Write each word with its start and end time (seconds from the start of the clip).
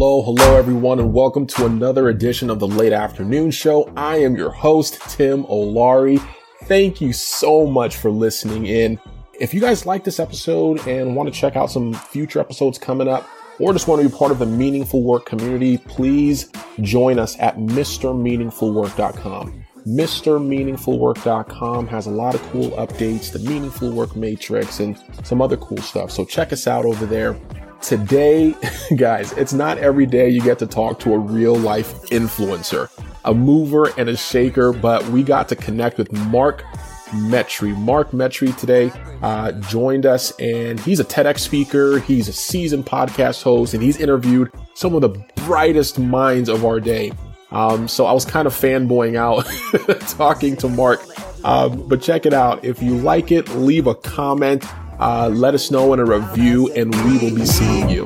Hello, 0.00 0.22
hello, 0.22 0.56
everyone, 0.56 1.00
and 1.00 1.12
welcome 1.12 1.44
to 1.44 1.66
another 1.66 2.08
edition 2.08 2.50
of 2.50 2.60
the 2.60 2.68
Late 2.68 2.92
Afternoon 2.92 3.50
Show. 3.50 3.92
I 3.96 4.18
am 4.18 4.36
your 4.36 4.52
host, 4.52 5.00
Tim 5.10 5.42
Olari. 5.46 6.24
Thank 6.66 7.00
you 7.00 7.12
so 7.12 7.66
much 7.66 7.96
for 7.96 8.08
listening 8.08 8.66
in. 8.66 9.00
If 9.40 9.52
you 9.52 9.60
guys 9.60 9.86
like 9.86 10.04
this 10.04 10.20
episode 10.20 10.86
and 10.86 11.16
want 11.16 11.34
to 11.34 11.36
check 11.36 11.56
out 11.56 11.72
some 11.72 11.94
future 11.94 12.38
episodes 12.38 12.78
coming 12.78 13.08
up, 13.08 13.28
or 13.58 13.72
just 13.72 13.88
want 13.88 14.00
to 14.00 14.08
be 14.08 14.14
part 14.14 14.30
of 14.30 14.38
the 14.38 14.46
Meaningful 14.46 15.02
Work 15.02 15.26
community, 15.26 15.78
please 15.78 16.48
join 16.80 17.18
us 17.18 17.36
at 17.40 17.56
MrMeaningfulWork.com. 17.56 19.64
MrMeaningfulWork.com 19.84 21.86
has 21.88 22.06
a 22.06 22.10
lot 22.10 22.36
of 22.36 22.42
cool 22.52 22.70
updates, 22.70 23.32
the 23.32 23.40
Meaningful 23.40 23.90
Work 23.90 24.14
Matrix, 24.14 24.78
and 24.78 24.96
some 25.24 25.42
other 25.42 25.56
cool 25.56 25.78
stuff. 25.78 26.12
So 26.12 26.24
check 26.24 26.52
us 26.52 26.68
out 26.68 26.84
over 26.84 27.04
there. 27.04 27.36
Today, 27.80 28.54
guys, 28.96 29.32
it's 29.32 29.52
not 29.52 29.78
every 29.78 30.06
day 30.06 30.28
you 30.28 30.40
get 30.42 30.58
to 30.58 30.66
talk 30.66 30.98
to 31.00 31.14
a 31.14 31.18
real 31.18 31.56
life 31.56 31.94
influencer, 32.10 32.90
a 33.24 33.32
mover 33.32 33.92
and 33.96 34.08
a 34.08 34.16
shaker, 34.16 34.72
but 34.72 35.04
we 35.08 35.22
got 35.22 35.48
to 35.48 35.56
connect 35.56 35.96
with 35.98 36.12
Mark 36.12 36.62
Metry. 37.10 37.76
Mark 37.76 38.10
Metry 38.10 38.54
today 38.56 38.92
uh, 39.22 39.52
joined 39.52 40.06
us, 40.06 40.32
and 40.38 40.78
he's 40.80 41.00
a 41.00 41.04
TEDx 41.04 41.38
speaker. 41.38 42.00
He's 42.00 42.28
a 42.28 42.32
seasoned 42.32 42.84
podcast 42.84 43.42
host, 43.42 43.74
and 43.74 43.82
he's 43.82 43.98
interviewed 43.98 44.50
some 44.74 44.94
of 44.94 45.00
the 45.00 45.10
brightest 45.46 45.98
minds 45.98 46.48
of 46.48 46.64
our 46.64 46.80
day. 46.80 47.12
Um, 47.50 47.88
so 47.88 48.04
I 48.04 48.12
was 48.12 48.24
kind 48.24 48.46
of 48.46 48.52
fanboying 48.52 49.16
out 49.16 49.46
talking 50.08 50.56
to 50.58 50.68
Mark. 50.68 51.00
Um, 51.44 51.88
but 51.88 52.02
check 52.02 52.26
it 52.26 52.34
out. 52.34 52.64
If 52.64 52.82
you 52.82 52.96
like 52.98 53.32
it, 53.32 53.48
leave 53.50 53.86
a 53.86 53.94
comment. 53.94 54.64
Uh, 55.00 55.30
let 55.32 55.54
us 55.54 55.70
know 55.70 55.92
in 55.92 56.00
a 56.00 56.04
review, 56.04 56.72
and 56.74 56.92
we 57.04 57.18
will 57.18 57.32
be 57.32 57.46
seeing 57.46 57.88
you. 57.88 58.04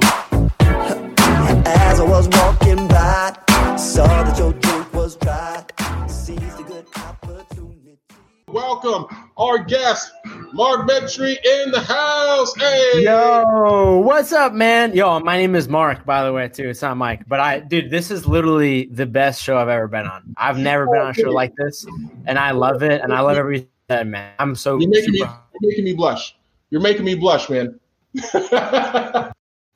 As 0.61 1.98
I 1.98 2.05
was 2.05 2.28
walking 2.28 2.86
by, 2.86 3.34
saw 3.78 4.06
that 4.06 4.39
your 4.39 4.53
drink 4.53 4.92
was 4.92 5.17
dry. 5.17 5.64
Seized 6.06 6.61
a 6.61 6.62
good 6.64 6.84
opportunity. 6.97 7.98
Welcome 8.47 9.06
our 9.39 9.56
guest, 9.56 10.12
Mark 10.52 10.86
Metry 10.86 11.39
in 11.42 11.70
the 11.70 11.80
house. 11.80 12.55
Hey, 12.56 13.05
yo, 13.05 14.02
what's 14.05 14.33
up, 14.33 14.52
man? 14.52 14.95
Yo, 14.95 15.19
my 15.20 15.39
name 15.39 15.55
is 15.55 15.69
Mark, 15.69 16.05
by 16.05 16.22
the 16.22 16.33
way, 16.34 16.48
too. 16.48 16.69
It's 16.69 16.83
not 16.83 16.98
Mike, 16.98 17.27
but 17.27 17.41
I, 17.41 17.61
dude, 17.61 17.91
this 17.91 18.11
is 18.11 18.27
literally 18.27 18.84
the 18.92 19.06
best 19.06 19.42
show 19.42 19.56
I've 19.56 19.70
ever 19.70 19.89
been 19.89 20.06
on. 20.06 20.34
I've 20.36 20.58
never 20.58 20.84
been 20.84 21.00
on 21.00 21.12
a 21.12 21.14
show 21.14 21.30
like 21.30 21.55
this, 21.56 21.86
and 22.27 22.39
I 22.39 22.50
love 22.50 22.83
it, 22.83 23.00
and 23.00 23.14
I 23.14 23.20
love 23.20 23.39
everything, 23.39 24.11
man. 24.11 24.34
I'm 24.39 24.55
so. 24.55 24.78
You're 24.78 24.91
making, 24.91 25.12
me, 25.12 25.20
you're 25.20 25.41
making 25.62 25.84
me 25.84 25.95
blush. 25.95 26.36
You're 26.73 26.81
making 26.81 27.05
me 27.05 27.15
blush, 27.15 27.51
man. 27.51 27.78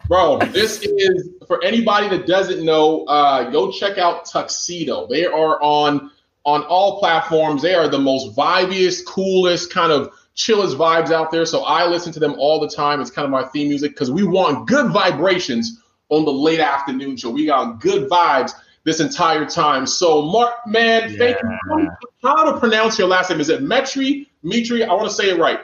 Bro, 0.08 0.38
this 0.52 0.80
is 0.82 1.28
for 1.46 1.62
anybody 1.62 2.08
that 2.08 2.26
doesn't 2.26 2.64
know. 2.64 3.04
Uh, 3.04 3.50
go 3.50 3.70
check 3.70 3.98
out 3.98 4.24
Tuxedo. 4.24 5.06
They 5.06 5.26
are 5.26 5.62
on 5.62 6.10
on 6.46 6.62
all 6.62 6.98
platforms. 6.98 7.60
They 7.60 7.74
are 7.74 7.86
the 7.86 7.98
most 7.98 8.34
vibiest, 8.34 9.04
coolest, 9.04 9.70
kind 9.70 9.92
of 9.92 10.10
chillest 10.34 10.78
vibes 10.78 11.10
out 11.10 11.30
there. 11.30 11.44
So 11.44 11.64
I 11.64 11.86
listen 11.86 12.14
to 12.14 12.20
them 12.20 12.34
all 12.38 12.60
the 12.60 12.68
time. 12.68 13.02
It's 13.02 13.10
kind 13.10 13.26
of 13.26 13.30
my 13.30 13.44
theme 13.44 13.68
music 13.68 13.92
because 13.92 14.10
we 14.10 14.24
want 14.24 14.66
good 14.66 14.90
vibrations 14.90 15.82
on 16.08 16.24
the 16.24 16.32
late 16.32 16.60
afternoon 16.60 17.18
show. 17.18 17.28
We 17.28 17.44
got 17.44 17.78
good 17.78 18.08
vibes 18.08 18.52
this 18.84 19.00
entire 19.00 19.44
time. 19.44 19.86
So 19.86 20.22
Mark, 20.22 20.66
man, 20.66 21.12
yeah. 21.12 21.18
thank 21.18 21.36
you. 21.42 21.90
How 22.22 22.50
to 22.50 22.58
pronounce 22.58 22.98
your 22.98 23.08
last 23.08 23.28
name? 23.28 23.40
Is 23.40 23.50
it 23.50 23.62
Metri? 23.62 24.28
Metry? 24.42 24.88
I 24.88 24.94
want 24.94 25.10
to 25.10 25.14
say 25.14 25.28
it 25.28 25.38
right. 25.38 25.60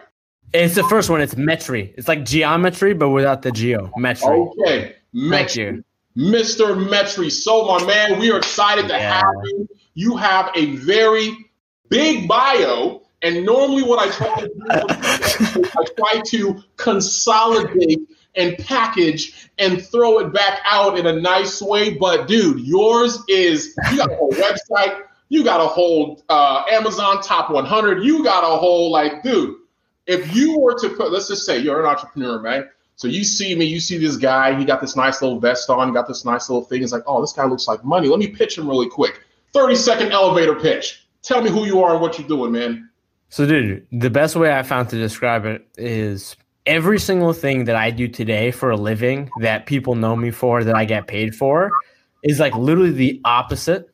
It's 0.55 0.75
the 0.75 0.85
first 0.85 1.09
one. 1.09 1.21
It's 1.21 1.35
Metry. 1.35 1.95
It's 1.97 2.09
like 2.09 2.25
geometry, 2.25 2.93
but 2.93 3.11
without 3.11 3.43
the 3.43 3.51
geo. 3.53 3.91
Metry. 3.99 4.49
Okay. 4.49 4.97
Metry. 5.15 5.31
Thank 5.31 5.57
you. 5.57 5.85
Mr. 6.17 6.89
Metry. 6.89 7.31
So, 7.31 7.67
my 7.67 7.85
man, 7.87 8.19
we 8.19 8.31
are 8.31 8.39
excited 8.39 8.89
to 8.89 8.95
yeah. 8.95 9.15
have 9.15 9.35
you. 9.45 9.69
You 9.95 10.17
have 10.17 10.51
a 10.55 10.77
very 10.77 11.35
big 11.89 12.29
bio. 12.29 13.03
And 13.23 13.47
normally, 13.47 13.83
what 13.83 13.99
I 13.99 14.11
try 14.11 14.41
to 14.41 14.49
do, 14.49 15.71
I 15.79 15.87
try 15.97 16.23
to 16.27 16.63
consolidate 16.77 18.01
and 18.35 18.59
package 18.59 19.51
and 19.59 19.81
throw 19.81 20.19
it 20.19 20.33
back 20.33 20.59
out 20.65 20.99
in 20.99 21.07
a 21.07 21.13
nice 21.13 21.63
way. 21.63 21.95
But, 21.95 22.27
dude, 22.27 22.61
yours 22.61 23.23
is 23.29 23.75
you 23.91 23.97
got 23.97 24.11
a 24.11 24.17
whole 24.17 24.33
website, 24.33 25.03
you 25.29 25.45
got 25.45 25.61
a 25.61 25.69
whole 25.69 26.23
uh, 26.29 26.65
Amazon 26.71 27.23
top 27.23 27.51
100, 27.51 28.03
you 28.03 28.25
got 28.25 28.43
a 28.43 28.57
whole, 28.57 28.91
like, 28.91 29.23
dude 29.23 29.57
if 30.07 30.35
you 30.35 30.59
were 30.59 30.79
to 30.81 30.89
put, 30.91 31.13
let's 31.13 31.29
just 31.29 31.47
say 31.47 31.59
you're 31.59 31.81
an 31.81 31.87
entrepreneur, 31.87 32.41
right? 32.41 32.67
So 32.97 33.09
you 33.09 33.25
see 33.25 33.55
me, 33.55 33.65
you 33.65 33.81
see 33.81 33.99
this 33.99 34.17
guy, 34.17 34.59
he 34.59 34.65
got 34.65 34.81
this 34.81 34.97
nice 34.97 35.23
little 35.23 35.41
vest 35.41 35.69
on, 35.71 35.93
got 35.93 36.07
this 36.07 36.25
nice 36.25 36.49
little 36.49 36.65
thing. 36.65 36.83
It's 36.83 36.93
like, 36.93 37.03
oh, 37.07 37.21
this 37.21 37.33
guy 37.33 37.45
looks 37.47 37.67
like 37.67 37.85
money. 37.85 38.09
Let 38.09 38.19
me 38.19 38.29
pitch 38.29 38.59
him 38.59 38.69
really 38.69 38.89
quick. 38.89 39.23
30 39.53 39.75
second 39.77 40.13
elevator 40.13 40.55
pitch. 40.55 41.07
Tell 41.23 41.43
me 41.43 41.51
who 41.51 41.65
you 41.65 41.83
are 41.83 41.93
and 41.93 42.01
what 42.01 42.19
you're 42.19 42.29
doing, 42.29 42.53
man. 42.53 42.89
So, 43.29 43.47
dude, 43.47 43.87
the 43.93 44.11
best 44.11 44.37
way 44.37 44.53
I 44.53 44.63
found 44.63 44.91
to 44.91 44.99
describe 44.99 45.47
it 45.47 45.67
is 45.77 46.37
every 46.67 46.99
single 46.99 47.33
thing 47.33 47.65
that 47.65 47.77
I 47.77 47.91
do 47.91 48.09
today 48.09 48.51
for 48.51 48.71
a 48.71 48.77
living 48.77 49.31
that 49.41 49.67
people 49.67 49.95
know 49.95 50.15
me 50.17 50.31
for, 50.31 50.63
that 50.65 50.75
I 50.75 50.85
get 50.85 51.07
paid 51.07 51.35
for, 51.35 51.73
is 52.23 52.39
like 52.39 52.55
literally 52.55 52.93
the 52.93 53.21
opposite 53.25 53.89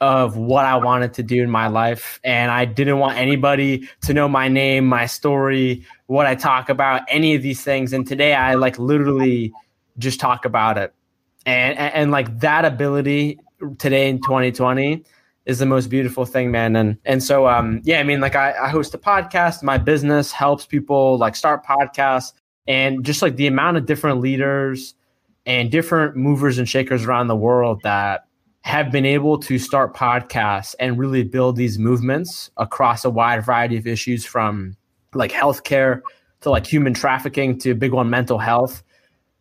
of 0.00 0.36
what 0.36 0.64
I 0.64 0.76
wanted 0.76 1.12
to 1.14 1.22
do 1.22 1.42
in 1.42 1.50
my 1.50 1.66
life. 1.68 2.20
And 2.24 2.50
I 2.50 2.64
didn't 2.64 2.98
want 2.98 3.18
anybody 3.18 3.88
to 4.02 4.14
know 4.14 4.28
my 4.28 4.48
name, 4.48 4.86
my 4.86 5.06
story, 5.06 5.84
what 6.06 6.26
I 6.26 6.34
talk 6.34 6.68
about, 6.70 7.02
any 7.08 7.34
of 7.34 7.42
these 7.42 7.62
things. 7.62 7.92
And 7.92 8.06
today 8.06 8.34
I 8.34 8.54
like 8.54 8.78
literally 8.78 9.52
just 9.98 10.18
talk 10.18 10.44
about 10.44 10.78
it. 10.78 10.94
And, 11.44 11.78
and, 11.78 11.94
and 11.94 12.10
like 12.10 12.40
that 12.40 12.64
ability 12.64 13.40
today 13.78 14.08
in 14.08 14.20
2020 14.22 15.04
is 15.46 15.58
the 15.58 15.66
most 15.66 15.88
beautiful 15.88 16.24
thing, 16.24 16.50
man. 16.50 16.76
And 16.76 16.96
and 17.04 17.22
so 17.22 17.48
um 17.48 17.80
yeah, 17.82 18.00
I 18.00 18.02
mean 18.02 18.20
like 18.20 18.36
I, 18.36 18.52
I 18.52 18.68
host 18.68 18.94
a 18.94 18.98
podcast, 18.98 19.62
my 19.62 19.78
business 19.78 20.32
helps 20.32 20.64
people 20.64 21.18
like 21.18 21.34
start 21.34 21.64
podcasts 21.64 22.32
and 22.66 23.04
just 23.04 23.20
like 23.22 23.36
the 23.36 23.46
amount 23.46 23.76
of 23.76 23.86
different 23.86 24.20
leaders 24.20 24.94
and 25.46 25.70
different 25.70 26.16
movers 26.16 26.58
and 26.58 26.68
shakers 26.68 27.04
around 27.04 27.28
the 27.28 27.36
world 27.36 27.80
that 27.82 28.26
have 28.62 28.92
been 28.92 29.06
able 29.06 29.38
to 29.38 29.58
start 29.58 29.94
podcasts 29.94 30.74
and 30.78 30.98
really 30.98 31.22
build 31.22 31.56
these 31.56 31.78
movements 31.78 32.50
across 32.56 33.04
a 33.04 33.10
wide 33.10 33.44
variety 33.44 33.76
of 33.76 33.86
issues 33.86 34.24
from 34.24 34.76
like 35.14 35.32
healthcare 35.32 36.02
to 36.42 36.50
like 36.50 36.66
human 36.66 36.94
trafficking 36.94 37.58
to 37.58 37.74
big 37.74 37.92
one 37.92 38.10
mental 38.10 38.38
health. 38.38 38.82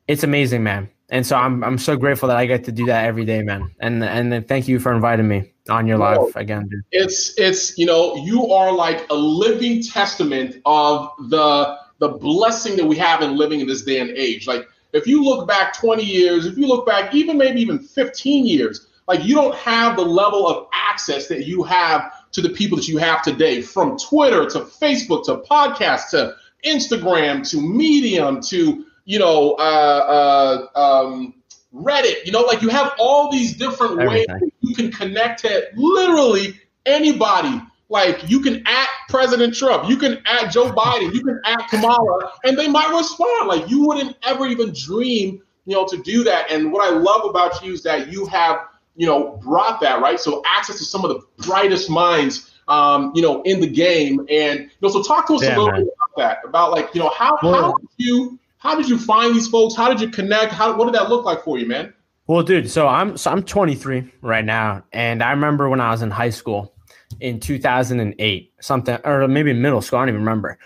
It's 0.08 0.24
amazing, 0.24 0.64
man. 0.64 0.90
And 1.12 1.26
so 1.26 1.36
I'm 1.36 1.64
I'm 1.64 1.78
so 1.78 1.98
grateful 1.98 2.28
that 2.30 2.38
I 2.38 2.46
get 2.46 2.64
to 2.66 2.72
do 2.72 2.86
that 2.86 3.06
every 3.06 3.26
day, 3.26 3.42
man. 3.42 3.70
And 3.80 4.04
and 4.04 4.48
thank 4.48 4.68
you 4.68 4.80
for 4.80 4.94
inviting 4.94 5.28
me 5.28 5.52
on 5.68 5.88
your 5.88 5.98
live 5.98 6.36
again, 6.36 6.68
dude. 6.68 6.82
It's 6.92 7.34
it's 7.38 7.78
you 7.78 7.86
know, 7.86 8.16
you 8.18 8.52
are 8.52 8.72
like 8.72 9.10
a 9.10 9.16
living 9.16 9.82
testament 9.82 10.62
of 10.66 11.10
the 11.30 11.78
the 12.00 12.10
blessing 12.10 12.78
that 12.78 12.86
we 12.86 12.96
have 12.98 13.22
in 13.22 13.38
living 13.38 13.60
in 13.60 13.68
this 13.68 13.82
day 13.84 14.00
and 14.00 14.10
age. 14.12 14.48
Like 14.48 14.68
if 14.94 15.08
you 15.08 15.24
look 15.24 15.48
back 15.48 15.74
20 15.74 16.04
years, 16.04 16.46
if 16.46 16.58
you 16.58 16.68
look 16.68 16.86
back 16.86 17.14
even 17.14 17.38
maybe 17.38 17.60
even 17.62 17.80
15 17.80 18.46
years, 18.46 18.88
like 19.10 19.26
you 19.26 19.34
don't 19.34 19.56
have 19.56 19.96
the 19.96 20.04
level 20.04 20.48
of 20.48 20.68
access 20.72 21.28
that 21.28 21.48
you 21.48 21.64
have 21.64 22.14
to 22.32 22.42
the 22.42 22.50
people 22.50 22.78
that 22.78 22.88
you 22.88 23.00
have 23.00 23.24
today 23.24 23.60
from 23.60 23.98
Twitter 23.98 24.46
to 24.46 24.60
Facebook 24.60 25.26
to 25.26 25.38
podcasts 25.38 26.12
to 26.12 26.36
Instagram 26.64 27.48
to 27.50 27.60
Medium 27.60 28.40
to, 28.42 28.86
you 29.06 29.18
know, 29.18 29.54
uh, 29.54 30.68
uh, 30.76 30.80
um, 30.80 31.34
Reddit. 31.74 32.24
You 32.24 32.32
know, 32.32 32.42
like 32.42 32.62
you 32.62 32.70
have 32.70 32.94
all 33.00 33.32
these 33.32 33.58
different 33.58 34.00
Everything. 34.00 34.42
ways 34.42 34.52
you 34.62 34.76
can 34.76 34.92
connect 34.92 35.42
to 35.42 35.70
literally 35.76 36.60
anybody. 36.86 37.62
Like 37.92 38.30
you 38.30 38.42
can 38.42 38.62
at 38.68 38.90
President 39.08 39.56
Trump, 39.56 39.90
you 39.90 39.98
can 39.98 40.22
at 40.28 40.52
Joe 40.52 40.72
Biden, 40.72 41.12
you 41.16 41.24
can 41.24 41.42
at 41.46 41.68
Kamala, 41.70 42.34
and 42.44 42.56
they 42.56 42.68
might 42.68 42.96
respond. 42.96 43.48
Like 43.48 43.68
you 43.68 43.88
wouldn't 43.88 44.16
ever 44.22 44.46
even 44.46 44.72
dream, 44.72 45.42
you 45.66 45.74
know, 45.74 45.88
to 45.88 45.98
do 45.98 46.24
that. 46.26 46.52
And 46.52 46.72
what 46.72 46.88
I 46.88 46.96
love 46.96 47.26
about 47.26 47.64
you 47.64 47.74
is 47.74 47.82
that 47.82 48.12
you 48.12 48.28
have 48.28 48.69
you 49.00 49.06
know, 49.06 49.38
brought 49.42 49.80
that, 49.80 50.02
right? 50.02 50.20
So 50.20 50.44
access 50.46 50.78
to 50.78 50.84
some 50.84 51.06
of 51.06 51.10
the 51.10 51.22
brightest 51.46 51.90
minds, 51.90 52.52
um, 52.68 53.14
you 53.16 53.22
know, 53.22 53.42
in 53.44 53.62
the 53.62 53.68
game. 53.68 54.20
And, 54.30 54.60
you 54.60 54.70
know, 54.82 54.90
so 54.90 55.02
talk 55.02 55.26
to 55.28 55.36
us 55.36 55.42
Damn, 55.42 55.58
a 55.58 55.64
little 55.64 55.72
man. 55.72 55.86
bit 55.86 55.94
about 55.96 56.18
that, 56.18 56.38
about 56.46 56.72
like, 56.72 56.94
you 56.94 57.00
know, 57.00 57.10
how, 57.18 57.38
well, 57.42 57.54
how 57.54 57.78
did 57.78 57.88
you, 57.96 58.38
how 58.58 58.76
did 58.76 58.90
you 58.90 59.00
find 59.00 59.34
these 59.34 59.48
folks? 59.48 59.74
How 59.74 59.88
did 59.88 60.02
you 60.02 60.10
connect? 60.10 60.52
How, 60.52 60.76
what 60.76 60.84
did 60.84 60.96
that 60.96 61.08
look 61.08 61.24
like 61.24 61.46
for 61.46 61.58
you, 61.58 61.66
man? 61.66 61.94
Well, 62.28 62.44
dude, 62.44 62.70
so 62.70 62.90
I'm, 62.90 63.16
so 63.16 63.32
I'm 63.32 63.42
23 63.42 64.12
right 64.22 64.44
now. 64.44 64.84
And 64.92 65.24
I 65.24 65.32
remember 65.32 65.70
when 65.70 65.80
I 65.80 65.92
was 65.92 66.02
in 66.02 66.12
high 66.12 66.30
school 66.30 66.74
in 67.22 67.40
2008, 67.40 68.54
something, 68.60 68.98
or 69.06 69.30
maybe 69.30 69.54
middle 69.54 69.82
school. 69.82 70.00
I 70.00 70.02
don't 70.02 70.10
even 70.10 70.22
remember. 70.22 70.60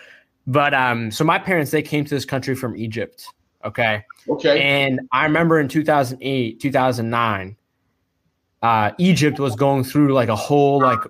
But, 0.47 0.73
um, 0.73 1.11
so 1.11 1.23
my 1.23 1.37
parents, 1.37 1.69
they 1.69 1.83
came 1.83 2.03
to 2.03 2.15
this 2.15 2.25
country 2.25 2.55
from 2.55 2.75
Egypt. 2.77 3.27
Okay. 3.63 4.03
Okay. 4.27 4.59
And 4.59 5.01
I 5.11 5.23
remember 5.25 5.59
in 5.59 5.67
2008, 5.67 6.59
2009, 6.59 7.57
uh, 8.63 8.91
Egypt 8.97 9.39
was 9.39 9.55
going 9.55 9.83
through 9.83 10.13
like 10.13 10.29
a 10.29 10.35
whole 10.35 10.79
like 10.79 11.01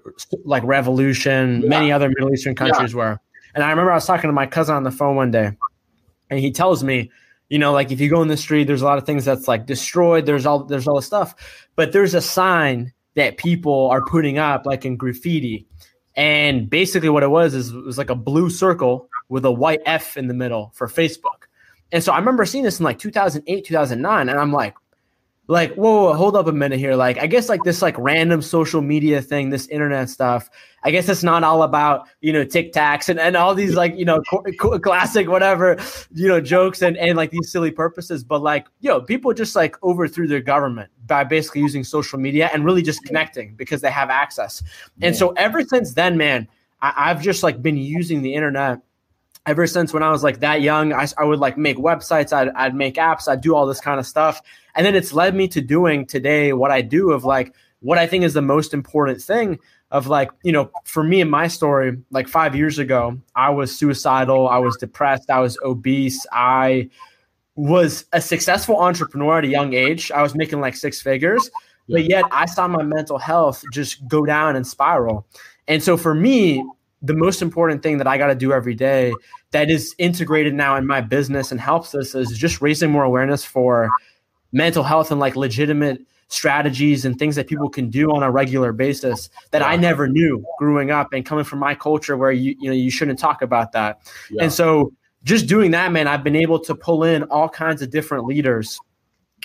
like 0.44 0.64
revolution. 0.64 1.62
Yeah. 1.62 1.70
Many 1.70 1.92
other 1.92 2.10
Middle 2.10 2.34
Eastern 2.34 2.56
countries 2.56 2.92
yeah. 2.92 2.98
were. 2.98 3.20
And 3.54 3.64
I 3.64 3.70
remember 3.70 3.92
I 3.92 3.96
was 3.96 4.08
talking 4.08 4.28
to 4.28 4.34
my 4.34 4.48
cousin 4.48 4.76
on 4.76 4.84
the 4.84 4.92
phone 4.92 5.16
one 5.16 5.30
day, 5.30 5.52
and 6.32 6.40
he 6.40 6.52
tells 6.52 6.84
me, 6.84 7.12
you 7.50 7.60
know, 7.60 7.72
like 7.72 7.92
if 7.92 8.02
you 8.02 8.10
go 8.10 8.24
in 8.24 8.28
the 8.28 8.38
street, 8.38 8.64
there's 8.66 8.82
a 8.82 8.86
lot 8.86 8.98
of 8.98 9.06
things 9.06 9.24
that's 9.24 9.48
like 9.48 9.68
destroyed. 9.68 10.26
There's 10.26 10.48
all 10.48 10.64
there's 10.64 10.88
all 10.88 10.96
this 10.96 11.06
stuff, 11.06 11.36
but 11.76 11.92
there's 11.92 12.16
a 12.16 12.22
sign 12.22 12.92
that 13.14 13.38
people 13.38 13.88
are 13.92 14.02
putting 14.02 14.40
up 14.40 14.66
like 14.66 14.84
in 14.84 14.98
graffiti. 14.98 15.68
And 16.16 16.68
basically 16.68 17.10
what 17.10 17.22
it 17.22 17.30
was 17.30 17.54
is 17.54 17.72
it 17.72 17.86
was 17.86 18.00
like 18.00 18.10
a 18.10 18.16
blue 18.16 18.50
circle 18.50 19.10
with 19.30 19.46
a 19.46 19.52
white 19.52 19.82
F 19.86 20.18
in 20.18 20.28
the 20.28 20.34
middle 20.34 20.72
for 20.74 20.88
Facebook. 20.88 21.48
And 21.92 22.04
so 22.04 22.12
I 22.12 22.18
remember 22.18 22.46
seeing 22.46 22.64
this 22.64 22.80
in 22.80 22.84
like 22.84 22.98
2008, 22.98 23.66
2009 23.66 24.30
and 24.30 24.40
I'm 24.40 24.52
like 24.52 24.76
like 25.48 25.74
whoa, 25.76 26.06
whoa, 26.06 26.14
hold 26.14 26.36
up 26.36 26.48
a 26.48 26.52
minute 26.52 26.80
here. 26.80 26.96
Like 26.96 27.18
i 27.18 27.28
guess 27.28 27.50
like 27.50 27.64
this 27.64 27.82
like 27.82 27.98
random 27.98 28.42
social 28.42 28.82
media 28.82 29.22
thing 29.22 29.50
this 29.50 29.68
internet 29.68 30.10
stuff 30.10 30.50
i 30.84 30.92
guess 30.92 31.10
it's 31.10 31.24
not 31.24 31.44
all 31.44 31.64
about 31.64 32.08
you 32.22 32.32
know 32.32 32.44
tic 32.44 32.74
tacs 32.74 33.10
and, 33.10 33.20
and 33.20 33.36
all 33.36 33.54
these 33.56 33.76
like 33.76 33.96
you 33.98 34.06
know 34.06 34.22
co- 34.30 34.44
co- 34.60 34.80
classic 34.80 35.28
whatever 35.28 35.78
you 36.14 36.28
know 36.28 36.40
jokes 36.40 36.82
and 36.82 36.98
and 36.98 37.18
like 37.18 37.32
these 37.32 37.52
silly 37.52 37.72
purposes. 37.72 38.24
But 38.24 38.42
like 38.42 38.68
you 38.80 38.90
know 38.90 39.02
people 39.02 39.34
just 39.34 39.56
like 39.56 39.82
overthrew 39.84 40.28
their 40.28 40.42
government 40.42 40.90
by 41.06 41.24
basically 41.24 41.62
using 41.62 41.84
social 41.84 42.20
media 42.20 42.50
and 42.54 42.64
really 42.64 42.82
just 42.82 43.04
connecting 43.04 43.56
because 43.56 43.82
they 43.82 43.92
have 43.92 44.10
access. 44.10 44.64
And 45.02 45.16
so 45.16 45.32
ever 45.32 45.64
since 45.64 45.94
then 45.94 46.18
man 46.18 46.48
I, 46.82 46.94
i've 47.12 47.22
just 47.22 47.44
like 47.44 47.62
been 47.62 47.78
using 47.78 48.22
the 48.22 48.34
internet. 48.34 48.80
Ever 49.46 49.68
since 49.68 49.92
when 49.92 50.04
I 50.04 50.10
was 50.10 50.24
like 50.24 50.40
that 50.40 50.62
young, 50.62 50.94
I, 50.94 51.06
I 51.18 51.26
would 51.26 51.40
like 51.40 51.58
make 51.58 51.76
websites, 51.76 52.32
I'd, 52.32 52.48
I'd 52.56 52.74
make 52.74 52.96
apps, 52.96 53.28
I'd 53.28 53.42
do 53.42 53.56
all 53.56 53.66
this 53.66 53.82
kind 53.82 54.00
of 54.00 54.08
stuff. 54.08 54.42
And 54.76 54.86
then 54.86 54.96
it's 54.96 55.14
led 55.14 55.36
me 55.36 55.48
to 55.50 55.62
doing 55.62 56.06
today 56.06 56.54
what 56.54 56.72
I 56.72 56.82
do 56.82 57.12
of 57.12 57.24
like 57.24 57.54
what 57.80 57.98
I 57.98 58.08
think 58.08 58.24
is 58.24 58.34
the 58.34 58.42
most 58.42 58.74
important 58.74 59.22
thing 59.22 59.60
of 59.92 60.08
like, 60.08 60.32
you 60.44 60.52
know, 60.52 60.72
for 60.86 61.04
me 61.04 61.22
and 61.22 61.30
my 61.30 61.48
story, 61.48 61.98
like 62.10 62.28
five 62.28 62.56
years 62.56 62.80
ago, 62.80 63.20
I 63.36 63.50
was 63.52 63.78
suicidal, 63.78 64.48
I 64.48 64.58
was 64.58 64.76
depressed, 64.78 65.30
I 65.30 65.40
was 65.40 65.58
obese, 65.64 66.26
I 66.32 66.90
was 67.56 68.06
a 68.14 68.22
successful 68.22 68.78
entrepreneur 68.78 69.38
at 69.38 69.44
a 69.44 69.48
young 69.48 69.74
age. 69.74 70.12
I 70.12 70.22
was 70.24 70.34
making 70.34 70.62
like 70.62 70.76
six 70.76 71.02
figures, 71.02 71.52
but 71.88 72.06
yet 72.06 72.24
I 72.32 72.46
saw 72.46 72.68
my 72.68 72.84
mental 72.84 73.20
health 73.20 73.64
just 73.72 74.08
go 74.08 74.26
down 74.26 74.56
and 74.56 74.66
spiral. 74.66 75.28
And 75.68 75.84
so 75.84 75.98
for 75.98 76.16
me, 76.16 76.66
the 77.02 77.14
most 77.14 77.42
important 77.42 77.84
thing 77.84 77.98
that 77.98 78.08
I 78.08 78.18
got 78.18 78.28
to 78.28 78.36
do 78.36 78.54
every 78.54 78.76
day 78.76 79.14
that 79.52 79.70
is 79.70 79.94
integrated 79.98 80.54
now 80.54 80.78
in 80.78 80.88
my 80.88 81.02
business 81.02 81.52
and 81.52 81.60
helps 81.60 81.94
us 81.94 82.16
is 82.16 82.36
just 82.38 82.62
raising 82.62 82.90
more 82.90 83.04
awareness 83.04 83.44
for 83.44 83.90
mental 84.54 84.84
health 84.84 85.12
and 85.12 85.20
like 85.20 85.36
legitimate 85.36 86.02
strategies 86.30 87.06
and 87.06 87.20
things 87.20 87.36
that 87.36 87.48
people 87.48 87.70
can 87.70 87.90
do 87.90 88.12
on 88.12 88.24
a 88.24 88.32
regular 88.32 88.72
basis 88.72 89.30
that 89.52 89.62
I 89.62 89.76
never 89.76 90.08
knew 90.08 90.44
growing 90.58 90.90
up 90.90 91.14
and 91.14 91.26
coming 91.26 91.44
from 91.44 91.60
my 91.60 91.76
culture 91.76 92.16
where 92.16 92.32
you 92.32 92.56
you 92.60 92.70
know 92.70 92.76
you 92.76 92.90
shouldn't 92.90 93.20
talk 93.20 93.42
about 93.42 93.74
that. 93.74 94.00
Yeah. 94.32 94.44
And 94.44 94.54
so 94.54 94.94
just 95.24 95.48
doing 95.48 95.72
that 95.72 95.92
man 95.92 96.08
I've 96.08 96.24
been 96.24 96.36
able 96.36 96.60
to 96.62 96.74
pull 96.74 97.04
in 97.04 97.24
all 97.24 97.50
kinds 97.50 97.82
of 97.82 97.92
different 97.92 98.26
leaders 98.26 98.80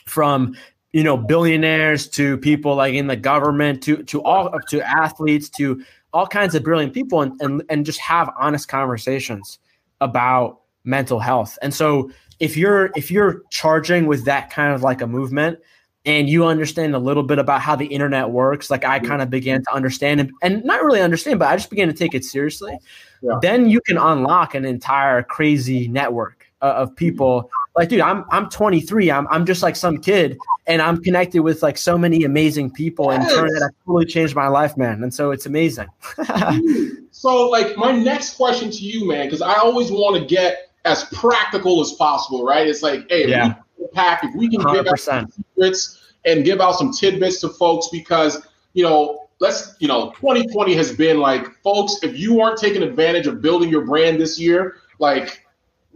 from 0.06 0.56
you 0.92 1.02
know 1.02 1.16
billionaires 1.16 2.08
to 2.10 2.38
people 2.38 2.76
like 2.76 2.94
in 2.94 3.06
the 3.06 3.16
government 3.16 3.82
to 3.82 4.02
to 4.04 4.22
all 4.22 4.54
up 4.54 4.62
to 4.68 4.80
athletes 4.80 5.50
to 5.50 5.82
all 6.12 6.26
kinds 6.26 6.54
of 6.54 6.62
brilliant 6.62 6.94
people 6.94 7.20
and, 7.20 7.38
and, 7.40 7.62
and 7.68 7.84
just 7.84 8.00
have 8.00 8.30
honest 8.38 8.68
conversations 8.68 9.58
about 10.00 10.60
mental 10.84 11.20
health. 11.20 11.58
And 11.60 11.74
so 11.74 12.10
if 12.40 12.56
you're 12.56 12.90
if 12.96 13.10
you're 13.10 13.42
charging 13.50 14.06
with 14.06 14.24
that 14.24 14.50
kind 14.50 14.74
of 14.74 14.82
like 14.82 15.00
a 15.00 15.06
movement 15.06 15.58
and 16.04 16.28
you 16.28 16.46
understand 16.46 16.94
a 16.94 16.98
little 16.98 17.22
bit 17.22 17.38
about 17.38 17.60
how 17.60 17.76
the 17.76 17.86
internet 17.86 18.30
works, 18.30 18.70
like 18.70 18.84
I 18.84 18.98
kind 18.98 19.20
of 19.20 19.28
began 19.28 19.62
to 19.64 19.74
understand 19.74 20.20
and, 20.20 20.32
and 20.42 20.64
not 20.64 20.82
really 20.82 21.00
understand, 21.00 21.38
but 21.38 21.48
I 21.48 21.56
just 21.56 21.70
began 21.70 21.88
to 21.88 21.94
take 21.94 22.14
it 22.14 22.24
seriously. 22.24 22.78
Yeah. 23.20 23.38
Then 23.42 23.68
you 23.68 23.80
can 23.80 23.98
unlock 23.98 24.54
an 24.54 24.64
entire 24.64 25.22
crazy 25.22 25.88
network 25.88 26.48
uh, 26.62 26.66
of 26.76 26.94
people 26.96 27.50
like 27.76 27.88
dude 27.88 28.00
i'm 28.00 28.24
i'm 28.30 28.48
23 28.48 29.10
i'm 29.10 29.28
i'm 29.28 29.46
just 29.46 29.62
like 29.62 29.76
some 29.76 29.98
kid 29.98 30.36
and 30.66 30.82
i'm 30.82 31.00
connected 31.02 31.40
with 31.40 31.62
like 31.62 31.78
so 31.78 31.96
many 31.96 32.24
amazing 32.24 32.70
people 32.70 33.10
and 33.10 33.22
turn 33.28 33.46
that 33.46 33.70
totally 33.86 34.04
changed 34.04 34.34
my 34.34 34.48
life 34.48 34.76
man 34.76 35.02
and 35.02 35.14
so 35.14 35.30
it's 35.30 35.46
amazing 35.46 35.86
so 37.12 37.48
like 37.48 37.76
my 37.76 37.92
next 37.92 38.36
question 38.36 38.70
to 38.70 38.78
you 38.78 39.06
man 39.06 39.26
because 39.26 39.40
i 39.40 39.54
always 39.54 39.90
want 39.92 40.16
to 40.16 40.24
get 40.26 40.67
as 40.88 41.04
practical 41.12 41.80
as 41.80 41.92
possible 41.92 42.44
right 42.44 42.66
it's 42.66 42.82
like 42.82 43.06
hey 43.10 43.28
yeah. 43.28 43.50
if 43.50 43.56
we 43.78 43.86
pack 43.88 44.24
if 44.24 44.34
we 44.34 44.48
can 44.48 44.60
100%. 44.60 44.74
give 44.74 44.86
out 44.86 44.98
some 44.98 45.32
secrets 45.32 46.14
and 46.24 46.44
give 46.44 46.60
out 46.60 46.72
some 46.72 46.92
tidbits 46.92 47.40
to 47.40 47.48
folks 47.48 47.88
because 47.92 48.46
you 48.74 48.82
know 48.82 49.28
let's 49.40 49.76
you 49.80 49.88
know 49.88 50.10
2020 50.12 50.74
has 50.74 50.92
been 50.92 51.18
like 51.18 51.46
folks 51.62 51.96
if 52.02 52.18
you 52.18 52.40
aren't 52.40 52.58
taking 52.58 52.82
advantage 52.82 53.26
of 53.26 53.40
building 53.40 53.68
your 53.68 53.84
brand 53.84 54.20
this 54.20 54.38
year 54.38 54.76
like 54.98 55.44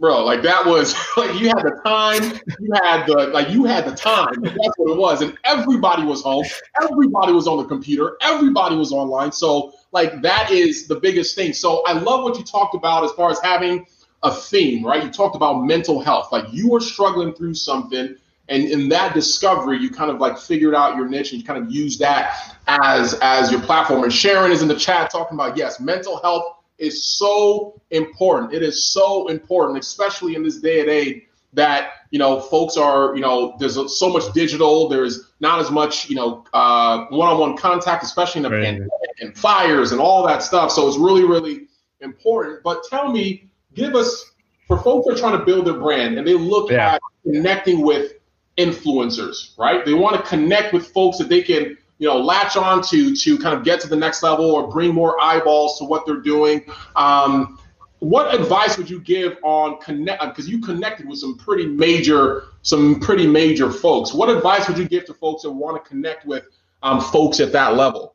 bro. 0.03 0.25
Like 0.25 0.41
that 0.41 0.65
was 0.65 0.95
like 1.17 1.39
you 1.39 1.47
had 1.47 1.59
the 1.59 1.79
time, 1.85 2.23
you 2.59 2.71
had 2.83 3.05
the 3.07 3.27
like 3.27 3.49
you 3.49 3.63
had 3.63 3.85
the 3.85 3.95
time. 3.95 4.35
That's 4.41 4.77
what 4.77 4.91
it 4.91 4.97
was, 4.97 5.21
and 5.21 5.37
everybody 5.45 6.03
was 6.03 6.21
home. 6.21 6.45
Everybody 6.81 7.31
was 7.31 7.47
on 7.47 7.57
the 7.57 7.65
computer. 7.65 8.17
Everybody 8.21 8.75
was 8.75 8.91
online. 8.91 9.31
So 9.31 9.73
like 9.93 10.21
that 10.21 10.51
is 10.51 10.87
the 10.87 10.95
biggest 10.95 11.35
thing. 11.35 11.53
So 11.53 11.83
I 11.85 11.93
love 11.93 12.23
what 12.23 12.37
you 12.37 12.43
talked 12.43 12.75
about 12.75 13.05
as 13.05 13.11
far 13.11 13.31
as 13.31 13.39
having 13.39 13.85
a 14.23 14.33
theme, 14.33 14.85
right? 14.85 15.03
You 15.03 15.11
talked 15.11 15.35
about 15.35 15.63
mental 15.63 16.01
health. 16.01 16.31
Like 16.31 16.45
you 16.51 16.69
were 16.69 16.79
struggling 16.79 17.33
through 17.33 17.53
something. 17.55 18.15
And 18.49 18.63
in 18.65 18.89
that 18.89 19.13
discovery, 19.13 19.77
you 19.77 19.89
kind 19.89 20.11
of 20.11 20.19
like 20.19 20.37
figured 20.37 20.75
out 20.75 20.95
your 20.95 21.07
niche 21.07 21.31
and 21.31 21.41
you 21.41 21.45
kind 21.45 21.63
of 21.63 21.71
use 21.71 21.97
that 21.99 22.57
as 22.67 23.17
as 23.21 23.51
your 23.51 23.61
platform. 23.61 24.03
And 24.03 24.13
Sharon 24.13 24.51
is 24.51 24.61
in 24.61 24.67
the 24.67 24.75
chat 24.75 25.11
talking 25.11 25.35
about 25.37 25.55
yes, 25.57 25.79
mental 25.79 26.21
health 26.21 26.57
is 26.77 27.05
so 27.05 27.81
important. 27.91 28.53
It 28.53 28.63
is 28.63 28.85
so 28.85 29.27
important, 29.27 29.79
especially 29.79 30.35
in 30.35 30.43
this 30.43 30.59
day 30.59 30.81
and 30.81 30.89
age 30.89 31.23
that 31.53 31.91
you 32.11 32.19
know 32.19 32.39
folks 32.39 32.77
are 32.77 33.15
you 33.15 33.21
know 33.21 33.55
there's 33.59 33.75
so 33.97 34.09
much 34.09 34.31
digital 34.33 34.89
there's 34.89 35.31
not 35.39 35.59
as 35.59 35.69
much 35.69 36.09
you 36.09 36.15
know 36.15 36.43
uh, 36.53 37.05
one-on-one 37.09 37.55
contact 37.55 38.03
especially 38.03 38.39
in 38.39 38.43
the 38.43 38.49
right. 38.49 38.63
pandemic 38.63 38.91
and 39.21 39.37
fires 39.37 39.91
and 39.91 40.01
all 40.01 40.25
that 40.25 40.41
stuff 40.41 40.71
so 40.71 40.87
it's 40.87 40.97
really 40.97 41.23
really 41.23 41.67
important 42.01 42.61
but 42.63 42.83
tell 42.89 43.11
me 43.11 43.49
give 43.73 43.95
us 43.95 44.31
for 44.67 44.77
folks 44.79 45.07
that 45.07 45.15
are 45.15 45.17
trying 45.17 45.37
to 45.37 45.45
build 45.45 45.67
their 45.67 45.73
brand 45.75 46.17
and 46.17 46.27
they 46.27 46.33
look 46.33 46.71
yeah. 46.71 46.95
at 46.95 47.01
connecting 47.23 47.81
with 47.81 48.13
influencers 48.57 49.57
right? 49.57 49.85
They 49.85 49.93
want 49.93 50.15
to 50.15 50.21
connect 50.23 50.73
with 50.73 50.87
folks 50.87 51.17
that 51.17 51.29
they 51.29 51.41
can 51.41 51.77
you 51.99 52.07
know 52.07 52.17
latch 52.17 52.57
on 52.57 52.83
to 52.89 53.15
to 53.15 53.37
kind 53.37 53.55
of 53.55 53.63
get 53.63 53.79
to 53.81 53.87
the 53.87 53.95
next 53.95 54.23
level 54.23 54.51
or 54.51 54.67
bring 54.67 54.93
more 54.93 55.21
eyeballs 55.21 55.77
to 55.79 55.85
what 55.85 56.05
they're 56.05 56.21
doing. 56.21 56.63
Um, 56.95 57.59
what 57.99 58.35
advice 58.35 58.77
would 58.77 58.89
you 58.89 58.99
give 58.99 59.37
on 59.43 59.79
connect 59.79 60.21
because 60.21 60.49
you 60.49 60.59
connected 60.59 61.07
with 61.07 61.19
some 61.19 61.37
pretty 61.37 61.65
major 61.65 62.43
some 62.61 62.99
pretty 62.99 63.25
major 63.25 63.71
folks. 63.71 64.13
What 64.13 64.29
advice 64.29 64.67
would 64.67 64.77
you 64.77 64.87
give 64.87 65.05
to 65.05 65.13
folks 65.13 65.43
that 65.43 65.51
want 65.51 65.81
to 65.81 65.89
connect 65.89 66.25
with 66.25 66.43
um, 66.81 66.99
folks 66.99 67.39
at 67.39 67.53
that 67.53 67.75
level 67.75 68.12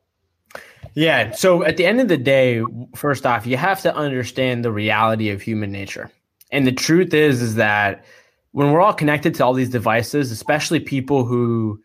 yeah 0.95 1.30
so 1.33 1.64
at 1.64 1.76
the 1.76 1.87
end 1.87 2.00
of 2.00 2.09
the 2.09 2.16
day 2.16 2.62
first 2.95 3.26
off 3.26 3.47
you 3.47 3.57
have 3.57 3.80
to 3.80 3.95
understand 3.95 4.64
the 4.64 4.73
reality 4.73 5.30
of 5.30 5.42
human 5.42 5.73
nature. 5.73 6.11
And 6.50 6.66
the 6.66 6.73
truth 6.73 7.12
is 7.12 7.42
is 7.42 7.54
that 7.57 8.04
when 8.52 8.73
we're 8.73 8.80
all 8.80 8.95
connected 8.95 9.35
to 9.35 9.45
all 9.45 9.54
these 9.54 9.71
devices 9.71 10.30
especially 10.30 10.80
people 10.80 11.25
who 11.25 11.83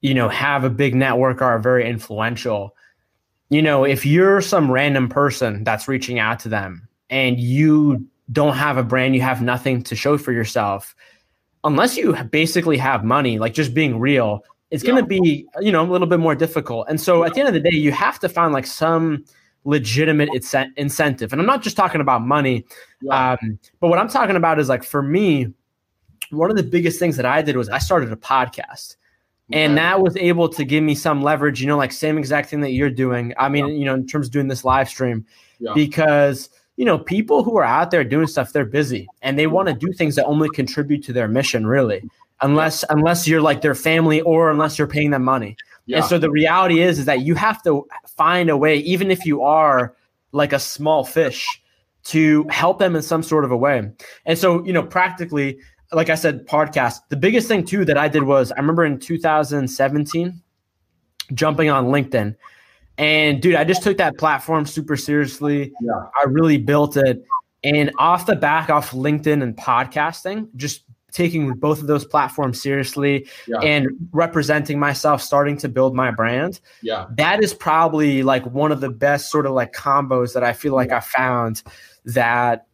you 0.00 0.14
know, 0.14 0.28
have 0.28 0.64
a 0.64 0.70
big 0.70 0.94
network 0.94 1.40
or 1.40 1.46
are 1.46 1.58
very 1.58 1.88
influential, 1.88 2.76
you 3.48 3.62
know, 3.62 3.84
if 3.84 4.04
you're 4.04 4.40
some 4.40 4.70
random 4.70 5.08
person 5.08 5.64
that's 5.64 5.88
reaching 5.88 6.18
out 6.18 6.38
to 6.40 6.48
them 6.48 6.88
and 7.10 7.40
you 7.40 8.06
don't 8.30 8.56
have 8.56 8.76
a 8.76 8.82
brand, 8.82 9.14
you 9.14 9.20
have 9.22 9.42
nothing 9.42 9.82
to 9.82 9.96
show 9.96 10.18
for 10.18 10.32
yourself, 10.32 10.94
unless 11.64 11.96
you 11.96 12.12
basically 12.24 12.76
have 12.76 13.04
money, 13.04 13.38
like 13.38 13.54
just 13.54 13.74
being 13.74 13.98
real, 13.98 14.44
it's 14.70 14.82
yeah. 14.82 14.90
going 14.90 15.02
to 15.02 15.08
be, 15.08 15.46
you 15.60 15.72
know, 15.72 15.82
a 15.82 15.90
little 15.90 16.06
bit 16.06 16.20
more 16.20 16.34
difficult. 16.34 16.86
And 16.88 17.00
so 17.00 17.24
at 17.24 17.34
the 17.34 17.40
end 17.40 17.48
of 17.48 17.54
the 17.54 17.60
day, 17.60 17.76
you 17.76 17.92
have 17.92 18.18
to 18.20 18.28
find 18.28 18.52
like 18.52 18.66
some 18.66 19.24
legitimate 19.64 20.28
incentive. 20.76 21.32
And 21.32 21.40
I'm 21.40 21.46
not 21.46 21.62
just 21.62 21.76
talking 21.76 22.00
about 22.00 22.22
money, 22.22 22.64
yeah. 23.00 23.32
um, 23.32 23.58
but 23.80 23.88
what 23.88 23.98
I'm 23.98 24.08
talking 24.08 24.36
about 24.36 24.58
is 24.58 24.68
like 24.68 24.84
for 24.84 25.02
me, 25.02 25.52
one 26.30 26.50
of 26.50 26.56
the 26.56 26.62
biggest 26.62 26.98
things 26.98 27.16
that 27.16 27.26
I 27.26 27.42
did 27.42 27.56
was 27.56 27.68
I 27.68 27.78
started 27.78 28.12
a 28.12 28.16
podcast 28.16 28.96
and 29.52 29.76
that 29.78 30.00
was 30.00 30.16
able 30.16 30.48
to 30.48 30.64
give 30.64 30.82
me 30.82 30.94
some 30.94 31.22
leverage 31.22 31.60
you 31.60 31.66
know 31.66 31.76
like 31.76 31.92
same 31.92 32.18
exact 32.18 32.50
thing 32.50 32.60
that 32.60 32.72
you're 32.72 32.90
doing 32.90 33.32
i 33.38 33.48
mean 33.48 33.68
yeah. 33.68 33.74
you 33.74 33.84
know 33.84 33.94
in 33.94 34.06
terms 34.06 34.26
of 34.26 34.32
doing 34.32 34.48
this 34.48 34.64
live 34.64 34.88
stream 34.88 35.24
yeah. 35.60 35.72
because 35.74 36.50
you 36.76 36.84
know 36.84 36.98
people 36.98 37.44
who 37.44 37.56
are 37.56 37.64
out 37.64 37.90
there 37.90 38.04
doing 38.04 38.26
stuff 38.26 38.52
they're 38.52 38.64
busy 38.64 39.06
and 39.22 39.38
they 39.38 39.46
want 39.46 39.68
to 39.68 39.74
do 39.74 39.92
things 39.92 40.16
that 40.16 40.24
only 40.24 40.48
contribute 40.50 41.02
to 41.04 41.12
their 41.12 41.28
mission 41.28 41.66
really 41.66 42.02
unless 42.42 42.84
unless 42.90 43.26
you're 43.26 43.40
like 43.40 43.62
their 43.62 43.74
family 43.74 44.20
or 44.22 44.50
unless 44.50 44.78
you're 44.78 44.86
paying 44.86 45.10
them 45.10 45.24
money 45.24 45.56
yeah. 45.86 45.98
and 45.98 46.06
so 46.06 46.18
the 46.18 46.30
reality 46.30 46.80
is 46.80 46.98
is 46.98 47.04
that 47.04 47.20
you 47.20 47.34
have 47.34 47.62
to 47.62 47.86
find 48.06 48.50
a 48.50 48.56
way 48.56 48.76
even 48.78 49.10
if 49.10 49.24
you 49.24 49.42
are 49.42 49.94
like 50.32 50.52
a 50.52 50.58
small 50.58 51.04
fish 51.04 51.62
to 52.04 52.46
help 52.50 52.78
them 52.78 52.94
in 52.94 53.02
some 53.02 53.22
sort 53.22 53.44
of 53.44 53.50
a 53.50 53.56
way 53.56 53.90
and 54.26 54.38
so 54.38 54.64
you 54.64 54.72
know 54.72 54.82
practically 54.82 55.58
like 55.92 56.10
I 56.10 56.14
said, 56.14 56.46
podcast. 56.46 57.00
The 57.08 57.16
biggest 57.16 57.48
thing 57.48 57.64
too 57.64 57.84
that 57.84 57.96
I 57.96 58.08
did 58.08 58.24
was 58.24 58.52
I 58.52 58.56
remember 58.56 58.84
in 58.84 58.98
2017 58.98 60.42
jumping 61.32 61.70
on 61.70 61.86
LinkedIn. 61.86 62.36
And 62.98 63.42
dude, 63.42 63.56
I 63.56 63.64
just 63.64 63.82
took 63.82 63.98
that 63.98 64.16
platform 64.16 64.66
super 64.66 64.96
seriously. 64.96 65.72
Yeah. 65.80 65.92
I 65.92 66.26
really 66.28 66.56
built 66.56 66.96
it. 66.96 67.24
And 67.62 67.90
off 67.98 68.26
the 68.26 68.36
back 68.36 68.70
off 68.70 68.92
LinkedIn 68.92 69.42
and 69.42 69.56
podcasting, 69.56 70.48
just 70.56 70.84
taking 71.16 71.54
both 71.54 71.80
of 71.80 71.86
those 71.86 72.04
platforms 72.04 72.60
seriously 72.60 73.26
yeah. 73.48 73.58
and 73.60 73.88
representing 74.12 74.78
myself, 74.78 75.22
starting 75.22 75.56
to 75.56 75.68
build 75.68 75.94
my 75.94 76.10
brand. 76.10 76.60
Yeah. 76.82 77.06
That 77.16 77.42
is 77.42 77.54
probably 77.54 78.22
like 78.22 78.44
one 78.44 78.70
of 78.70 78.82
the 78.82 78.90
best 78.90 79.30
sort 79.30 79.46
of 79.46 79.52
like 79.52 79.72
combos 79.72 80.34
that 80.34 80.44
I 80.44 80.52
feel 80.52 80.74
like 80.74 80.92
I 80.92 81.00
found 81.00 81.62
that 82.04 82.66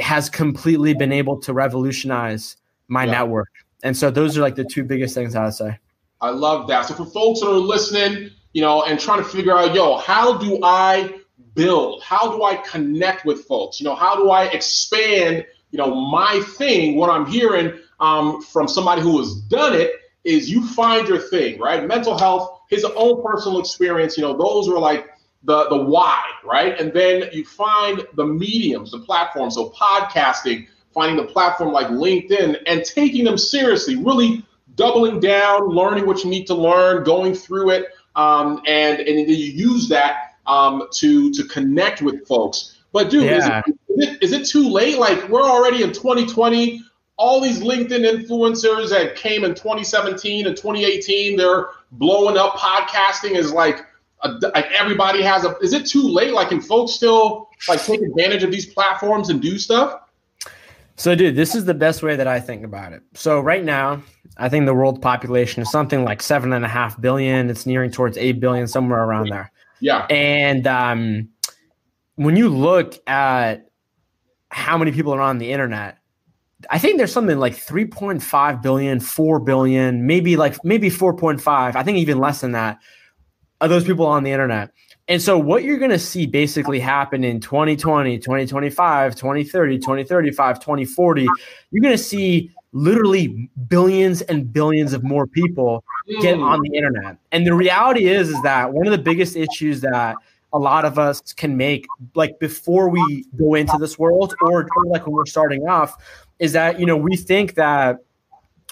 has 0.00 0.28
completely 0.28 0.92
been 0.92 1.12
able 1.12 1.40
to 1.42 1.52
revolutionize 1.52 2.56
my 2.88 3.04
yeah. 3.04 3.12
network. 3.12 3.48
And 3.84 3.96
so 3.96 4.10
those 4.10 4.36
are 4.36 4.40
like 4.40 4.56
the 4.56 4.64
two 4.64 4.82
biggest 4.82 5.14
things 5.14 5.36
I 5.36 5.44
would 5.44 5.54
say. 5.54 5.78
I 6.20 6.30
love 6.30 6.66
that. 6.68 6.86
So 6.86 6.94
for 6.94 7.06
folks 7.06 7.40
that 7.40 7.48
are 7.48 7.52
listening, 7.52 8.30
you 8.54 8.62
know, 8.62 8.82
and 8.82 8.98
trying 8.98 9.22
to 9.22 9.28
figure 9.28 9.56
out, 9.56 9.72
yo, 9.72 9.98
how 9.98 10.36
do 10.36 10.58
I 10.64 11.14
build? 11.54 12.02
How 12.02 12.36
do 12.36 12.42
I 12.42 12.56
connect 12.56 13.24
with 13.24 13.44
folks? 13.44 13.80
You 13.80 13.84
know, 13.84 13.94
how 13.94 14.16
do 14.16 14.30
I 14.30 14.46
expand, 14.46 15.46
you 15.70 15.78
know, 15.78 15.94
my 15.94 16.42
thing? 16.56 16.96
What 16.96 17.08
I'm 17.08 17.26
hearing 17.26 17.78
um, 18.00 18.42
from 18.42 18.68
somebody 18.68 19.02
who 19.02 19.18
has 19.18 19.34
done 19.34 19.74
it 19.74 19.92
is 20.24 20.50
you 20.50 20.66
find 20.66 21.06
your 21.06 21.18
thing, 21.18 21.58
right? 21.58 21.86
Mental 21.86 22.18
health, 22.18 22.60
his 22.68 22.84
own 22.84 23.22
personal 23.22 23.60
experience, 23.60 24.16
you 24.16 24.22
know, 24.22 24.36
those 24.36 24.68
are 24.68 24.78
like 24.78 25.10
the 25.44 25.68
the 25.68 25.76
why, 25.76 26.22
right? 26.42 26.78
And 26.80 26.92
then 26.92 27.28
you 27.32 27.44
find 27.44 28.06
the 28.14 28.24
mediums, 28.24 28.90
the 28.90 29.00
platforms, 29.00 29.54
so 29.54 29.70
podcasting, 29.70 30.66
finding 30.92 31.16
the 31.16 31.30
platform 31.30 31.72
like 31.72 31.88
LinkedIn 31.88 32.56
and 32.66 32.84
taking 32.84 33.24
them 33.24 33.36
seriously, 33.36 33.96
really 33.96 34.44
doubling 34.74 35.20
down, 35.20 35.68
learning 35.68 36.06
what 36.06 36.24
you 36.24 36.30
need 36.30 36.46
to 36.46 36.54
learn, 36.54 37.04
going 37.04 37.34
through 37.34 37.70
it, 37.70 37.88
um, 38.16 38.62
and 38.66 39.00
and 39.00 39.18
then 39.18 39.28
you 39.28 39.34
use 39.36 39.88
that 39.88 40.36
um, 40.46 40.88
to 40.92 41.32
to 41.32 41.44
connect 41.44 42.00
with 42.00 42.26
folks. 42.26 42.76
But 42.92 43.10
dude, 43.10 43.24
yeah. 43.24 43.36
is, 43.36 43.46
it, 43.46 43.78
is, 43.88 44.08
it, 44.08 44.22
is 44.22 44.32
it 44.32 44.46
too 44.46 44.68
late? 44.68 44.98
Like 44.98 45.28
we're 45.28 45.42
already 45.42 45.82
in 45.82 45.92
2020. 45.92 46.82
All 47.16 47.40
these 47.40 47.60
LinkedIn 47.60 48.04
influencers 48.04 48.90
that 48.90 49.14
came 49.16 49.44
in 49.44 49.54
2017 49.54 50.46
and 50.46 50.56
2018, 50.56 51.36
they're 51.36 51.66
blowing 51.92 52.36
up. 52.36 52.54
Podcasting 52.54 53.36
is 53.36 53.52
like, 53.52 53.86
a, 54.22 54.30
like 54.54 54.66
everybody 54.72 55.22
has 55.22 55.44
a. 55.44 55.56
Is 55.58 55.72
it 55.72 55.86
too 55.86 56.02
late? 56.02 56.32
Like, 56.32 56.48
can 56.48 56.60
folks 56.60 56.92
still 56.92 57.50
like 57.68 57.82
take 57.84 58.00
advantage 58.00 58.42
of 58.42 58.50
these 58.50 58.66
platforms 58.66 59.28
and 59.28 59.40
do 59.40 59.58
stuff? 59.58 60.00
So, 60.96 61.14
dude, 61.14 61.36
this 61.36 61.54
is 61.54 61.64
the 61.64 61.74
best 61.74 62.02
way 62.02 62.16
that 62.16 62.26
I 62.26 62.40
think 62.40 62.64
about 62.64 62.92
it. 62.92 63.02
So, 63.14 63.40
right 63.40 63.64
now, 63.64 64.02
I 64.36 64.48
think 64.48 64.66
the 64.66 64.74
world 64.74 65.02
population 65.02 65.62
is 65.62 65.70
something 65.70 66.04
like 66.04 66.22
seven 66.22 66.52
and 66.52 66.64
a 66.64 66.68
half 66.68 67.00
billion. 67.00 67.50
It's 67.50 67.66
nearing 67.66 67.90
towards 67.90 68.16
eight 68.16 68.40
billion, 68.40 68.66
somewhere 68.66 69.02
around 69.02 69.28
there. 69.28 69.52
Yeah. 69.80 70.06
And 70.08 70.66
um, 70.66 71.28
when 72.16 72.36
you 72.36 72.48
look 72.48 72.96
at 73.08 73.68
how 74.50 74.78
many 74.78 74.92
people 74.92 75.12
are 75.12 75.20
on 75.20 75.38
the 75.38 75.50
internet, 75.50 75.98
I 76.70 76.78
think 76.78 76.98
there's 76.98 77.12
something 77.12 77.38
like 77.38 77.54
3.5 77.54 78.62
billion, 78.62 79.00
4 79.00 79.40
billion, 79.40 80.06
maybe 80.06 80.36
like 80.36 80.62
maybe 80.64 80.90
4.5. 80.90 81.76
I 81.76 81.82
think 81.82 81.98
even 81.98 82.18
less 82.18 82.40
than 82.40 82.52
that 82.52 82.78
of 83.60 83.70
those 83.70 83.84
people 83.84 84.06
on 84.06 84.22
the 84.22 84.30
internet. 84.30 84.70
And 85.06 85.20
so 85.20 85.38
what 85.38 85.64
you're 85.64 85.78
going 85.78 85.90
to 85.90 85.98
see 85.98 86.26
basically 86.26 86.80
happen 86.80 87.24
in 87.24 87.40
2020, 87.40 88.18
2025, 88.18 89.14
2030, 89.14 89.78
2035, 89.78 90.60
2040, 90.60 91.28
you're 91.70 91.82
going 91.82 91.96
to 91.96 92.02
see 92.02 92.50
literally 92.72 93.48
billions 93.68 94.22
and 94.22 94.52
billions 94.52 94.92
of 94.92 95.04
more 95.04 95.26
people 95.26 95.84
get 96.20 96.38
on 96.38 96.60
the 96.62 96.76
internet. 96.76 97.18
And 97.32 97.46
the 97.46 97.54
reality 97.54 98.06
is 98.06 98.30
is 98.30 98.42
that 98.42 98.72
one 98.72 98.86
of 98.86 98.92
the 98.92 98.98
biggest 98.98 99.36
issues 99.36 99.80
that 99.82 100.16
a 100.54 100.58
lot 100.58 100.84
of 100.84 100.98
us 100.98 101.20
can 101.32 101.56
make 101.56 101.86
like 102.14 102.38
before 102.38 102.88
we 102.88 103.24
go 103.36 103.54
into 103.54 103.76
this 103.78 103.98
world 103.98 104.34
or, 104.40 104.66
or 104.76 104.86
like 104.86 105.06
when 105.06 105.14
we're 105.14 105.26
starting 105.26 105.66
off 105.66 105.96
is 106.38 106.52
that 106.52 106.80
you 106.80 106.86
know 106.86 106.96
we 106.96 107.16
think 107.16 107.54
that 107.54 107.98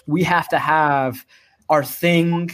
we 0.07 0.23
have 0.23 0.49
to 0.49 0.59
have 0.59 1.25
our 1.69 1.83
thing 1.83 2.51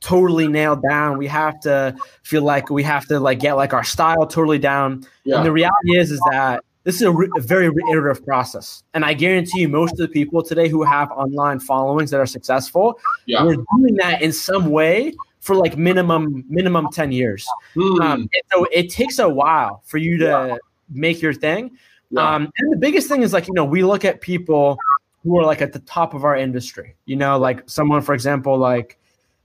totally 0.00 0.48
nailed 0.48 0.82
down. 0.82 1.18
We 1.18 1.26
have 1.26 1.60
to 1.60 1.94
feel 2.22 2.42
like 2.42 2.70
we 2.70 2.82
have 2.82 3.06
to 3.06 3.20
like 3.20 3.38
get 3.38 3.54
like 3.54 3.72
our 3.72 3.84
style 3.84 4.26
totally 4.26 4.58
down. 4.58 5.04
Yeah. 5.24 5.36
And 5.36 5.46
the 5.46 5.52
reality 5.52 5.96
is 5.96 6.10
is 6.10 6.20
that 6.30 6.64
this 6.84 6.96
is 6.96 7.02
a, 7.02 7.12
re- 7.12 7.28
a, 7.36 7.40
very 7.40 7.66
iterative 7.90 8.24
process. 8.24 8.82
And 8.94 9.04
I 9.04 9.12
guarantee 9.12 9.60
you, 9.60 9.68
most 9.68 9.92
of 9.92 9.98
the 9.98 10.08
people 10.08 10.42
today 10.42 10.68
who 10.68 10.82
have 10.82 11.10
online 11.10 11.60
followings 11.60 12.10
that 12.10 12.20
are 12.20 12.26
successful, 12.26 12.98
yeah. 13.26 13.44
we're 13.44 13.56
doing 13.76 13.96
that 13.96 14.22
in 14.22 14.32
some 14.32 14.70
way 14.70 15.12
for 15.40 15.54
like 15.54 15.76
minimum 15.76 16.44
minimum 16.48 16.88
10 16.92 17.12
years. 17.12 17.46
Mm. 17.76 18.00
Um, 18.00 18.28
so 18.52 18.66
it 18.72 18.90
takes 18.90 19.18
a 19.18 19.28
while 19.28 19.82
for 19.84 19.98
you 19.98 20.16
to 20.18 20.24
yeah. 20.24 20.56
make 20.88 21.20
your 21.20 21.34
thing. 21.34 21.76
Yeah. 22.10 22.34
Um, 22.34 22.50
and 22.58 22.72
the 22.72 22.76
biggest 22.76 23.08
thing 23.08 23.22
is 23.22 23.32
like, 23.32 23.46
you 23.46 23.54
know, 23.54 23.64
we 23.64 23.84
look 23.84 24.04
at 24.04 24.20
people 24.20 24.76
who 25.22 25.38
are 25.38 25.44
like 25.44 25.60
at 25.62 25.72
the 25.72 25.78
top 25.80 26.14
of 26.14 26.24
our 26.24 26.36
industry, 26.36 26.96
you 27.04 27.16
know, 27.16 27.38
like 27.38 27.68
someone, 27.68 28.02
for 28.02 28.14
example, 28.14 28.58
like 28.58 28.98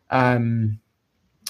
um, 0.09 0.79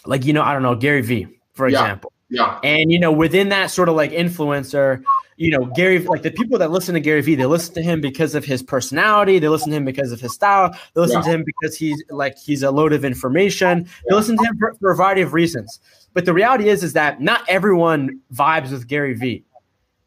like 0.06 0.26
you 0.26 0.34
know, 0.34 0.42
I 0.42 0.54
don't 0.54 0.64
know, 0.64 0.76
Gary 0.76 1.02
Vee, 1.02 1.28
for 1.54 1.68
yeah. 1.68 1.82
example. 1.82 2.12
Yeah. 2.30 2.60
And 2.64 2.92
you 2.92 3.00
know, 3.00 3.12
within 3.12 3.50
that 3.50 3.72
sort 3.72 3.88
of 3.88 3.96
like 3.96 4.12
influencer, 4.12 5.04
you 5.38 5.52
know, 5.52 5.66
Gary, 5.76 6.00
like 6.00 6.24
the 6.24 6.32
people 6.32 6.58
that 6.60 6.72
listen 6.72 6.94
to 6.96 7.00
Gary 7.00 7.22
Vee, 7.22 7.36
they 7.36 7.46
listen 7.46 7.74
to 7.76 7.82
him 7.82 8.02
because 8.02 8.36
of 8.36 8.44
his 8.44 8.64
personality. 8.64 9.38
They 9.38 9.48
listen 9.48 9.70
to 9.70 9.78
him 9.78 9.86
because 9.86 10.12
of 10.12 10.20
his 10.20 10.34
style. 10.34 10.76
They 10.94 11.02
listen 11.02 11.18
yeah. 11.18 11.24
to 11.24 11.30
him 11.30 11.44
because 11.46 11.78
he's 11.78 12.02
like 12.10 12.38
he's 12.38 12.64
a 12.64 12.72
load 12.72 12.94
of 12.94 13.06
information. 13.06 13.84
They 13.84 13.90
yeah. 14.10 14.16
listen 14.16 14.38
to 14.38 14.44
him 14.44 14.58
for, 14.58 14.74
for, 14.80 14.92
a 14.92 14.96
variety 14.96 15.22
of 15.22 15.34
reasons. 15.34 15.80
But 16.14 16.26
the 16.26 16.34
reality 16.34 16.70
is, 16.70 16.84
is 16.84 16.94
that 16.94 17.22
not 17.22 17.44
everyone 17.48 18.22
vibes 18.34 18.72
with 18.72 18.88
Gary 18.88 19.14
Vee. 19.14 19.44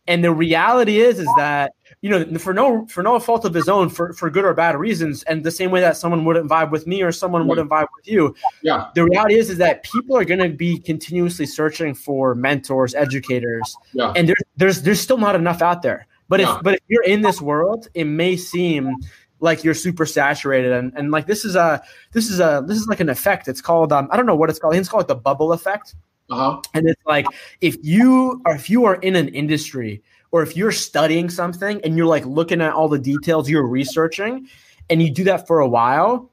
And 0.09 0.25
the 0.25 0.33
reality 0.33 1.01
is, 1.01 1.19
is 1.19 1.29
that 1.37 1.73
you 2.01 2.09
know, 2.09 2.39
for 2.39 2.55
no 2.55 2.87
for 2.87 3.03
no 3.03 3.19
fault 3.21 3.45
of 3.45 3.53
his 3.53 3.69
own, 3.69 3.91
for 3.91 4.15
for 4.15 4.31
good 4.31 4.45
or 4.45 4.55
bad 4.55 4.75
reasons, 4.77 5.23
and 5.25 5.45
the 5.45 5.51
same 5.51 5.71
way 5.71 5.81
that 5.81 5.99
someone 5.99 6.25
wouldn't 6.25 6.49
vibe 6.51 6.71
with 6.71 6.87
me 6.87 7.03
or 7.03 7.13
someone 7.13 7.43
yeah. 7.43 7.49
wouldn't 7.49 7.71
vibe 7.71 7.87
with 7.95 8.09
you. 8.09 8.35
Yeah. 8.63 8.89
The 8.95 9.05
reality 9.05 9.35
is 9.35 9.51
is 9.51 9.59
that 9.59 9.83
people 9.83 10.17
are 10.17 10.25
going 10.25 10.41
to 10.41 10.49
be 10.49 10.79
continuously 10.79 11.45
searching 11.45 11.95
for 11.95 12.35
mentors, 12.35 12.95
educators, 12.95 13.77
yeah. 13.93 14.13
and 14.17 14.29
there's 14.29 14.43
there's 14.57 14.83
there's 14.83 15.01
still 15.01 15.19
not 15.19 15.35
enough 15.35 15.61
out 15.61 15.83
there. 15.83 16.07
But 16.29 16.41
yeah. 16.41 16.57
if 16.57 16.63
but 16.63 16.75
if 16.75 16.81
you're 16.89 17.05
in 17.05 17.21
this 17.21 17.43
world, 17.43 17.89
it 17.95 18.05
may 18.05 18.37
seem 18.37 18.97
like 19.41 19.63
you're 19.63 19.75
super 19.75 20.07
saturated 20.07 20.73
and, 20.73 20.93
and 20.97 21.11
like 21.13 21.27
this 21.27 21.45
is 21.45 21.55
a 21.55 21.83
this 22.13 22.29
is 22.29 22.41
a 22.41 22.65
this 22.67 22.77
is 22.77 22.89
like 22.89 22.99
an 22.99 23.09
effect 23.09 23.47
it's 23.47 23.61
called 23.61 23.93
um, 23.93 24.09
i 24.11 24.17
don't 24.17 24.27
know 24.27 24.35
what 24.35 24.51
it's 24.51 24.59
called 24.59 24.75
it's 24.75 24.89
called 24.89 25.07
the 25.07 25.15
bubble 25.15 25.53
effect 25.53 25.95
uh-huh. 26.31 26.61
and 26.75 26.89
it's 26.89 27.05
like 27.07 27.27
if 27.61 27.77
you 27.83 28.41
are 28.45 28.55
if 28.55 28.69
you 28.69 28.85
are 28.85 28.97
in 28.97 29.17
an 29.17 29.29
industry 29.29 30.03
or 30.31 30.43
if 30.43 30.57
you're 30.57 30.73
studying 30.73 31.31
something 31.31 31.81
and 31.85 31.97
you're 31.97 32.07
like 32.07 32.27
looking 32.27 32.61
at 32.61 32.73
all 32.73 32.89
the 32.89 32.99
details 32.99 33.49
you're 33.49 33.67
researching 33.67 34.49
and 34.91 35.03
you 35.03 35.11
do 35.11 35.25
that 35.25 35.47
for 35.47 35.61
a 35.61 35.69
while, 35.69 36.31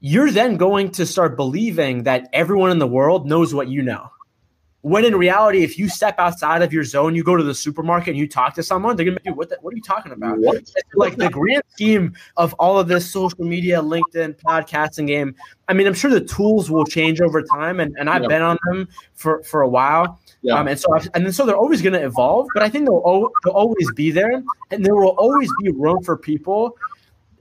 you're 0.00 0.30
then 0.30 0.56
going 0.56 0.90
to 0.92 1.06
start 1.06 1.36
believing 1.36 2.04
that 2.04 2.28
everyone 2.32 2.70
in 2.70 2.78
the 2.78 2.86
world 2.86 3.26
knows 3.26 3.54
what 3.54 3.68
you 3.68 3.82
know. 3.82 4.10
When 4.82 5.04
in 5.04 5.16
reality, 5.16 5.64
if 5.64 5.76
you 5.76 5.88
step 5.88 6.20
outside 6.20 6.62
of 6.62 6.72
your 6.72 6.84
zone, 6.84 7.16
you 7.16 7.24
go 7.24 7.36
to 7.36 7.42
the 7.42 7.54
supermarket 7.54 8.10
and 8.10 8.16
you 8.16 8.28
talk 8.28 8.54
to 8.54 8.62
someone, 8.62 8.94
they're 8.94 9.04
gonna 9.04 9.18
be, 9.18 9.30
what, 9.30 9.48
the, 9.48 9.58
what 9.60 9.74
are 9.74 9.76
you 9.76 9.82
talking 9.82 10.12
about? 10.12 10.38
What? 10.38 10.70
Like 10.94 11.16
the 11.16 11.28
grand 11.28 11.64
scheme 11.70 12.14
of 12.36 12.54
all 12.54 12.78
of 12.78 12.86
this 12.86 13.10
social 13.10 13.44
media, 13.44 13.82
LinkedIn, 13.82 14.36
podcasting 14.40 15.08
game. 15.08 15.34
I 15.66 15.72
mean, 15.72 15.88
I'm 15.88 15.94
sure 15.94 16.12
the 16.12 16.20
tools 16.20 16.70
will 16.70 16.84
change 16.84 17.20
over 17.20 17.42
time, 17.42 17.80
and, 17.80 17.96
and 17.98 18.08
I've 18.08 18.22
yeah. 18.22 18.28
been 18.28 18.42
on 18.42 18.56
them 18.66 18.88
for, 19.14 19.42
for 19.42 19.62
a 19.62 19.68
while. 19.68 20.20
Yeah. 20.42 20.54
Um, 20.54 20.68
and 20.68 20.78
so, 20.78 20.94
and 21.12 21.26
then 21.26 21.32
so 21.32 21.44
they're 21.44 21.56
always 21.56 21.82
going 21.82 21.94
to 21.94 22.04
evolve, 22.04 22.46
but 22.54 22.62
I 22.62 22.68
think 22.68 22.86
they'll, 22.86 23.30
they'll 23.44 23.54
always 23.54 23.92
be 23.94 24.12
there, 24.12 24.42
and 24.70 24.86
there 24.86 24.94
will 24.94 25.16
always 25.18 25.50
be 25.60 25.72
room 25.72 26.04
for 26.04 26.16
people 26.16 26.78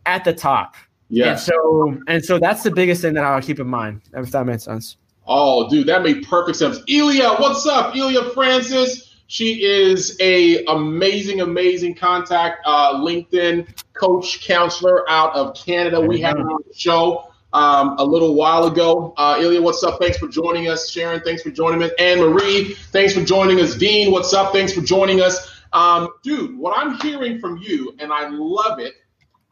at 0.07 0.23
the 0.23 0.33
top. 0.33 0.75
Yeah. 1.09 1.31
And 1.31 1.39
so, 1.39 1.97
and 2.07 2.25
so 2.25 2.39
that's 2.39 2.63
the 2.63 2.71
biggest 2.71 3.03
thing 3.03 3.13
that 3.13 3.23
I'll 3.23 3.41
keep 3.41 3.59
in 3.59 3.67
mind, 3.67 4.01
if 4.13 4.31
that 4.31 4.45
makes 4.47 4.63
sense. 4.63 4.97
Oh, 5.27 5.69
dude, 5.69 5.87
that 5.87 6.03
made 6.03 6.27
perfect 6.27 6.57
sense. 6.57 6.79
Elia, 6.89 7.35
what's 7.35 7.65
up? 7.65 7.95
Elia 7.95 8.23
Francis. 8.33 9.15
She 9.27 9.65
is 9.65 10.15
a 10.21 10.63
amazing, 10.65 11.41
amazing 11.41 11.95
contact, 11.95 12.61
uh, 12.65 12.95
LinkedIn 12.95 13.67
coach, 13.93 14.41
counselor 14.45 15.09
out 15.09 15.35
of 15.35 15.53
Canada. 15.53 15.99
We 15.99 16.21
had 16.21 16.37
her 16.37 16.49
on 16.49 16.61
the 16.65 16.73
show 16.73 17.29
um, 17.51 17.95
a 17.97 18.05
little 18.05 18.35
while 18.35 18.67
ago. 18.67 19.13
Uh, 19.17 19.37
Ilya, 19.41 19.61
what's 19.61 19.83
up? 19.83 19.99
Thanks 19.99 20.17
for 20.17 20.29
joining 20.29 20.69
us. 20.69 20.89
Sharon, 20.89 21.19
thanks 21.21 21.41
for 21.41 21.51
joining 21.51 21.83
us. 21.83 21.91
Anne 21.99 22.19
Marie, 22.19 22.75
thanks 22.91 23.13
for 23.13 23.23
joining 23.23 23.59
us. 23.59 23.75
Dean, 23.75 24.13
what's 24.13 24.33
up? 24.33 24.53
Thanks 24.53 24.71
for 24.71 24.81
joining 24.81 25.19
us. 25.19 25.61
Um, 25.73 26.09
dude, 26.23 26.57
what 26.57 26.77
I'm 26.77 26.97
hearing 27.01 27.39
from 27.39 27.57
you, 27.57 27.95
and 27.99 28.13
I 28.13 28.29
love 28.29 28.79
it, 28.79 28.93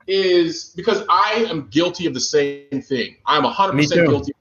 is 0.08 0.72
because 0.76 1.04
I 1.10 1.48
am 1.50 1.68
guilty 1.68 2.06
of 2.06 2.14
the 2.14 2.22
same 2.22 2.82
thing. 2.82 3.18
I'm 3.26 3.44
100% 3.44 4.08
guilty 4.08 4.34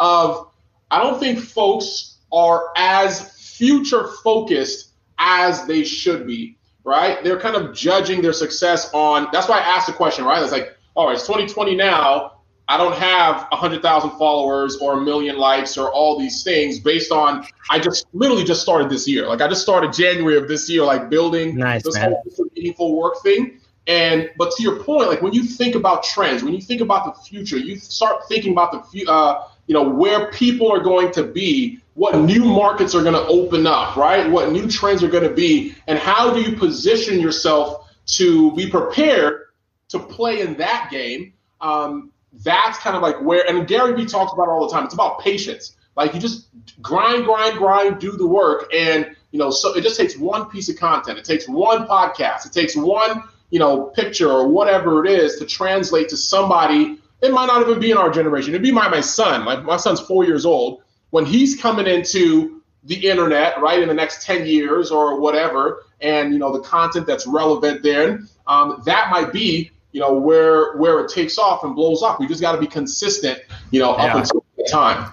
of 0.00 0.28
the 0.28 0.34
same 0.34 0.40
thing. 0.40 0.48
Of 0.48 0.50
I 0.90 1.02
don't 1.02 1.20
think 1.20 1.38
folks 1.38 2.18
are 2.32 2.72
as 2.76 3.32
future 3.56 4.08
focused 4.24 4.90
as 5.18 5.66
they 5.66 5.84
should 5.84 6.26
be, 6.26 6.56
right? 6.84 7.22
They're 7.22 7.38
kind 7.38 7.56
of 7.56 7.74
judging 7.74 8.22
their 8.22 8.32
success 8.32 8.90
on. 8.94 9.28
That's 9.32 9.48
why 9.48 9.58
I 9.58 9.62
asked 9.62 9.86
the 9.86 9.92
question, 9.92 10.24
right? 10.24 10.42
It's 10.42 10.52
like, 10.52 10.76
all 10.94 11.06
right, 11.06 11.14
it's 11.14 11.26
2020 11.26 11.76
now. 11.76 12.40
I 12.68 12.76
don't 12.76 12.94
have 12.94 13.48
100,000 13.50 14.10
followers 14.10 14.76
or 14.76 14.94
a 14.94 15.00
million 15.00 15.36
likes 15.36 15.76
or 15.76 15.92
all 15.92 16.18
these 16.18 16.44
things 16.44 16.78
based 16.78 17.10
on, 17.10 17.44
I 17.68 17.80
just 17.80 18.06
literally 18.12 18.44
just 18.44 18.62
started 18.62 18.88
this 18.88 19.08
year. 19.08 19.26
Like 19.26 19.40
I 19.40 19.48
just 19.48 19.62
started 19.62 19.92
January 19.92 20.36
of 20.36 20.46
this 20.46 20.70
year, 20.70 20.84
like 20.84 21.10
building 21.10 21.56
nice, 21.56 21.82
this 21.82 21.96
man. 21.96 22.12
whole 22.12 22.46
meaningful 22.54 22.96
work 22.96 23.22
thing. 23.22 23.60
And 23.88 24.30
but 24.38 24.52
to 24.52 24.62
your 24.62 24.84
point, 24.84 25.08
like 25.08 25.20
when 25.20 25.32
you 25.32 25.42
think 25.42 25.74
about 25.74 26.04
trends, 26.04 26.44
when 26.44 26.54
you 26.54 26.60
think 26.60 26.80
about 26.80 27.12
the 27.12 27.22
future, 27.22 27.58
you 27.58 27.76
start 27.76 28.28
thinking 28.28 28.52
about 28.52 28.92
the 28.92 29.04
uh, 29.08 29.48
you 29.70 29.74
know 29.74 29.88
where 29.88 30.32
people 30.32 30.68
are 30.72 30.80
going 30.80 31.12
to 31.12 31.22
be, 31.22 31.78
what 31.94 32.16
new 32.18 32.44
markets 32.44 32.92
are 32.92 33.04
going 33.04 33.14
to 33.14 33.24
open 33.28 33.68
up, 33.68 33.94
right? 33.94 34.28
What 34.28 34.50
new 34.50 34.68
trends 34.68 35.04
are 35.04 35.08
going 35.08 35.22
to 35.22 35.32
be, 35.32 35.76
and 35.86 35.96
how 35.96 36.34
do 36.34 36.40
you 36.40 36.56
position 36.56 37.20
yourself 37.20 37.88
to 38.16 38.50
be 38.56 38.68
prepared 38.68 39.42
to 39.90 40.00
play 40.00 40.40
in 40.40 40.56
that 40.56 40.88
game? 40.90 41.34
Um, 41.60 42.10
that's 42.32 42.78
kind 42.78 42.96
of 42.96 43.02
like 43.02 43.22
where, 43.22 43.48
and 43.48 43.64
Gary 43.68 43.94
Vee 43.94 44.06
talks 44.06 44.32
about 44.32 44.48
all 44.48 44.66
the 44.66 44.74
time. 44.74 44.86
It's 44.86 44.94
about 44.94 45.20
patience. 45.20 45.76
Like 45.94 46.14
you 46.14 46.20
just 46.20 46.48
grind, 46.82 47.24
grind, 47.24 47.56
grind, 47.58 48.00
do 48.00 48.10
the 48.10 48.26
work, 48.26 48.74
and 48.74 49.14
you 49.30 49.38
know, 49.38 49.52
so 49.52 49.76
it 49.76 49.82
just 49.82 49.96
takes 49.96 50.16
one 50.16 50.50
piece 50.50 50.68
of 50.68 50.80
content. 50.80 51.16
It 51.16 51.24
takes 51.24 51.48
one 51.48 51.86
podcast. 51.86 52.44
It 52.44 52.50
takes 52.52 52.74
one, 52.74 53.22
you 53.50 53.60
know, 53.60 53.84
picture 53.84 54.32
or 54.32 54.48
whatever 54.48 55.04
it 55.04 55.12
is 55.12 55.38
to 55.38 55.46
translate 55.46 56.08
to 56.08 56.16
somebody. 56.16 56.99
It 57.22 57.32
might 57.32 57.46
not 57.46 57.62
even 57.62 57.80
be 57.80 57.90
in 57.90 57.96
our 57.96 58.10
generation. 58.10 58.50
It'd 58.50 58.62
be 58.62 58.72
my 58.72 58.88
my 58.88 59.00
son. 59.00 59.44
Like 59.44 59.62
my 59.64 59.76
son's 59.76 60.00
four 60.00 60.24
years 60.24 60.46
old. 60.46 60.82
When 61.10 61.26
he's 61.26 61.60
coming 61.60 61.86
into 61.86 62.62
the 62.84 63.08
internet, 63.08 63.60
right, 63.60 63.80
in 63.80 63.88
the 63.88 63.94
next 63.94 64.24
10 64.24 64.46
years 64.46 64.90
or 64.90 65.20
whatever, 65.20 65.84
and 66.00 66.32
you 66.32 66.38
know, 66.38 66.52
the 66.52 66.60
content 66.60 67.06
that's 67.06 67.26
relevant 67.26 67.82
then, 67.82 68.28
um, 68.46 68.82
that 68.86 69.10
might 69.10 69.32
be 69.32 69.70
you 69.92 70.00
know 70.00 70.12
where 70.12 70.76
where 70.76 71.00
it 71.00 71.10
takes 71.10 71.38
off 71.38 71.64
and 71.64 71.74
blows 71.74 72.02
up. 72.02 72.20
We 72.20 72.26
just 72.26 72.40
got 72.40 72.52
to 72.52 72.58
be 72.58 72.66
consistent, 72.66 73.40
you 73.70 73.80
know, 73.80 73.92
up 73.92 74.16
until 74.16 74.44
the 74.56 74.68
time. 74.70 75.12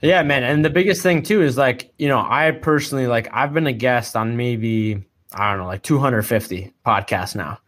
Yeah, 0.00 0.22
man. 0.22 0.44
And 0.44 0.64
the 0.64 0.70
biggest 0.70 1.02
thing 1.02 1.22
too 1.22 1.42
is 1.42 1.56
like, 1.56 1.92
you 1.98 2.08
know, 2.08 2.18
I 2.18 2.52
personally 2.52 3.06
like 3.06 3.28
I've 3.32 3.52
been 3.52 3.66
a 3.66 3.72
guest 3.72 4.16
on 4.16 4.36
maybe 4.36 5.04
I 5.32 5.50
don't 5.50 5.60
know, 5.60 5.66
like 5.66 5.82
250 5.82 6.72
podcasts 6.86 7.34
now. 7.34 7.58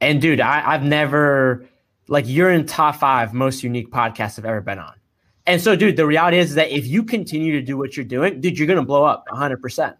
And 0.00 0.20
dude, 0.20 0.40
I, 0.40 0.62
I've 0.72 0.82
never 0.82 1.64
like 2.08 2.24
you're 2.26 2.50
in 2.50 2.66
top 2.66 2.96
five 2.96 3.32
most 3.34 3.62
unique 3.62 3.90
podcasts 3.90 4.38
I've 4.38 4.44
ever 4.44 4.60
been 4.60 4.78
on. 4.78 4.94
And 5.46 5.60
so, 5.60 5.74
dude, 5.74 5.96
the 5.96 6.06
reality 6.06 6.38
is 6.38 6.54
that 6.54 6.70
if 6.70 6.86
you 6.86 7.02
continue 7.02 7.52
to 7.52 7.62
do 7.62 7.76
what 7.76 7.96
you're 7.96 8.04
doing, 8.04 8.40
dude, 8.40 8.58
you're 8.58 8.68
gonna 8.68 8.84
blow 8.84 9.04
up 9.04 9.24
100. 9.30 9.60
percent 9.60 9.96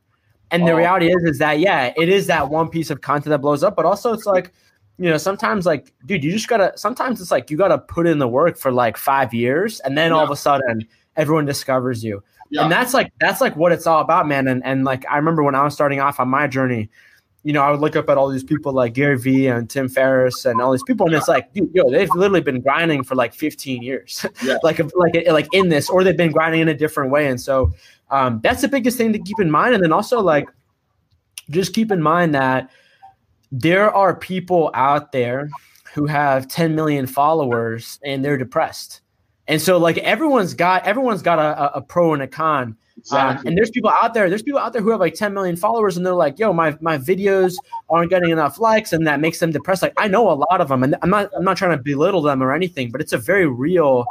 And 0.51 0.67
the 0.67 0.73
oh. 0.73 0.77
reality 0.77 1.07
is, 1.07 1.23
is 1.25 1.39
that 1.39 1.59
yeah, 1.59 1.93
it 1.97 2.09
is 2.09 2.27
that 2.29 2.49
one 2.49 2.69
piece 2.69 2.91
of 2.91 3.01
content 3.01 3.31
that 3.31 3.41
blows 3.41 3.63
up, 3.63 3.75
but 3.75 3.85
also 3.85 4.13
it's 4.13 4.27
like 4.27 4.53
you 4.99 5.09
know, 5.09 5.17
sometimes 5.17 5.67
like, 5.67 5.93
dude, 6.07 6.23
you 6.23 6.31
just 6.31 6.49
gotta. 6.49 6.73
Sometimes 6.77 7.21
it's 7.21 7.31
like 7.31 7.51
you 7.51 7.57
gotta 7.57 7.79
put 7.79 8.07
in 8.07 8.19
the 8.19 8.29
work 8.29 8.57
for 8.57 8.71
like 8.71 8.97
five 8.97 9.33
years, 9.35 9.81
and 9.81 9.97
then 9.97 10.11
yeah. 10.11 10.17
all 10.17 10.25
of 10.25 10.31
a 10.31 10.37
sudden, 10.37 10.87
everyone 11.17 11.45
discovers 11.45 12.05
you. 12.05 12.23
Yeah. 12.51 12.63
And 12.63 12.73
that's 12.73 12.93
like 12.93 13.11
that's 13.19 13.41
like 13.41 13.57
what 13.57 13.73
it's 13.73 13.87
all 13.87 14.01
about, 14.01 14.29
man. 14.29 14.47
And 14.47 14.65
and 14.65 14.85
like 14.85 15.05
I 15.11 15.17
remember 15.17 15.43
when 15.43 15.55
I 15.55 15.65
was 15.65 15.75
starting 15.75 16.01
off 16.01 16.21
on 16.21 16.29
my 16.29 16.47
journey, 16.47 16.91
you 17.45 17.53
know, 17.53 17.63
I 17.63 17.71
would 17.71 17.81
look 17.81 17.97
up 17.97 18.09
at 18.09 18.17
all 18.17 18.29
these 18.29 18.45
people 18.45 18.73
like 18.73 18.95
Gary 18.95 19.19
Vee 19.19 19.49
and 19.49 19.69
Tim 19.69 19.89
Ferriss 19.89 20.45
and 20.45 20.61
all 20.61 20.71
these 20.71 20.83
people, 20.85 21.07
and 21.07 21.15
it's 21.15 21.29
like, 21.29 21.53
dude, 21.53 21.71
yo, 21.75 21.91
they've 21.91 22.11
literally 22.15 22.41
been 22.41 22.61
grinding 22.61 23.03
for 23.03 23.15
like 23.15 23.35
15 23.35 23.83
years, 23.83 24.25
yeah. 24.45 24.59
like 24.63 24.81
like 24.95 25.27
like 25.29 25.49
in 25.53 25.69
this, 25.69 25.91
or 25.91 26.05
they've 26.05 26.17
been 26.17 26.33
grinding 26.33 26.61
in 26.61 26.69
a 26.69 26.75
different 26.75 27.11
way. 27.11 27.27
And 27.29 27.41
so 27.41 27.73
um, 28.11 28.41
that's 28.43 28.63
the 28.63 28.69
biggest 28.69 28.97
thing 28.97 29.13
to 29.13 29.19
keep 29.19 29.41
in 29.41 29.51
mind. 29.51 29.75
And 29.75 29.83
then 29.83 29.93
also 29.93 30.21
like, 30.21 30.49
just 31.51 31.75
keep 31.75 31.91
in 31.91 32.01
mind 32.01 32.35
that 32.35 32.71
there 33.51 33.93
are 33.93 34.15
people 34.15 34.71
out 34.75 35.13
there 35.13 35.49
who 35.95 36.07
have 36.07 36.49
10 36.49 36.75
million 36.75 37.07
followers 37.07 37.99
and 38.05 38.25
they're 38.25 38.39
depressed. 38.39 39.01
And 39.49 39.61
so 39.61 39.77
like 39.79 39.99
everyone's 39.99 40.55
got 40.55 40.87
everyone's 40.87 41.23
got 41.23 41.39
a, 41.39 41.77
a 41.77 41.83
pro 41.83 42.15
and 42.15 42.23
a 42.23 42.29
con. 42.29 42.77
Um, 43.11 43.19
exactly. 43.19 43.41
Um, 43.41 43.47
and 43.47 43.59
there's 43.59 43.71
people 43.71 43.91
out 43.91 44.15
there, 44.15 44.29
there's 44.29 44.43
people 44.43 44.61
out 44.61 44.73
there 44.73 44.83
who 44.83 44.91
have 44.91 45.01
like 45.01 45.15
10 45.15 45.35
million 45.35 45.57
followers 45.57 45.97
and 45.97 46.07
they're 46.07 46.15
like, 46.15 46.39
yo, 46.39 46.53
my 46.53 46.77
my 46.81 46.99
videos 46.99 47.55
aren't 47.91 48.11
getting 48.11 48.31
enough 48.31 48.61
likes 48.61 48.93
and 48.93 49.07
that 49.07 49.21
makes 49.21 49.39
them 49.41 49.51
depressed. 49.51 49.83
Like 49.83 49.95
I 49.97 50.09
know 50.09 50.31
a 50.31 50.35
lot 50.35 50.61
of 50.61 50.69
them 50.69 50.83
and 50.83 50.97
I'm 51.03 51.11
not 51.11 51.31
I'm 51.37 51.45
not 51.45 51.57
trying 51.57 51.77
to 51.77 51.83
belittle 51.83 52.23
them 52.23 52.43
or 52.43 52.55
anything, 52.55 52.91
but 52.91 53.01
it's 53.01 53.13
a 53.13 53.19
very 53.19 53.47
real 53.47 54.05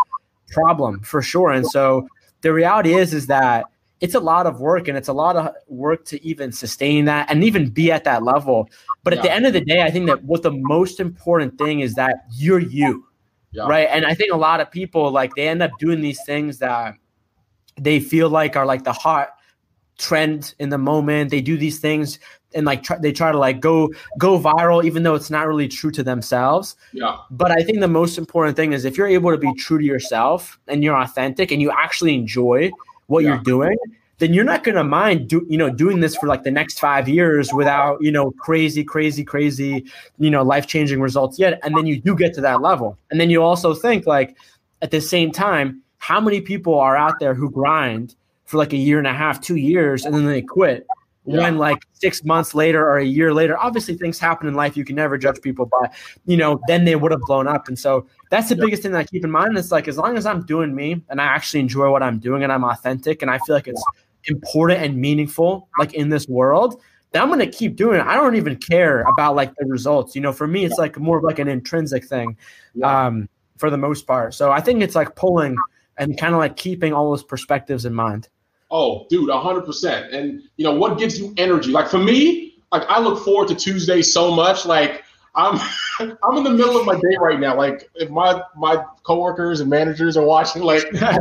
problem 0.49 0.99
for 1.01 1.21
sure. 1.21 1.51
And 1.51 1.65
so 1.65 2.07
the 2.41 2.51
reality 2.51 2.93
is 2.93 3.13
is 3.13 3.27
that 3.27 3.65
it's 4.01 4.15
a 4.15 4.19
lot 4.19 4.47
of 4.47 4.59
work 4.59 4.87
and 4.87 4.97
it's 4.97 5.07
a 5.07 5.13
lot 5.13 5.35
of 5.35 5.53
work 5.67 6.05
to 6.05 6.23
even 6.25 6.51
sustain 6.51 7.05
that 7.05 7.29
and 7.29 7.43
even 7.43 7.69
be 7.69 7.91
at 7.91 8.03
that 8.03 8.23
level. 8.23 8.67
But 9.03 9.13
yeah. 9.13 9.19
at 9.19 9.23
the 9.23 9.31
end 9.31 9.45
of 9.45 9.53
the 9.53 9.61
day, 9.61 9.83
I 9.83 9.91
think 9.91 10.07
that 10.07 10.23
what 10.23 10.41
the 10.41 10.51
most 10.51 10.99
important 10.99 11.57
thing 11.57 11.81
is 11.81 11.93
that 11.93 12.25
you're 12.31 12.59
you. 12.59 13.05
Yeah. 13.51 13.67
Right. 13.67 13.87
And 13.91 14.05
I 14.05 14.15
think 14.15 14.31
a 14.33 14.37
lot 14.37 14.59
of 14.59 14.71
people 14.71 15.11
like 15.11 15.35
they 15.35 15.47
end 15.47 15.61
up 15.61 15.71
doing 15.77 16.01
these 16.01 16.23
things 16.25 16.57
that 16.59 16.95
they 17.75 17.99
feel 17.99 18.29
like 18.29 18.55
are 18.55 18.65
like 18.65 18.83
the 18.83 18.93
hot 18.93 19.29
trend 19.97 20.55
in 20.59 20.69
the 20.69 20.77
moment. 20.77 21.29
They 21.29 21.41
do 21.41 21.57
these 21.57 21.79
things 21.79 22.19
and 22.53 22.65
like 22.65 22.83
try, 22.83 22.97
they 22.97 23.11
try 23.11 23.31
to 23.31 23.37
like 23.37 23.59
go 23.59 23.89
go 24.17 24.37
viral 24.39 24.83
even 24.83 25.03
though 25.03 25.15
it's 25.15 25.29
not 25.29 25.47
really 25.47 25.67
true 25.67 25.91
to 25.91 26.03
themselves. 26.03 26.75
Yeah. 26.91 27.17
But 27.29 27.51
I 27.51 27.63
think 27.63 27.79
the 27.79 27.87
most 27.87 28.17
important 28.17 28.57
thing 28.57 28.73
is 28.73 28.83
if 28.83 28.97
you're 28.97 29.07
able 29.07 29.31
to 29.31 29.37
be 29.37 29.53
true 29.53 29.77
to 29.77 29.85
yourself 29.85 30.59
and 30.67 30.83
you're 30.83 30.97
authentic 30.97 31.51
and 31.51 31.61
you 31.61 31.71
actually 31.71 32.15
enjoy 32.15 32.71
what 33.07 33.23
yeah. 33.23 33.29
you're 33.29 33.43
doing, 33.43 33.77
then 34.17 34.33
you're 34.33 34.43
not 34.43 34.63
going 34.63 34.75
to 34.75 34.83
mind 34.83 35.27
do, 35.27 35.45
you 35.49 35.57
know 35.57 35.69
doing 35.69 35.99
this 35.99 36.15
for 36.15 36.27
like 36.27 36.43
the 36.43 36.51
next 36.51 36.79
5 36.79 37.07
years 37.07 37.53
without, 37.53 38.01
you 38.01 38.11
know, 38.11 38.31
crazy 38.31 38.83
crazy 38.83 39.23
crazy, 39.23 39.85
you 40.17 40.29
know, 40.29 40.43
life-changing 40.43 40.99
results 40.99 41.39
yet 41.39 41.59
and 41.63 41.75
then 41.77 41.85
you 41.85 42.01
do 42.01 42.15
get 42.15 42.33
to 42.33 42.41
that 42.41 42.61
level. 42.61 42.97
And 43.11 43.19
then 43.19 43.29
you 43.29 43.41
also 43.43 43.73
think 43.73 44.05
like 44.05 44.35
at 44.81 44.91
the 44.91 45.01
same 45.01 45.31
time, 45.31 45.81
how 46.01 46.19
many 46.19 46.41
people 46.41 46.77
are 46.79 46.97
out 46.97 47.19
there 47.19 47.35
who 47.35 47.49
grind 47.49 48.15
for 48.45 48.57
like 48.57 48.73
a 48.73 48.77
year 48.77 48.97
and 48.97 49.07
a 49.07 49.13
half, 49.13 49.39
2 49.39 49.55
years 49.55 50.03
and 50.03 50.13
then 50.13 50.25
they 50.25 50.41
quit? 50.41 50.85
Yeah. 51.23 51.41
when 51.41 51.59
like 51.59 51.77
six 51.93 52.23
months 52.23 52.55
later 52.55 52.83
or 52.83 52.97
a 52.97 53.05
year 53.05 53.31
later 53.31 53.55
obviously 53.55 53.93
things 53.93 54.17
happen 54.17 54.47
in 54.47 54.55
life 54.55 54.75
you 54.75 54.83
can 54.83 54.95
never 54.95 55.19
judge 55.19 55.39
people 55.39 55.67
by 55.67 55.91
you 56.25 56.35
know 56.35 56.59
then 56.67 56.83
they 56.83 56.95
would 56.95 57.11
have 57.11 57.21
blown 57.21 57.47
up. 57.47 57.67
And 57.67 57.77
so 57.77 58.07
that's 58.31 58.49
the 58.49 58.55
yeah. 58.55 58.65
biggest 58.65 58.81
thing 58.81 58.91
that 58.93 58.97
i 58.97 59.03
keep 59.03 59.23
in 59.23 59.29
mind. 59.29 59.55
It's 59.55 59.71
like 59.71 59.87
as 59.87 59.99
long 59.99 60.17
as 60.17 60.25
i'm 60.25 60.43
doing 60.47 60.73
me 60.73 60.99
and 61.09 61.21
i 61.21 61.25
actually 61.25 61.59
enjoy 61.59 61.91
what 61.91 62.01
i'm 62.01 62.17
doing 62.17 62.41
and 62.41 62.51
i'm 62.51 62.63
authentic 62.63 63.21
and 63.21 63.29
i 63.29 63.37
feel 63.45 63.55
like 63.55 63.67
it's 63.67 63.83
important 64.25 64.81
and 64.81 64.97
meaningful 64.97 65.69
like 65.77 65.93
in 65.93 66.09
this 66.09 66.27
world 66.27 66.81
then 67.11 67.21
i'm 67.21 67.27
going 67.27 67.39
to 67.39 67.45
keep 67.45 67.75
doing 67.75 67.99
it. 67.99 68.05
I 68.07 68.15
don't 68.15 68.35
even 68.35 68.55
care 68.55 69.01
about 69.01 69.35
like 69.35 69.53
the 69.57 69.67
results. 69.67 70.15
You 70.15 70.21
know 70.21 70.33
for 70.33 70.47
me 70.47 70.65
it's 70.65 70.79
like 70.79 70.97
more 70.97 71.19
of 71.19 71.23
like 71.23 71.37
an 71.37 71.47
intrinsic 71.47 72.03
thing 72.03 72.35
um 72.81 73.29
for 73.57 73.69
the 73.69 73.77
most 73.77 74.07
part. 74.07 74.33
So 74.33 74.51
i 74.51 74.59
think 74.59 74.81
it's 74.81 74.95
like 74.95 75.15
pulling 75.15 75.55
and 76.01 76.17
kind 76.17 76.33
of 76.33 76.39
like 76.39 76.57
keeping 76.57 76.91
all 76.91 77.09
those 77.09 77.23
perspectives 77.23 77.85
in 77.85 77.93
mind 77.93 78.27
Oh, 78.71 79.05
dude, 79.09 79.29
hundred 79.29 79.65
percent. 79.65 80.13
And 80.13 80.43
you 80.55 80.63
know 80.63 80.73
what 80.73 80.97
gives 80.97 81.19
you 81.19 81.33
energy? 81.37 81.71
Like 81.71 81.89
for 81.89 81.97
me, 81.97 82.55
like 82.71 82.83
I 82.87 82.99
look 82.99 83.23
forward 83.23 83.49
to 83.49 83.55
Tuesday 83.55 84.01
so 84.01 84.33
much. 84.33 84.65
Like 84.65 85.03
I'm, 85.35 85.59
I'm 85.99 86.37
in 86.37 86.45
the 86.45 86.51
middle 86.51 86.79
of 86.79 86.85
my 86.85 86.95
day 86.95 87.17
right 87.19 87.37
now. 87.37 87.55
Like 87.55 87.89
if 87.95 88.09
my 88.09 88.41
my 88.55 88.81
coworkers 89.03 89.59
and 89.59 89.69
managers 89.69 90.15
are 90.15 90.25
watching, 90.25 90.61
like 90.63 90.85
I 91.01 91.17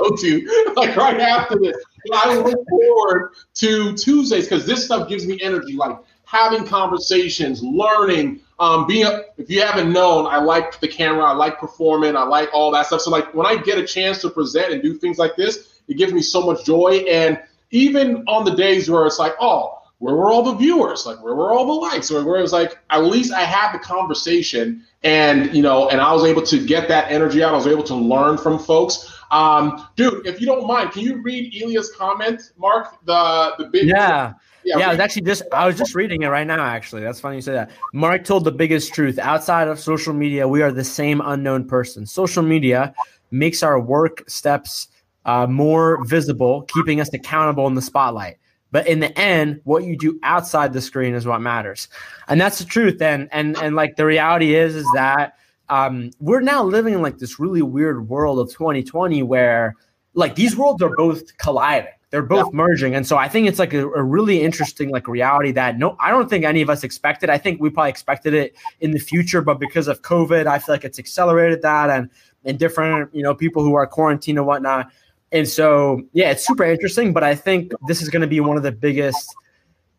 go 0.00 0.16
to 0.16 0.72
like 0.76 0.96
right 0.96 1.20
after 1.20 1.58
this. 1.58 1.76
I 2.14 2.36
look 2.36 2.58
forward 2.70 3.32
to 3.56 3.94
Tuesdays 3.94 4.44
because 4.44 4.64
this 4.64 4.86
stuff 4.86 5.10
gives 5.10 5.26
me 5.26 5.38
energy. 5.42 5.74
Like 5.74 5.98
having 6.24 6.64
conversations, 6.64 7.62
learning, 7.62 8.40
um, 8.58 8.86
being 8.86 9.06
a, 9.06 9.22
if 9.36 9.50
you 9.50 9.60
haven't 9.60 9.92
known, 9.92 10.26
I 10.26 10.38
like 10.38 10.80
the 10.80 10.88
camera, 10.88 11.24
I 11.24 11.32
like 11.32 11.58
performing, 11.58 12.16
I 12.16 12.22
like 12.22 12.48
all 12.52 12.70
that 12.72 12.86
stuff. 12.86 13.02
So 13.02 13.10
like 13.10 13.34
when 13.34 13.46
I 13.46 13.56
get 13.56 13.78
a 13.78 13.86
chance 13.86 14.20
to 14.22 14.30
present 14.30 14.72
and 14.72 14.82
do 14.82 14.94
things 14.94 15.18
like 15.18 15.36
this, 15.36 15.80
it 15.88 15.96
gives 15.96 16.12
me 16.12 16.22
so 16.22 16.42
much 16.42 16.64
joy. 16.64 17.04
And 17.08 17.40
even 17.70 18.24
on 18.26 18.44
the 18.44 18.54
days 18.54 18.88
where 18.88 19.06
it's 19.06 19.18
like, 19.18 19.34
oh, 19.40 19.82
where 19.98 20.14
were 20.14 20.30
all 20.30 20.42
the 20.42 20.54
viewers? 20.54 21.06
Like, 21.06 21.22
where 21.22 21.34
were 21.34 21.52
all 21.52 21.66
the 21.66 21.72
likes? 21.72 22.10
Or 22.10 22.24
where 22.24 22.38
it 22.38 22.42
was 22.42 22.52
like, 22.52 22.78
at 22.90 23.04
least 23.04 23.32
I 23.32 23.40
had 23.40 23.72
the 23.72 23.78
conversation 23.78 24.84
and, 25.02 25.54
you 25.54 25.62
know, 25.62 25.88
and 25.88 26.00
I 26.00 26.12
was 26.12 26.24
able 26.24 26.42
to 26.42 26.64
get 26.64 26.88
that 26.88 27.10
energy 27.10 27.42
out. 27.42 27.54
I 27.54 27.56
was 27.56 27.66
able 27.66 27.84
to 27.84 27.94
learn 27.94 28.36
from 28.36 28.58
folks. 28.58 29.12
Um, 29.30 29.88
dude, 29.96 30.26
if 30.26 30.40
you 30.40 30.46
don't 30.46 30.66
mind, 30.66 30.92
can 30.92 31.02
you 31.02 31.22
read 31.22 31.54
Elia's 31.62 31.90
comment, 31.92 32.52
Mark? 32.58 33.04
The, 33.06 33.54
the 33.58 33.64
big. 33.66 33.88
Yeah. 33.88 34.34
Yeah, 34.66 34.78
yeah, 34.78 34.88
I 34.88 34.90
was 34.90 34.98
actually 34.98 35.22
just 35.22 35.42
I 35.52 35.64
was 35.64 35.78
just 35.78 35.94
reading 35.94 36.22
it 36.22 36.26
right 36.26 36.46
now. 36.46 36.64
Actually, 36.64 37.02
that's 37.02 37.20
funny 37.20 37.36
you 37.36 37.42
say 37.42 37.52
that. 37.52 37.70
Mark 37.94 38.24
told 38.24 38.42
the 38.42 38.50
biggest 38.50 38.92
truth. 38.92 39.16
Outside 39.16 39.68
of 39.68 39.78
social 39.78 40.12
media, 40.12 40.48
we 40.48 40.60
are 40.60 40.72
the 40.72 40.82
same 40.82 41.22
unknown 41.24 41.68
person. 41.68 42.04
Social 42.04 42.42
media 42.42 42.92
makes 43.30 43.62
our 43.62 43.78
work 43.78 44.28
steps 44.28 44.88
uh, 45.24 45.46
more 45.46 46.04
visible, 46.04 46.62
keeping 46.62 47.00
us 47.00 47.12
accountable 47.14 47.68
in 47.68 47.74
the 47.74 47.82
spotlight. 47.82 48.38
But 48.72 48.88
in 48.88 48.98
the 48.98 49.16
end, 49.16 49.60
what 49.62 49.84
you 49.84 49.96
do 49.96 50.18
outside 50.24 50.72
the 50.72 50.80
screen 50.80 51.14
is 51.14 51.26
what 51.26 51.40
matters, 51.40 51.86
and 52.26 52.40
that's 52.40 52.58
the 52.58 52.64
truth. 52.64 53.00
And 53.00 53.28
and 53.30 53.56
and 53.58 53.76
like 53.76 53.94
the 53.94 54.04
reality 54.04 54.56
is, 54.56 54.74
is 54.74 54.86
that 54.94 55.34
um, 55.68 56.10
we're 56.18 56.40
now 56.40 56.64
living 56.64 56.94
in 56.94 57.02
like 57.02 57.18
this 57.18 57.38
really 57.38 57.62
weird 57.62 58.08
world 58.08 58.40
of 58.40 58.50
2020 58.50 59.22
where 59.22 59.74
like 60.14 60.34
these 60.34 60.56
worlds 60.56 60.82
are 60.82 60.94
both 60.96 61.36
colliding 61.38 61.92
they're 62.10 62.22
both 62.22 62.46
yeah. 62.52 62.56
merging 62.56 62.94
and 62.94 63.06
so 63.06 63.16
i 63.16 63.28
think 63.28 63.48
it's 63.48 63.58
like 63.58 63.74
a, 63.74 63.88
a, 63.90 64.02
really 64.02 64.42
interesting 64.42 64.90
like 64.90 65.08
reality 65.08 65.50
that 65.50 65.78
no 65.78 65.96
i 65.98 66.10
don't 66.10 66.30
think 66.30 66.44
any 66.44 66.62
of 66.62 66.70
us 66.70 66.84
expected 66.84 67.28
i 67.28 67.36
think 67.38 67.60
we 67.60 67.68
probably 67.68 67.90
expected 67.90 68.32
it 68.32 68.56
in 68.80 68.92
the 68.92 68.98
future 68.98 69.42
but 69.42 69.58
because 69.58 69.88
of 69.88 70.02
covid 70.02 70.46
i 70.46 70.58
feel 70.58 70.74
like 70.74 70.84
it's 70.84 70.98
accelerated 70.98 71.62
that 71.62 71.90
and 71.90 72.08
and 72.44 72.58
different 72.58 73.12
you 73.14 73.22
know 73.22 73.34
people 73.34 73.62
who 73.62 73.74
are 73.74 73.86
quarantined 73.86 74.38
and 74.38 74.46
whatnot 74.46 74.90
and 75.32 75.48
so, 75.48 76.02
yeah, 76.12 76.30
it's 76.30 76.46
super 76.46 76.64
interesting, 76.64 77.12
but 77.12 77.24
I 77.24 77.34
think 77.34 77.72
this 77.86 78.00
is 78.00 78.08
going 78.08 78.22
to 78.22 78.28
be 78.28 78.40
one 78.40 78.56
of 78.56 78.62
the 78.62 78.72
biggest 78.72 79.34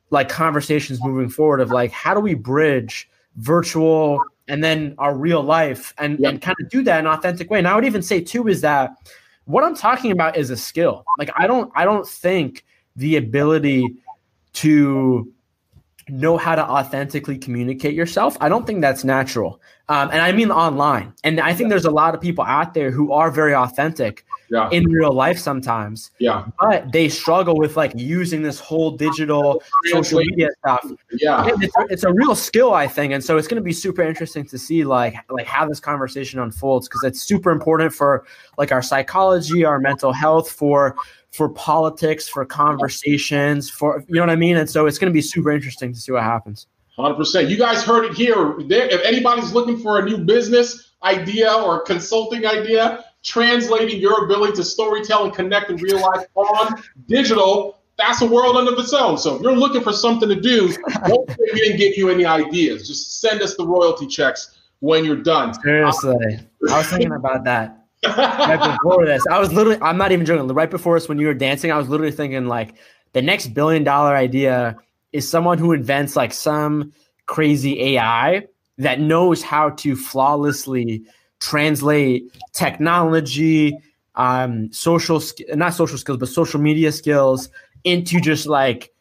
like 0.09 0.29
conversations 0.29 1.03
moving 1.03 1.29
forward 1.29 1.59
of 1.59 1.69
like 1.69 1.91
how 1.91 2.13
do 2.13 2.21
we 2.21 2.33
bridge 2.33 3.09
virtual 3.35 4.21
and 4.47 4.63
then 4.63 4.95
our 4.97 5.15
real 5.15 5.43
life 5.43 5.93
and, 5.97 6.17
Yeah. 6.19 6.29
and 6.29 6.41
kind 6.41 6.55
of 6.61 6.69
do 6.69 6.81
that 6.83 6.99
in 6.99 7.05
an 7.05 7.13
authentic 7.13 7.49
way. 7.49 7.57
And 7.57 7.67
I 7.67 7.75
would 7.75 7.83
even 7.83 8.01
say 8.01 8.21
too 8.21 8.47
is 8.47 8.61
that 8.61 8.91
what 9.47 9.63
I'm 9.63 9.75
talking 9.75 10.11
about 10.11 10.37
is 10.37 10.49
a 10.49 10.57
skill. 10.57 11.05
Like 11.17 11.31
I 11.35 11.47
don't 11.47 11.71
I 11.73 11.85
don't 11.85 12.07
think 12.07 12.63
the 12.95 13.15
ability 13.15 13.95
to 14.53 15.31
know 16.09 16.37
how 16.37 16.55
to 16.55 16.63
authentically 16.63 17.37
communicate 17.37 17.93
yourself. 17.93 18.37
I 18.39 18.49
don't 18.49 18.67
think 18.67 18.81
that's 18.81 19.03
natural. 19.03 19.61
Um, 19.89 20.09
and 20.11 20.21
I 20.21 20.31
mean 20.31 20.51
online. 20.51 21.13
And 21.23 21.39
I 21.39 21.53
think 21.53 21.69
there's 21.69 21.85
a 21.85 21.91
lot 21.91 22.13
of 22.13 22.21
people 22.21 22.43
out 22.43 22.73
there 22.73 22.91
who 22.91 23.11
are 23.11 23.31
very 23.31 23.55
authentic 23.55 24.25
Yeah. 24.49 24.69
in 24.71 24.85
real 24.85 25.11
life 25.11 25.37
sometimes, 25.37 26.11
Yeah. 26.19 26.45
but 26.59 26.91
they 26.91 27.09
struggle 27.09 27.57
with 27.57 27.75
like 27.75 27.91
using 27.95 28.41
this 28.43 28.59
whole 28.59 28.91
digital 28.91 29.61
social 29.91 30.19
media 30.19 30.49
stuff. 30.59 30.85
Yeah. 31.19 31.49
It's 31.61 31.75
a, 31.77 31.81
it's 31.89 32.03
a 32.03 32.13
real 32.13 32.33
skill, 32.35 32.73
I 32.73 32.87
think, 32.87 33.11
and 33.13 33.23
so 33.23 33.37
it's 33.37 33.47
going 33.47 33.61
to 33.61 33.65
be 33.65 33.73
super 33.73 34.01
interesting 34.01 34.45
to 34.45 34.57
see 34.57 34.83
like 34.85 35.15
like 35.29 35.47
how 35.47 35.67
this 35.67 35.79
conversation 35.79 36.39
unfolds 36.39 36.87
because 36.87 37.03
it's 37.03 37.21
super 37.21 37.51
important 37.51 37.93
for 37.93 38.25
like 38.57 38.71
our 38.71 38.81
psychology, 38.81 39.65
our 39.65 39.79
mental 39.79 40.13
health, 40.13 40.49
for 40.49 40.95
for 41.31 41.49
politics, 41.49 42.27
for 42.27 42.45
conversations, 42.45 43.69
for 43.69 44.03
you 44.07 44.15
know 44.15 44.21
what 44.21 44.29
I 44.29 44.35
mean. 44.35 44.57
And 44.57 44.69
so 44.69 44.85
it's 44.87 44.97
going 44.97 45.11
to 45.11 45.13
be 45.13 45.21
super 45.21 45.51
interesting 45.51 45.93
to 45.93 45.99
see 45.99 46.11
what 46.11 46.23
happens. 46.23 46.67
Hundred 46.95 47.15
percent. 47.15 47.49
You 47.49 47.57
guys 47.57 47.83
heard 47.83 48.05
it 48.05 48.13
here. 48.13 48.55
There, 48.67 48.87
if 48.87 49.01
anybody's 49.03 49.53
looking 49.53 49.77
for 49.77 49.99
a 49.99 50.05
new 50.05 50.17
business 50.17 50.93
idea 51.03 51.53
or 51.53 51.81
consulting 51.81 52.45
idea, 52.45 53.05
translating 53.27 53.99
your 53.99 54.23
ability 54.25 54.53
to 54.53 54.61
storytell 54.61 55.25
and 55.25 55.33
connect 55.33 55.69
in 55.69 55.75
real 55.77 56.01
life 56.01 56.25
on 56.35 56.81
digital, 57.07 57.77
that's 57.97 58.21
a 58.21 58.25
world 58.25 58.55
unto 58.55 58.79
its 58.79 58.93
own. 58.93 59.17
So 59.17 59.35
if 59.35 59.41
you're 59.41 59.55
looking 59.55 59.83
for 59.83 59.91
something 59.91 60.29
to 60.29 60.39
do, 60.39 60.67
we 60.67 61.59
didn't 61.59 61.77
give 61.77 61.97
you 61.97 62.09
any 62.09 62.25
ideas. 62.25 62.87
Just 62.87 63.19
send 63.19 63.41
us 63.41 63.55
the 63.57 63.67
royalty 63.67 64.07
checks 64.07 64.57
when 64.79 65.03
you're 65.03 65.21
done. 65.21 65.53
Seriously, 65.61 66.39
I 66.69 66.77
was 66.77 66.87
thinking 66.87 67.11
about 67.11 67.43
that 67.43 67.85
right 68.05 68.77
before 68.77 69.05
this. 69.05 69.23
I 69.29 69.39
was 69.39 69.51
literally, 69.51 69.79
I'm 69.81 69.97
not 69.97 70.11
even 70.11 70.25
joking. 70.25 70.47
Right 70.47 70.71
before 70.71 70.97
this, 70.97 71.09
when 71.09 71.17
you 71.17 71.27
were 71.27 71.33
dancing, 71.33 71.71
I 71.71 71.77
was 71.77 71.89
literally 71.89 72.11
thinking 72.11 72.47
like 72.47 72.75
the 73.13 73.21
next 73.21 73.47
billion 73.47 73.83
dollar 73.83 74.15
idea 74.15 74.77
is 75.11 75.29
someone 75.29 75.57
who 75.57 75.73
invents 75.73 76.15
like 76.15 76.33
some 76.33 76.93
crazy 77.25 77.81
AI 77.95 78.47
that 78.77 79.01
knows 79.01 79.41
how 79.41 79.71
to 79.71 79.95
flawlessly 79.95 81.03
translate 81.39 82.31
technology, 82.53 83.77
um, 84.15 84.71
social, 84.71 85.21
not 85.49 85.73
social 85.73 85.97
skills, 85.97 86.17
but 86.17 86.29
social 86.29 86.59
media 86.59 86.91
skills 86.91 87.49
into 87.83 88.19
just 88.19 88.47
like, 88.47 88.93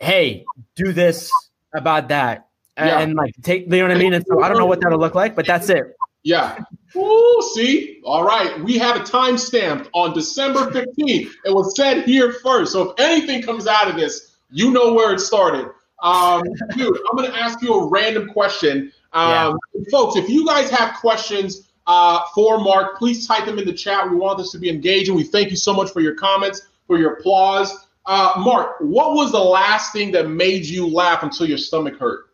hey, 0.00 0.44
do 0.74 0.92
this 0.92 1.30
about 1.74 2.08
that. 2.08 2.48
And, 2.76 2.88
Yeah. 2.88 3.00
and, 3.00 3.14
like 3.14 3.34
take, 3.42 3.62
you 3.64 3.68
know 3.78 3.82
what 3.82 3.90
I 3.92 3.98
mean? 3.98 4.14
And 4.14 4.24
so 4.26 4.42
I 4.42 4.48
don't 4.48 4.58
know 4.58 4.66
what 4.66 4.80
that'll 4.80 4.98
look 4.98 5.14
like, 5.14 5.36
but 5.36 5.46
that's 5.46 5.68
it. 5.68 5.96
Yeah. 6.22 6.58
Ooh, 6.96 7.50
see? 7.54 8.00
All 8.04 8.24
right. 8.24 8.58
We 8.64 8.78
have 8.78 8.96
a 8.96 9.00
timestamp 9.00 9.88
on 9.92 10.14
December 10.14 10.70
15th. 10.70 11.30
It 11.44 11.54
was 11.54 11.76
said 11.76 12.04
here 12.04 12.32
first. 12.32 12.72
So 12.72 12.90
if 12.90 13.00
anything 13.00 13.42
comes 13.42 13.66
out 13.66 13.88
of 13.88 13.96
this, 13.96 14.36
you 14.50 14.70
know 14.70 14.94
where 14.94 15.12
it 15.12 15.20
started. 15.20 15.68
Um, 16.02 16.42
dude, 16.76 16.98
I'm 17.10 17.16
going 17.16 17.30
to 17.30 17.36
ask 17.38 17.60
you 17.62 17.74
a 17.74 17.88
random 17.88 18.28
question. 18.28 18.90
Um, 19.12 19.58
Folks, 19.90 20.16
if 20.16 20.28
you 20.28 20.46
guys 20.46 20.70
have 20.70 20.94
questions 20.94 21.68
uh, 21.86 22.22
for 22.34 22.58
Mark, 22.58 22.98
please 22.98 23.26
type 23.26 23.44
them 23.46 23.58
in 23.58 23.66
the 23.66 23.72
chat. 23.72 24.08
We 24.08 24.16
want 24.16 24.38
this 24.38 24.50
to 24.52 24.58
be 24.58 24.68
engaging. 24.70 25.14
We 25.14 25.24
thank 25.24 25.50
you 25.50 25.56
so 25.56 25.72
much 25.72 25.90
for 25.90 26.00
your 26.00 26.14
comments, 26.14 26.62
for 26.86 26.98
your 26.98 27.14
applause. 27.14 27.86
Uh, 28.06 28.32
Mark, 28.38 28.76
what 28.80 29.14
was 29.14 29.32
the 29.32 29.38
last 29.38 29.92
thing 29.92 30.12
that 30.12 30.28
made 30.28 30.66
you 30.66 30.86
laugh 30.86 31.22
until 31.22 31.48
your 31.48 31.58
stomach 31.58 31.96
hurt? 31.98 32.26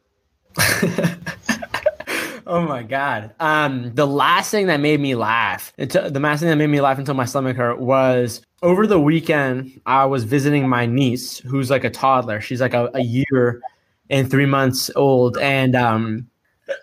oh 2.47 2.63
my 2.67 2.83
god. 2.83 3.35
Um, 3.39 3.95
the 3.95 4.07
last 4.07 4.51
thing 4.51 4.67
that 4.67 4.81
made 4.81 5.01
me 5.01 5.15
laugh, 5.15 5.73
the 5.77 6.11
last 6.21 6.41
thing 6.41 6.49
that 6.49 6.57
made 6.57 6.67
me 6.69 6.81
laugh 6.81 6.99
until 6.99 7.15
my 7.15 7.25
stomach 7.25 7.57
hurt 7.57 7.79
was 7.79 8.43
over 8.63 8.87
the 8.87 9.01
weekend. 9.01 9.81
I 9.87 10.07
was 10.07 10.25
visiting 10.25 10.69
my 10.69 10.87
niece, 10.87 11.39
who's 11.39 11.71
like 11.71 11.85
a 11.85 11.91
toddler. 11.91 12.41
She's 12.41 12.61
like 12.61 12.75
a, 12.75 12.91
a 12.95 13.03
year 13.03 13.61
and 14.09 14.29
three 14.29 14.47
months 14.47 14.91
old, 14.97 15.39
and 15.39 15.77
um, 15.77 16.29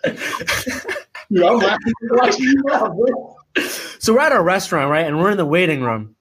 Dude, 1.32 1.44
I'm 1.44 1.58
laughing 1.58 1.92
watching 2.10 2.44
you 2.44 2.62
laugh, 2.64 2.90
so 3.98 4.14
we're 4.14 4.20
at 4.20 4.32
a 4.32 4.40
restaurant, 4.40 4.90
right? 4.90 5.06
And 5.06 5.18
we're 5.18 5.30
in 5.30 5.36
the 5.36 5.44
waiting 5.46 5.82
room, 5.82 6.14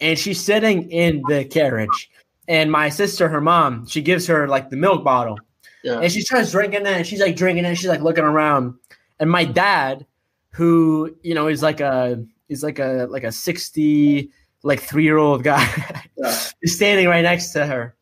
and 0.00 0.18
she's 0.18 0.42
sitting 0.42 0.90
in 0.90 1.22
the 1.28 1.44
carriage. 1.44 2.10
And 2.48 2.70
my 2.72 2.88
sister, 2.88 3.28
her 3.28 3.40
mom, 3.40 3.86
she 3.86 4.00
gives 4.02 4.26
her 4.26 4.48
like 4.48 4.70
the 4.70 4.76
milk 4.76 5.04
bottle. 5.04 5.38
Yeah. 5.84 6.00
And 6.00 6.10
she 6.10 6.20
starts 6.20 6.50
drinking 6.52 6.82
it, 6.82 6.86
and 6.86 7.06
she's 7.06 7.20
like 7.20 7.36
drinking 7.36 7.64
it, 7.64 7.68
and 7.68 7.78
she's 7.78 7.88
like 7.88 8.00
looking 8.02 8.24
around. 8.24 8.74
And 9.18 9.30
my 9.30 9.44
dad, 9.44 10.06
who 10.52 11.14
you 11.22 11.34
know 11.34 11.48
is 11.48 11.62
like 11.62 11.80
a 11.80 12.24
is 12.48 12.62
like 12.62 12.78
a 12.78 13.06
like 13.10 13.24
a 13.24 13.32
sixty 13.32 14.30
like 14.62 14.80
three 14.80 15.04
year 15.04 15.18
old 15.18 15.42
guy, 15.42 15.64
Yeah. 16.16 16.36
is 16.62 16.74
standing 16.74 17.06
right 17.08 17.22
next 17.22 17.52
to 17.52 17.66
her, 17.66 17.94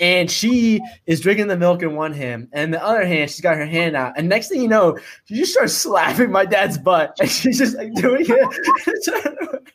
and 0.00 0.30
she 0.30 0.80
is 1.06 1.20
drinking 1.20 1.48
the 1.48 1.56
milk 1.56 1.82
in 1.82 1.94
one 1.94 2.12
hand, 2.12 2.48
and 2.52 2.72
the 2.72 2.82
other 2.82 3.04
hand 3.04 3.30
she's 3.30 3.42
got 3.42 3.56
her 3.56 3.66
hand 3.66 3.94
out. 3.94 4.14
And 4.16 4.28
next 4.28 4.48
thing 4.48 4.62
you 4.62 4.68
know, 4.68 4.98
she 5.26 5.36
just 5.36 5.52
starts 5.52 5.74
slapping 5.74 6.32
my 6.32 6.46
dad's 6.46 6.78
butt, 6.78 7.16
and 7.20 7.30
she's 7.30 7.58
just 7.58 7.76
like 7.76 7.92
doing 7.94 8.26
it. 8.26 9.62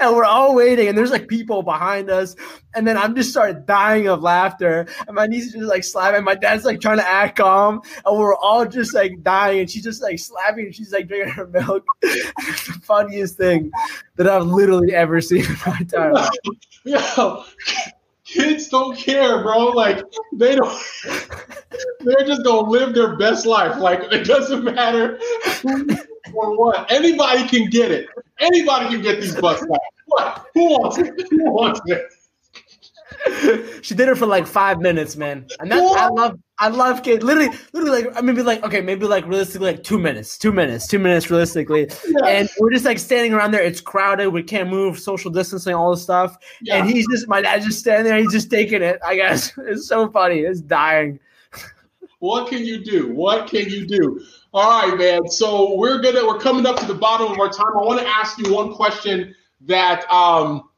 And 0.00 0.16
we're 0.16 0.24
all 0.24 0.56
waiting, 0.56 0.88
and 0.88 0.98
there's 0.98 1.12
like 1.12 1.28
people 1.28 1.62
behind 1.62 2.10
us, 2.10 2.34
and 2.74 2.84
then 2.84 2.96
I'm 2.96 3.14
just 3.14 3.30
started 3.30 3.64
dying 3.64 4.08
of 4.08 4.20
laughter, 4.20 4.88
and 5.06 5.14
my 5.14 5.28
niece 5.28 5.46
is 5.46 5.52
just 5.52 5.68
like 5.68 5.84
slapping. 5.84 6.24
My 6.24 6.34
dad's 6.34 6.64
like 6.64 6.80
trying 6.80 6.96
to 6.96 7.08
act 7.08 7.36
calm, 7.36 7.80
and 8.04 8.18
we're 8.18 8.34
all 8.34 8.66
just 8.66 8.92
like 8.92 9.22
dying, 9.22 9.60
and 9.60 9.70
she's 9.70 9.84
just 9.84 10.02
like 10.02 10.18
slapping, 10.18 10.64
and 10.66 10.74
she's 10.74 10.92
like 10.92 11.06
drinking 11.06 11.32
her 11.34 11.46
milk. 11.46 11.84
it's 12.02 12.66
the 12.66 12.72
funniest 12.82 13.36
thing 13.36 13.70
that 14.16 14.26
I've 14.26 14.46
literally 14.46 14.94
ever 14.94 15.20
seen 15.20 15.44
in 15.44 15.56
my 15.64 15.76
entire 15.78 16.12
life. 16.12 16.30
Kids 18.32 18.68
don't 18.68 18.96
care, 18.96 19.42
bro. 19.42 19.66
Like 19.68 20.02
they 20.32 20.56
don't. 20.56 20.82
They're 22.00 22.26
just 22.26 22.44
gonna 22.44 22.68
live 22.68 22.94
their 22.94 23.16
best 23.16 23.46
life. 23.46 23.76
Like 23.78 24.00
it 24.12 24.24
doesn't 24.24 24.64
matter 24.64 25.18
or 26.34 26.56
what. 26.56 26.90
Anybody 26.90 27.46
can 27.46 27.70
get 27.70 27.90
it. 27.90 28.08
Anybody 28.38 28.88
can 28.88 29.02
get 29.02 29.20
these 29.20 29.36
butts 29.36 29.60
back. 29.66 29.80
What? 30.06 30.46
Who 30.54 30.64
wants 30.70 30.98
it? 30.98 31.28
Who 31.30 31.50
wants 31.50 31.80
it? 31.86 32.02
she 33.82 33.94
did 33.94 34.08
it 34.08 34.16
for 34.16 34.26
like 34.26 34.46
five 34.46 34.80
minutes, 34.80 35.16
man. 35.16 35.46
And 35.60 35.70
that's 35.70 35.94
I 35.94 36.08
love 36.08 36.38
I 36.58 36.68
love 36.68 37.02
kids. 37.02 37.22
Literally, 37.22 37.56
literally 37.72 38.04
like 38.04 38.16
I 38.16 38.20
maybe 38.20 38.42
like 38.42 38.62
okay, 38.64 38.80
maybe 38.80 39.06
like 39.06 39.26
realistically 39.26 39.72
like 39.72 39.84
two 39.84 39.98
minutes, 39.98 40.38
two 40.38 40.52
minutes, 40.52 40.86
two 40.86 40.98
minutes 40.98 41.30
realistically. 41.30 41.88
Yeah. 42.06 42.26
And 42.26 42.48
we're 42.58 42.70
just 42.70 42.84
like 42.84 42.98
standing 42.98 43.32
around 43.32 43.52
there. 43.52 43.62
It's 43.62 43.80
crowded. 43.80 44.28
We 44.28 44.42
can't 44.42 44.70
move, 44.70 44.98
social 44.98 45.30
distancing, 45.30 45.74
all 45.74 45.90
this 45.90 46.02
stuff. 46.02 46.36
Yeah. 46.60 46.76
And 46.76 46.90
he's 46.90 47.06
just 47.08 47.28
my 47.28 47.40
dad's 47.40 47.66
just 47.66 47.78
standing 47.80 48.04
there. 48.04 48.18
He's 48.18 48.32
just 48.32 48.50
taking 48.50 48.82
it. 48.82 48.98
I 49.04 49.16
guess 49.16 49.52
it's 49.58 49.86
so 49.86 50.10
funny. 50.10 50.40
It's 50.40 50.60
dying. 50.60 51.20
What 52.18 52.48
can 52.48 52.64
you 52.64 52.84
do? 52.84 53.12
What 53.12 53.48
can 53.48 53.68
you 53.68 53.86
do? 53.86 54.24
All 54.54 54.88
right, 54.88 54.96
man. 54.98 55.28
So 55.28 55.76
we're 55.76 56.00
gonna 56.00 56.26
we're 56.26 56.38
coming 56.38 56.66
up 56.66 56.76
to 56.76 56.86
the 56.86 56.94
bottom 56.94 57.32
of 57.32 57.38
our 57.38 57.48
time. 57.48 57.66
I 57.74 57.84
want 57.84 58.00
to 58.00 58.06
ask 58.06 58.38
you 58.38 58.54
one 58.54 58.74
question 58.74 59.34
that 59.62 60.10
um 60.10 60.68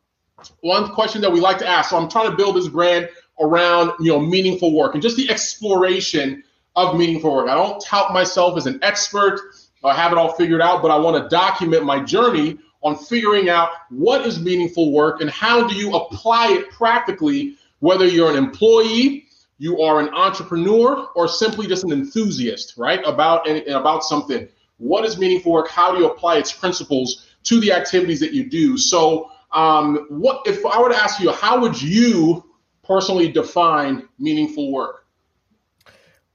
one 0.60 0.92
question 0.92 1.20
that 1.22 1.32
we 1.32 1.40
like 1.40 1.58
to 1.58 1.66
ask. 1.66 1.90
So 1.90 1.96
I'm 1.96 2.08
trying 2.08 2.30
to 2.30 2.36
build 2.36 2.56
this 2.56 2.68
brand 2.68 3.08
around 3.40 3.92
you 4.00 4.12
know 4.12 4.20
meaningful 4.20 4.72
work 4.74 4.94
and 4.94 5.02
just 5.02 5.16
the 5.16 5.28
exploration 5.30 6.42
of 6.76 6.96
meaningful 6.96 7.34
work. 7.34 7.48
I 7.48 7.54
don't 7.54 7.80
tout 7.80 8.12
myself 8.12 8.56
as 8.56 8.66
an 8.66 8.78
expert 8.82 9.40
or 9.82 9.92
have 9.92 10.12
it 10.12 10.18
all 10.18 10.32
figured 10.32 10.60
out, 10.60 10.82
but 10.82 10.90
I 10.90 10.96
want 10.96 11.22
to 11.22 11.28
document 11.28 11.84
my 11.84 12.02
journey 12.02 12.58
on 12.82 12.96
figuring 12.96 13.48
out 13.48 13.70
what 13.90 14.26
is 14.26 14.40
meaningful 14.40 14.92
work 14.92 15.20
and 15.20 15.30
how 15.30 15.66
do 15.66 15.74
you 15.74 15.94
apply 15.94 16.52
it 16.52 16.70
practically, 16.70 17.56
whether 17.80 18.06
you're 18.06 18.30
an 18.30 18.36
employee, 18.36 19.26
you 19.58 19.80
are 19.80 20.00
an 20.00 20.08
entrepreneur, 20.10 21.08
or 21.14 21.28
simply 21.28 21.66
just 21.66 21.84
an 21.84 21.92
enthusiast, 21.92 22.74
right? 22.76 23.00
About 23.06 23.48
and 23.48 23.66
about 23.68 24.04
something. 24.04 24.48
What 24.78 25.04
is 25.04 25.18
meaningful 25.18 25.52
work? 25.52 25.68
How 25.68 25.92
do 25.92 25.98
you 26.00 26.10
apply 26.10 26.38
its 26.38 26.52
principles 26.52 27.26
to 27.44 27.60
the 27.60 27.72
activities 27.72 28.20
that 28.20 28.32
you 28.32 28.48
do? 28.50 28.76
So, 28.76 29.30
um, 29.54 30.06
what 30.08 30.42
if 30.46 30.64
I 30.66 30.80
were 30.80 30.90
to 30.90 30.96
ask 30.96 31.20
you, 31.20 31.30
how 31.30 31.60
would 31.60 31.80
you 31.80 32.44
personally 32.82 33.30
define 33.30 34.08
meaningful 34.18 34.72
work? 34.72 35.06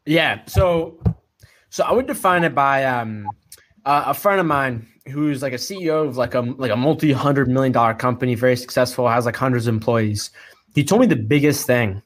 Yeah. 0.05 0.41
So, 0.47 0.99
so 1.69 1.84
I 1.84 1.91
would 1.91 2.08
define 2.08 2.43
it 2.43 2.55
by 2.55 2.86
um, 2.86 3.27
uh, 3.86 4.05
a 4.08 4.13
friend 4.13 4.39
of 4.39 4.45
mine 4.45 4.88
who's 5.10 5.41
like 5.41 5.53
a 5.53 5.58
CEO 5.58 6.08
of 6.08 6.17
like 6.17 6.34
a 6.34 6.41
like 6.41 6.71
a 6.71 6.77
multi 6.77 7.12
hundred 7.12 7.49
million 7.49 7.73
dollar 7.73 7.93
company, 7.93 8.36
very 8.36 8.55
successful, 8.55 9.08
has 9.08 9.25
like 9.25 9.36
hundreds 9.36 9.67
of 9.67 9.73
employees. 9.73 10.32
He 10.73 10.84
told 10.84 11.01
me 11.01 11.08
the 11.08 11.15
biggest 11.15 11.67
thing 11.67 12.01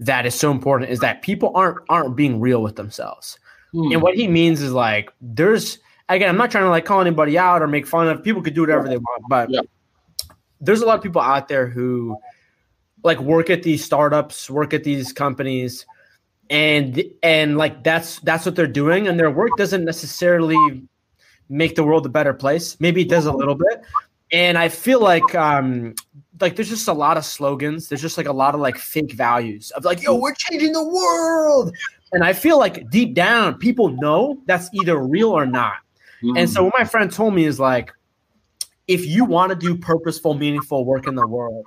that 0.00 0.26
is 0.26 0.34
so 0.34 0.50
important 0.50 0.90
is 0.90 1.00
that 1.00 1.22
people 1.22 1.52
aren't 1.54 1.78
aren't 1.88 2.16
being 2.16 2.40
real 2.40 2.62
with 2.62 2.76
themselves. 2.76 3.38
Hmm. 3.72 3.92
And 3.92 4.02
what 4.02 4.14
he 4.14 4.28
means 4.28 4.62
is 4.62 4.72
like 4.72 5.12
there's 5.20 5.78
again, 6.08 6.28
I'm 6.28 6.38
not 6.38 6.50
trying 6.50 6.64
to 6.64 6.70
like 6.70 6.86
call 6.86 7.00
anybody 7.00 7.36
out 7.36 7.60
or 7.60 7.66
make 7.66 7.86
fun 7.86 8.08
of 8.08 8.22
people 8.22 8.42
could 8.42 8.54
do 8.54 8.62
whatever 8.62 8.88
they 8.88 8.96
want, 8.96 9.24
but 9.28 9.50
Yeah. 9.50 9.60
There's 10.60 10.80
a 10.80 10.86
lot 10.86 10.96
of 10.96 11.02
people 11.02 11.20
out 11.20 11.48
there 11.48 11.66
who 11.66 12.18
like 13.04 13.20
work 13.20 13.50
at 13.50 13.62
these 13.62 13.84
startups, 13.84 14.50
work 14.50 14.74
at 14.74 14.84
these 14.84 15.12
companies, 15.12 15.86
and 16.50 17.02
and 17.22 17.56
like 17.56 17.84
that's 17.84 18.20
that's 18.20 18.46
what 18.46 18.56
they're 18.56 18.66
doing 18.66 19.08
and 19.08 19.18
their 19.18 19.30
work 19.30 19.50
doesn't 19.56 19.84
necessarily 19.84 20.82
make 21.48 21.74
the 21.74 21.84
world 21.84 22.06
a 22.06 22.08
better 22.08 22.34
place. 22.34 22.76
Maybe 22.80 23.02
it 23.02 23.08
does 23.08 23.26
a 23.26 23.32
little 23.32 23.54
bit. 23.54 23.82
And 24.30 24.58
i 24.58 24.68
feel 24.68 25.00
like 25.00 25.34
um 25.34 25.94
like 26.40 26.56
there's 26.56 26.68
just 26.68 26.88
a 26.88 26.92
lot 26.92 27.16
of 27.16 27.24
slogans. 27.24 27.88
There's 27.88 28.02
just 28.02 28.18
like 28.18 28.26
a 28.26 28.32
lot 28.32 28.54
of 28.54 28.60
like 28.60 28.78
fake 28.78 29.12
values 29.12 29.70
of 29.72 29.84
like 29.84 30.02
yo 30.02 30.14
we're 30.14 30.34
changing 30.34 30.72
the 30.72 30.84
world. 30.84 31.74
And 32.12 32.24
i 32.24 32.32
feel 32.32 32.58
like 32.58 32.88
deep 32.90 33.14
down 33.14 33.58
people 33.58 33.90
know 33.90 34.40
that's 34.46 34.68
either 34.72 34.98
real 34.98 35.30
or 35.30 35.46
not. 35.46 35.74
Mm-hmm. 36.22 36.36
and 36.36 36.50
so 36.50 36.64
what 36.64 36.74
my 36.76 36.84
friend 36.84 37.12
told 37.12 37.32
me 37.32 37.44
is 37.44 37.60
like 37.60 37.92
if 38.88 39.06
you 39.06 39.24
want 39.24 39.50
to 39.50 39.56
do 39.56 39.76
purposeful 39.76 40.34
meaningful 40.34 40.84
work 40.84 41.06
in 41.06 41.14
the 41.14 41.26
world 41.26 41.66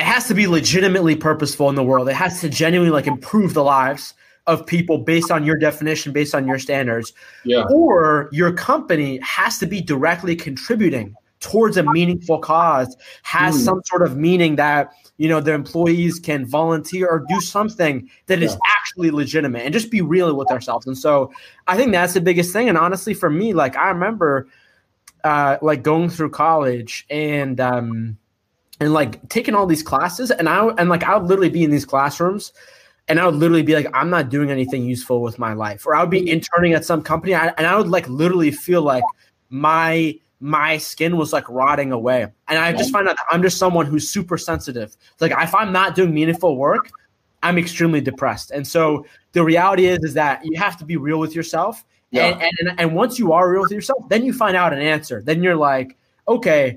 it 0.00 0.06
has 0.06 0.26
to 0.28 0.34
be 0.34 0.46
legitimately 0.46 1.14
purposeful 1.14 1.68
in 1.68 1.74
the 1.74 1.84
world. 1.84 2.08
It 2.08 2.14
has 2.14 2.40
to 2.40 2.48
genuinely 2.48 2.90
like 2.90 3.06
improve 3.06 3.52
the 3.52 3.62
lives 3.62 4.14
of 4.46 4.66
people 4.66 4.96
based 4.96 5.30
on 5.30 5.44
your 5.44 5.56
definition, 5.58 6.10
based 6.10 6.34
on 6.34 6.46
your 6.46 6.58
standards. 6.58 7.12
Yeah. 7.44 7.64
Or 7.70 8.30
your 8.32 8.50
company 8.50 9.20
has 9.22 9.58
to 9.58 9.66
be 9.66 9.82
directly 9.82 10.34
contributing 10.34 11.14
towards 11.40 11.76
a 11.76 11.82
meaningful 11.82 12.38
cause, 12.38 12.96
has 13.24 13.56
mm. 13.56 13.64
some 13.64 13.82
sort 13.84 14.00
of 14.00 14.16
meaning 14.16 14.56
that 14.56 14.90
you 15.18 15.28
know 15.28 15.38
the 15.38 15.52
employees 15.52 16.18
can 16.18 16.46
volunteer 16.46 17.06
or 17.06 17.26
do 17.28 17.38
something 17.42 18.08
that 18.26 18.42
is 18.42 18.52
yeah. 18.52 18.58
actually 18.78 19.10
legitimate 19.10 19.60
and 19.60 19.74
just 19.74 19.90
be 19.90 20.00
real 20.00 20.34
with 20.34 20.50
ourselves. 20.50 20.86
And 20.86 20.96
so 20.96 21.30
I 21.66 21.76
think 21.76 21.92
that's 21.92 22.14
the 22.14 22.22
biggest 22.22 22.54
thing. 22.54 22.70
And 22.70 22.78
honestly, 22.78 23.12
for 23.12 23.28
me, 23.28 23.52
like 23.52 23.76
I 23.76 23.90
remember 23.90 24.48
uh 25.24 25.58
like 25.62 25.82
going 25.82 26.08
through 26.08 26.30
college 26.30 27.06
and 27.10 27.60
um 27.60 28.16
and 28.80 28.92
like 28.92 29.28
taking 29.28 29.54
all 29.54 29.66
these 29.66 29.82
classes 29.82 30.30
and 30.30 30.48
I 30.48 30.66
and 30.78 30.88
like 30.88 31.04
I 31.04 31.16
would 31.16 31.28
literally 31.28 31.50
be 31.50 31.64
in 31.64 31.70
these 31.70 31.84
classrooms 31.84 32.52
and 33.10 33.18
I 33.18 33.26
would 33.26 33.34
literally 33.34 33.64
be 33.64 33.74
like, 33.74 33.88
I'm 33.92 34.08
not 34.08 34.28
doing 34.28 34.52
anything 34.52 34.84
useful 34.84 35.20
with 35.20 35.36
my 35.36 35.52
life. 35.52 35.84
Or 35.84 35.96
I 35.96 36.00
would 36.00 36.10
be 36.10 36.30
interning 36.30 36.74
at 36.74 36.84
some 36.84 37.02
company 37.02 37.34
and 37.34 37.52
I 37.58 37.76
would 37.76 37.88
like 37.88 38.08
literally 38.08 38.52
feel 38.52 38.82
like 38.82 39.02
my 39.50 40.16
my 40.38 40.78
skin 40.78 41.16
was 41.16 41.32
like 41.32 41.46
rotting 41.48 41.90
away. 41.92 42.28
And 42.48 42.58
I 42.58 42.72
just 42.72 42.92
find 42.92 43.08
out 43.08 43.16
I'm 43.30 43.42
just 43.42 43.58
someone 43.58 43.84
who's 43.84 44.08
super 44.08 44.38
sensitive. 44.38 44.96
Like 45.18 45.32
if 45.32 45.54
I'm 45.54 45.72
not 45.72 45.96
doing 45.96 46.14
meaningful 46.14 46.56
work, 46.56 46.88
I'm 47.42 47.58
extremely 47.58 48.00
depressed. 48.00 48.52
And 48.52 48.66
so 48.66 49.04
the 49.32 49.42
reality 49.42 49.86
is 49.86 49.98
is 50.04 50.14
that 50.14 50.40
you 50.44 50.56
have 50.58 50.76
to 50.78 50.84
be 50.84 50.96
real 50.96 51.18
with 51.18 51.34
yourself. 51.34 51.84
Yeah. 52.10 52.26
And, 52.26 52.52
and 52.58 52.80
and 52.80 52.94
once 52.94 53.18
you 53.18 53.32
are 53.32 53.50
real 53.50 53.62
with 53.62 53.70
yourself, 53.70 54.08
then 54.08 54.24
you 54.24 54.32
find 54.32 54.56
out 54.56 54.72
an 54.72 54.80
answer. 54.80 55.22
Then 55.22 55.42
you're 55.42 55.56
like, 55.56 55.96
okay, 56.26 56.76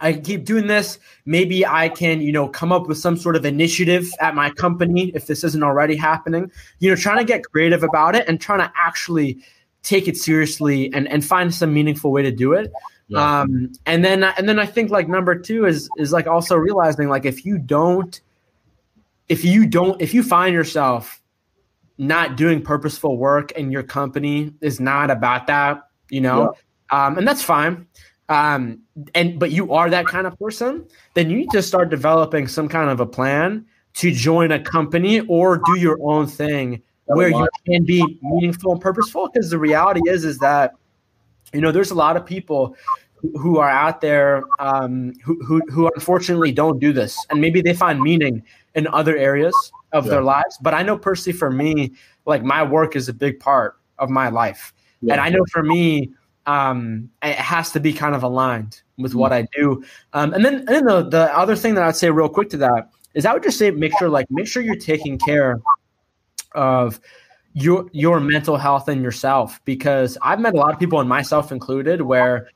I 0.00 0.14
keep 0.14 0.44
doing 0.44 0.66
this. 0.66 0.98
Maybe 1.26 1.66
I 1.66 1.90
can, 1.90 2.22
you 2.22 2.32
know, 2.32 2.48
come 2.48 2.72
up 2.72 2.86
with 2.86 2.98
some 2.98 3.16
sort 3.16 3.36
of 3.36 3.44
initiative 3.44 4.10
at 4.20 4.34
my 4.34 4.50
company 4.50 5.12
if 5.14 5.26
this 5.26 5.44
isn't 5.44 5.62
already 5.62 5.94
happening. 5.94 6.50
You 6.78 6.90
know, 6.90 6.96
trying 6.96 7.18
to 7.18 7.24
get 7.24 7.44
creative 7.44 7.82
about 7.82 8.16
it 8.16 8.26
and 8.28 8.40
trying 8.40 8.60
to 8.60 8.72
actually 8.76 9.38
take 9.82 10.08
it 10.08 10.16
seriously 10.16 10.92
and 10.94 11.06
and 11.08 11.24
find 11.24 11.54
some 11.54 11.72
meaningful 11.74 12.12
way 12.12 12.22
to 12.22 12.32
do 12.32 12.54
it. 12.54 12.72
Yeah. 13.08 13.40
Um, 13.40 13.72
and 13.86 14.04
then 14.04 14.24
and 14.24 14.48
then 14.48 14.58
I 14.58 14.66
think 14.66 14.90
like 14.90 15.08
number 15.08 15.38
two 15.38 15.66
is 15.66 15.90
is 15.98 16.12
like 16.12 16.26
also 16.26 16.56
realizing 16.56 17.08
like 17.08 17.26
if 17.26 17.44
you 17.44 17.58
don't, 17.58 18.18
if 19.28 19.44
you 19.44 19.66
don't, 19.66 20.00
if 20.00 20.14
you 20.14 20.22
find 20.22 20.54
yourself 20.54 21.19
not 22.00 22.36
doing 22.36 22.62
purposeful 22.62 23.16
work 23.16 23.52
and 23.56 23.70
your 23.72 23.82
company 23.82 24.52
is 24.60 24.80
not 24.80 25.10
about 25.10 25.46
that, 25.46 25.82
you 26.08 26.20
know, 26.20 26.54
yeah. 26.90 27.06
um, 27.06 27.18
and 27.18 27.28
that's 27.28 27.42
fine 27.42 27.86
um, 28.30 28.78
and 29.14 29.38
but 29.38 29.50
you 29.50 29.72
are 29.72 29.90
that 29.90 30.06
kind 30.06 30.26
of 30.26 30.38
person, 30.38 30.86
then 31.14 31.28
you 31.28 31.36
need 31.36 31.50
to 31.50 31.62
start 31.62 31.90
developing 31.90 32.46
some 32.46 32.68
kind 32.68 32.88
of 32.88 33.00
a 33.00 33.06
plan 33.06 33.66
to 33.94 34.12
join 34.12 34.52
a 34.52 34.60
company 34.60 35.20
or 35.22 35.58
do 35.58 35.78
your 35.78 35.98
own 36.00 36.28
thing 36.28 36.80
where 37.06 37.28
you 37.28 37.48
can 37.66 37.84
be 37.84 38.20
meaningful 38.22 38.70
and 38.70 38.80
purposeful. 38.80 39.28
Because 39.28 39.50
the 39.50 39.58
reality 39.58 40.00
is, 40.06 40.24
is 40.24 40.38
that 40.38 40.74
you 41.52 41.60
know 41.60 41.72
there's 41.72 41.90
a 41.90 41.94
lot 41.96 42.16
of 42.16 42.24
people 42.24 42.76
who 43.34 43.58
are 43.58 43.68
out 43.68 44.00
there 44.00 44.44
um, 44.60 45.12
who, 45.24 45.44
who, 45.44 45.60
who 45.68 45.90
unfortunately 45.96 46.52
don't 46.52 46.78
do 46.78 46.92
this, 46.92 47.18
and 47.30 47.40
maybe 47.40 47.60
they 47.60 47.74
find 47.74 48.00
meaning 48.00 48.44
in 48.76 48.86
other 48.86 49.16
areas 49.16 49.54
of 49.92 50.06
yeah. 50.06 50.10
their 50.10 50.22
lives. 50.22 50.58
But 50.60 50.74
I 50.74 50.82
know 50.82 50.96
personally, 50.96 51.38
for 51.38 51.50
me, 51.50 51.92
like 52.26 52.42
my 52.42 52.62
work 52.62 52.96
is 52.96 53.08
a 53.08 53.14
big 53.14 53.40
part 53.40 53.78
of 53.98 54.10
my 54.10 54.28
life, 54.28 54.72
yeah. 55.00 55.14
and 55.14 55.20
I 55.20 55.28
know 55.28 55.44
for 55.50 55.62
me, 55.62 56.10
um, 56.46 57.10
it 57.22 57.36
has 57.36 57.70
to 57.72 57.80
be 57.80 57.92
kind 57.92 58.14
of 58.14 58.22
aligned 58.22 58.82
with 58.98 59.14
what 59.14 59.32
I 59.32 59.46
do. 59.54 59.84
Um, 60.12 60.34
and 60.34 60.44
then, 60.44 60.54
and 60.54 60.68
then 60.68 60.84
the, 60.84 61.02
the 61.02 61.36
other 61.36 61.56
thing 61.56 61.74
that 61.74 61.84
I'd 61.84 61.96
say 61.96 62.10
real 62.10 62.28
quick 62.28 62.50
to 62.50 62.56
that 62.58 62.90
is 63.14 63.26
I 63.26 63.32
would 63.32 63.42
just 63.42 63.58
say 63.58 63.70
make 63.70 63.96
sure 63.98 64.08
like 64.08 64.26
make 64.30 64.46
sure 64.46 64.62
you're 64.62 64.76
taking 64.76 65.18
care 65.18 65.60
of 66.52 67.00
your 67.54 67.88
your 67.92 68.20
mental 68.20 68.56
health 68.56 68.88
and 68.88 69.02
yourself 69.02 69.60
because 69.64 70.16
I've 70.22 70.40
met 70.40 70.54
a 70.54 70.56
lot 70.56 70.72
of 70.72 70.78
people 70.78 71.00
and 71.00 71.08
myself 71.08 71.50
included 71.50 72.02
where 72.02 72.48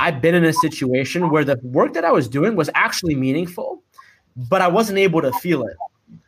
I've 0.00 0.20
been 0.20 0.34
in 0.34 0.44
a 0.44 0.52
situation 0.52 1.30
where 1.30 1.44
the 1.44 1.58
work 1.62 1.94
that 1.94 2.04
I 2.04 2.12
was 2.12 2.28
doing 2.28 2.56
was 2.56 2.68
actually 2.74 3.14
meaningful, 3.14 3.82
but 4.36 4.60
I 4.60 4.68
wasn't 4.68 4.98
able 4.98 5.22
to 5.22 5.32
feel 5.32 5.64
it 5.64 5.76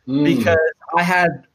mm. 0.07 0.23
because 0.23 0.57
I 0.95 1.03
had 1.03 1.47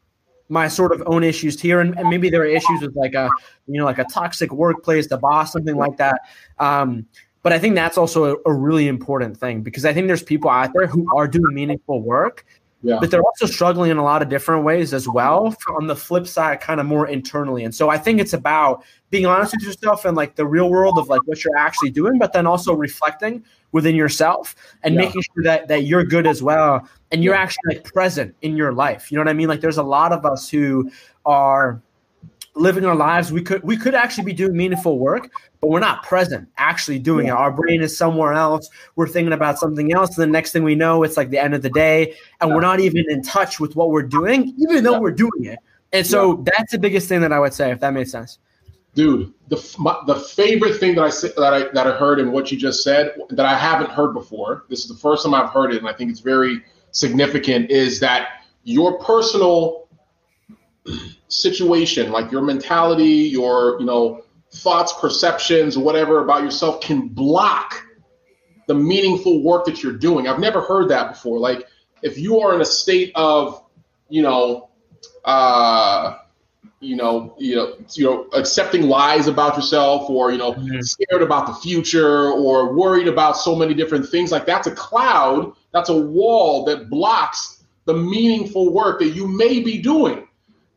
my 0.49 0.67
sort 0.67 0.91
of 0.91 1.01
own 1.05 1.23
issues 1.23 1.59
here 1.59 1.79
and, 1.79 1.97
and, 1.97 2.09
maybe 2.09 2.29
there 2.29 2.41
are 2.41 2.45
issues 2.45 2.81
with 2.81 2.95
like 2.95 3.13
a 3.15 3.29
you 3.67 3.79
know 3.79 3.85
like 3.85 3.97
a 3.97 4.03
toxic 4.05 4.51
workplace 4.51 5.07
the 5.07 5.17
boss 5.17 5.53
something 5.53 5.75
like 5.75 5.97
that 5.97 6.21
um, 6.59 7.05
but 7.41 7.53
i 7.53 7.57
think 7.57 7.75
that's 7.75 7.97
also 7.97 8.35
a, 8.35 8.35
a, 8.45 8.53
really 8.53 8.87
important 8.87 9.37
thing 9.37 9.61
because 9.61 9.85
i 9.85 9.93
think 9.93 10.05
there's 10.07 10.21
people 10.21 10.49
out 10.49 10.69
there 10.75 10.85
who 10.85 11.07
are 11.17 11.27
doing 11.27 11.55
meaningful 11.55 12.01
work 12.01 12.45
yeah. 12.83 12.97
but 12.99 13.09
they're 13.09 13.23
also 13.23 13.45
struggling 13.45 13.89
in 13.89 13.97
a 13.97 14.03
lot 14.03 14.21
of 14.21 14.29
different 14.29 14.63
ways 14.63 14.93
as 14.93 15.07
well 15.07 15.55
on 15.69 15.87
the 15.87 15.95
flip 15.95 16.27
side 16.27 16.59
kind 16.61 16.79
of 16.79 16.85
more 16.85 17.07
internally 17.07 17.63
and 17.63 17.73
so 17.73 17.89
i 17.89 17.97
think 17.97 18.19
it's 18.19 18.33
about 18.33 18.83
being 19.09 19.25
honest 19.25 19.53
with 19.53 19.63
yourself 19.63 20.05
and 20.05 20.15
like 20.15 20.35
the 20.35 20.45
real 20.45 20.69
world 20.69 20.99
of 20.99 21.09
like 21.09 21.21
what 21.25 21.43
you're 21.43 21.57
actually 21.57 21.89
doing 21.89 22.19
but 22.19 22.33
then 22.33 22.45
also 22.45 22.73
reflecting 22.73 23.43
within 23.73 23.95
yourself 23.95 24.55
and 24.83 24.93
yeah. 24.93 25.01
making 25.01 25.21
sure 25.21 25.43
that 25.43 25.67
that 25.67 25.83
you're 25.83 26.03
good 26.03 26.25
as 26.25 26.41
well 26.41 26.87
and 27.11 27.23
you're 27.23 27.35
actually 27.35 27.75
like 27.75 27.83
present 27.83 28.33
in 28.41 28.57
your 28.57 28.73
life. 28.73 29.11
You 29.11 29.17
know 29.17 29.21
what 29.21 29.29
I 29.29 29.33
mean? 29.33 29.47
Like 29.47 29.61
there's 29.61 29.77
a 29.77 29.83
lot 29.83 30.11
of 30.11 30.25
us 30.25 30.49
who 30.49 30.89
are 31.25 31.81
living 32.55 32.85
our 32.85 32.95
lives. 32.95 33.31
We 33.31 33.41
could 33.41 33.63
we 33.63 33.77
could 33.77 33.95
actually 33.95 34.25
be 34.25 34.33
doing 34.33 34.55
meaningful 34.55 34.99
work, 34.99 35.31
but 35.59 35.69
we're 35.69 35.79
not 35.79 36.03
present 36.03 36.47
actually 36.57 36.99
doing 36.99 37.27
yeah. 37.27 37.33
it. 37.33 37.37
Our 37.37 37.51
brain 37.51 37.81
is 37.81 37.97
somewhere 37.97 38.33
else. 38.33 38.69
We're 38.95 39.07
thinking 39.07 39.33
about 39.33 39.57
something 39.57 39.93
else. 39.93 40.17
And 40.17 40.23
the 40.23 40.31
next 40.31 40.51
thing 40.51 40.63
we 40.63 40.75
know, 40.75 41.03
it's 41.03 41.17
like 41.17 41.29
the 41.29 41.39
end 41.39 41.53
of 41.53 41.61
the 41.61 41.69
day, 41.69 42.15
and 42.41 42.49
yeah. 42.49 42.55
we're 42.55 42.61
not 42.61 42.79
even 42.79 43.05
in 43.09 43.21
touch 43.21 43.59
with 43.59 43.75
what 43.75 43.89
we're 43.89 44.03
doing, 44.03 44.53
even 44.57 44.83
though 44.83 44.93
yeah. 44.93 44.99
we're 44.99 45.11
doing 45.11 45.45
it. 45.45 45.59
And 45.91 46.05
so 46.05 46.43
that's 46.43 46.71
the 46.71 46.79
biggest 46.79 47.07
thing 47.07 47.21
that 47.21 47.31
I 47.31 47.39
would 47.39 47.53
say, 47.53 47.71
if 47.71 47.79
that 47.81 47.93
makes 47.93 48.11
sense. 48.11 48.39
Dude, 48.95 49.33
the 49.47 49.75
my, 49.79 49.99
the 50.05 50.15
favorite 50.15 50.77
thing 50.77 50.95
that 50.95 51.03
I 51.03 51.09
that 51.09 51.53
I 51.53 51.71
that 51.73 51.87
I 51.87 51.97
heard 51.97 52.19
in 52.19 52.31
what 52.31 52.51
you 52.51 52.57
just 52.57 52.83
said 52.83 53.15
that 53.29 53.45
I 53.45 53.57
haven't 53.57 53.89
heard 53.89 54.13
before. 54.13 54.65
This 54.69 54.81
is 54.81 54.87
the 54.87 54.95
first 54.95 55.23
time 55.23 55.33
I've 55.33 55.49
heard 55.49 55.73
it, 55.73 55.77
and 55.77 55.87
I 55.87 55.93
think 55.93 56.11
it's 56.11 56.19
very 56.19 56.63
significant 56.91 57.71
is 57.71 57.99
that 58.01 58.43
your 58.63 58.99
personal 58.99 59.82
situation, 61.33 62.11
like 62.11 62.31
your 62.31 62.41
mentality, 62.41 63.29
your 63.29 63.79
you 63.79 63.85
know 63.85 64.23
thoughts, 64.51 64.93
perceptions, 64.99 65.77
whatever 65.77 66.23
about 66.23 66.43
yourself, 66.43 66.81
can 66.81 67.07
block 67.07 67.83
the 68.67 68.73
meaningful 68.73 69.43
work 69.43 69.65
that 69.65 69.83
you're 69.83 69.97
doing. 69.97 70.27
I've 70.27 70.39
never 70.39 70.61
heard 70.61 70.89
that 70.89 71.11
before. 71.13 71.39
Like 71.39 71.67
if 72.01 72.17
you 72.17 72.39
are 72.39 72.53
in 72.53 72.61
a 72.61 72.65
state 72.65 73.11
of, 73.15 73.63
you 74.09 74.21
know, 74.21 74.69
uh, 75.25 76.17
you 76.79 76.95
know, 76.95 77.35
you 77.39 77.55
know, 77.55 77.77
you 77.93 78.03
know, 78.03 78.27
accepting 78.33 78.83
lies 78.83 79.27
about 79.27 79.55
yourself, 79.55 80.09
or 80.09 80.31
you 80.31 80.37
know, 80.37 80.53
mm-hmm. 80.53 80.81
scared 80.81 81.21
about 81.21 81.47
the 81.47 81.53
future, 81.53 82.29
or 82.29 82.73
worried 82.73 83.07
about 83.07 83.37
so 83.37 83.55
many 83.55 83.73
different 83.73 84.07
things. 84.07 84.31
Like 84.31 84.45
that's 84.45 84.67
a 84.67 84.75
cloud 84.75 85.53
that's 85.73 85.89
a 85.89 85.97
wall 85.97 86.65
that 86.65 86.89
blocks 86.89 87.63
the 87.85 87.93
meaningful 87.93 88.71
work 88.71 88.99
that 88.99 89.09
you 89.09 89.27
may 89.27 89.59
be 89.59 89.79
doing. 89.79 90.27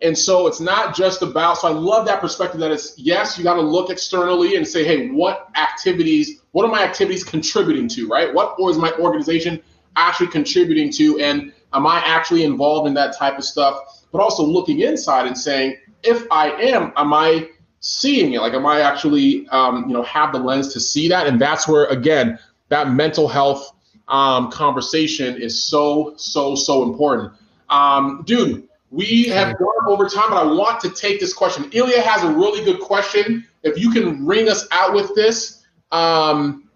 And 0.03 0.17
so 0.17 0.47
it's 0.47 0.61
not 0.61 0.95
just 0.95 1.23
about, 1.23 1.59
so 1.59 1.69
I 1.69 1.71
love 1.71 2.07
that 2.07 2.21
perspective 2.21 2.61
that 2.61 2.71
it's, 2.71 2.99
yes, 2.99 3.39
you 3.39 3.45
got 3.45 3.55
to 3.55 3.63
look 3.63 3.89
externally 3.89 4.57
and 4.57 4.67
say, 4.67 4.85
hey, 4.85 5.09
what 5.09 5.49
activities, 5.57 6.43
what 6.53 6.65
are 6.67 6.71
my 6.71 6.83
activities 6.83 7.25
contributing 7.25 7.89
to, 7.89 8.07
right? 8.07 8.33
What 8.33 8.57
is 8.71 8.77
my 8.77 8.93
organization 8.93 9.63
actually 9.97 10.29
contributing 10.29 10.93
to? 10.93 11.19
And 11.21 11.53
am 11.73 11.87
I 11.87 12.03
actually 12.05 12.45
involved 12.45 12.87
in 12.89 12.95
that 12.95 13.17
type 13.17 13.39
of 13.39 13.45
stuff? 13.45 14.05
But 14.13 14.21
also 14.21 14.43
looking 14.43 14.81
inside 14.81 15.27
and 15.27 15.37
saying, 15.37 15.79
if 16.03 16.27
I 16.31 16.51
am, 16.51 16.93
am 16.97 17.15
I 17.15 17.49
seeing 17.81 18.35
it? 18.35 18.41
Like, 18.41 18.53
am 18.53 18.67
I 18.67 18.81
actually, 18.81 19.49
um, 19.49 19.89
you 19.89 19.95
know, 19.95 20.03
have 20.03 20.33
the 20.33 20.39
lens 20.39 20.73
to 20.75 20.81
see 20.81 21.09
that? 21.09 21.27
And 21.27 21.41
that's 21.41 21.67
where, 21.67 21.87
again, 21.87 22.39
that 22.69 22.91
mental 22.91 23.29
health 23.29 23.73
um, 24.09 24.51
conversation 24.51 25.41
is 25.41 25.63
so, 25.63 26.15
so, 26.17 26.55
so 26.55 26.83
important. 26.83 27.33
Um, 27.71 28.23
dude, 28.27 28.69
we 28.97 29.25
have 29.25 29.59
gone 29.59 29.89
over 29.89 30.09
time, 30.09 30.31
but 30.31 30.39
I 30.39 30.45
want 30.45 30.81
to 30.81 30.91
take 30.91 31.21
this 31.21 31.33
question. 31.33 31.69
Ilya 31.73 32.01
has 32.01 32.23
a 32.25 32.31
really 32.31 32.65
good 32.65 32.81
question. 32.81 33.47
If 33.63 33.79
you 33.79 33.91
can 33.91 34.25
ring 34.25 34.49
us 34.49 34.67
out 34.73 34.95
with 34.95 35.15
this, 35.15 35.65
um, 35.93 36.69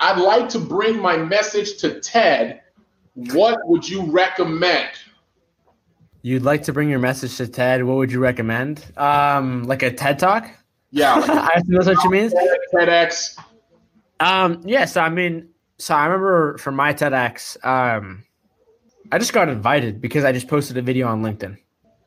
I'd 0.00 0.18
like 0.18 0.48
to 0.50 0.58
bring 0.58 0.98
my 0.98 1.16
message 1.16 1.76
to 1.78 2.00
TED. 2.00 2.60
What 3.14 3.58
would 3.66 3.88
you 3.88 4.02
recommend? 4.10 4.90
you'd 6.22 6.42
like 6.42 6.62
to 6.62 6.72
bring 6.72 6.88
your 6.88 7.00
message 7.00 7.36
to 7.36 7.46
TED, 7.46 7.84
what 7.84 7.96
would 7.96 8.12
you 8.12 8.20
recommend? 8.20 8.84
Um, 8.96 9.64
like 9.64 9.82
a 9.82 9.92
TED 9.92 10.18
talk? 10.18 10.48
Yeah, 10.90 11.14
I 11.16 11.60
think 11.60 11.68
that's 11.68 11.86
what 11.86 12.02
you 12.04 12.10
mean. 12.10 12.30
TEDx. 12.72 13.38
Um, 14.20 14.62
yes, 14.64 14.64
yeah, 14.64 14.84
so, 14.86 15.00
I 15.02 15.08
mean, 15.08 15.48
so 15.78 15.94
I 15.94 16.06
remember 16.06 16.58
for 16.58 16.70
my 16.70 16.94
TEDx, 16.94 17.64
um, 17.66 18.24
I 19.10 19.18
just 19.18 19.32
got 19.32 19.48
invited 19.48 20.00
because 20.00 20.24
I 20.24 20.32
just 20.32 20.48
posted 20.48 20.76
a 20.76 20.82
video 20.82 21.08
on 21.08 21.22
LinkedIn. 21.22 21.58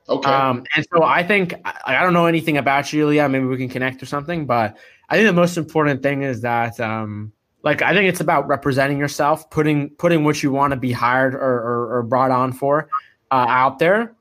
Okay. 0.08 0.30
Um, 0.30 0.64
and 0.76 0.86
so 0.94 1.04
I 1.04 1.24
think 1.24 1.56
I, 1.66 1.74
I 1.88 2.04
don't 2.04 2.14
know 2.14 2.28
anything 2.28 2.58
about 2.58 2.94
you, 2.94 3.08
Ilya. 3.08 3.28
Maybe 3.30 3.46
we 3.46 3.58
can 3.58 3.70
connect 3.70 4.02
or 4.02 4.06
something. 4.06 4.46
But 4.46 4.78
I 5.10 5.16
think 5.16 5.28
the 5.28 5.34
most 5.34 5.58
important 5.58 6.04
thing 6.04 6.22
is 6.22 6.42
that, 6.42 6.80
um, 6.80 7.32
like, 7.64 7.82
I 7.82 7.94
think 7.94 8.08
it's 8.08 8.22
about 8.22 8.48
representing 8.48 9.00
yourself, 9.00 9.50
putting 9.50 9.90
putting 9.92 10.24
what 10.24 10.44
you 10.44 10.52
want 10.52 10.72
to 10.72 10.78
be 10.78 10.92
hired 10.92 11.34
or, 11.34 11.40
or, 11.40 11.98
or 11.98 12.04
brought 12.04 12.32
on 12.32 12.54
for 12.54 12.88
uh, 13.32 13.46
out 13.50 13.80
there. 13.80 14.14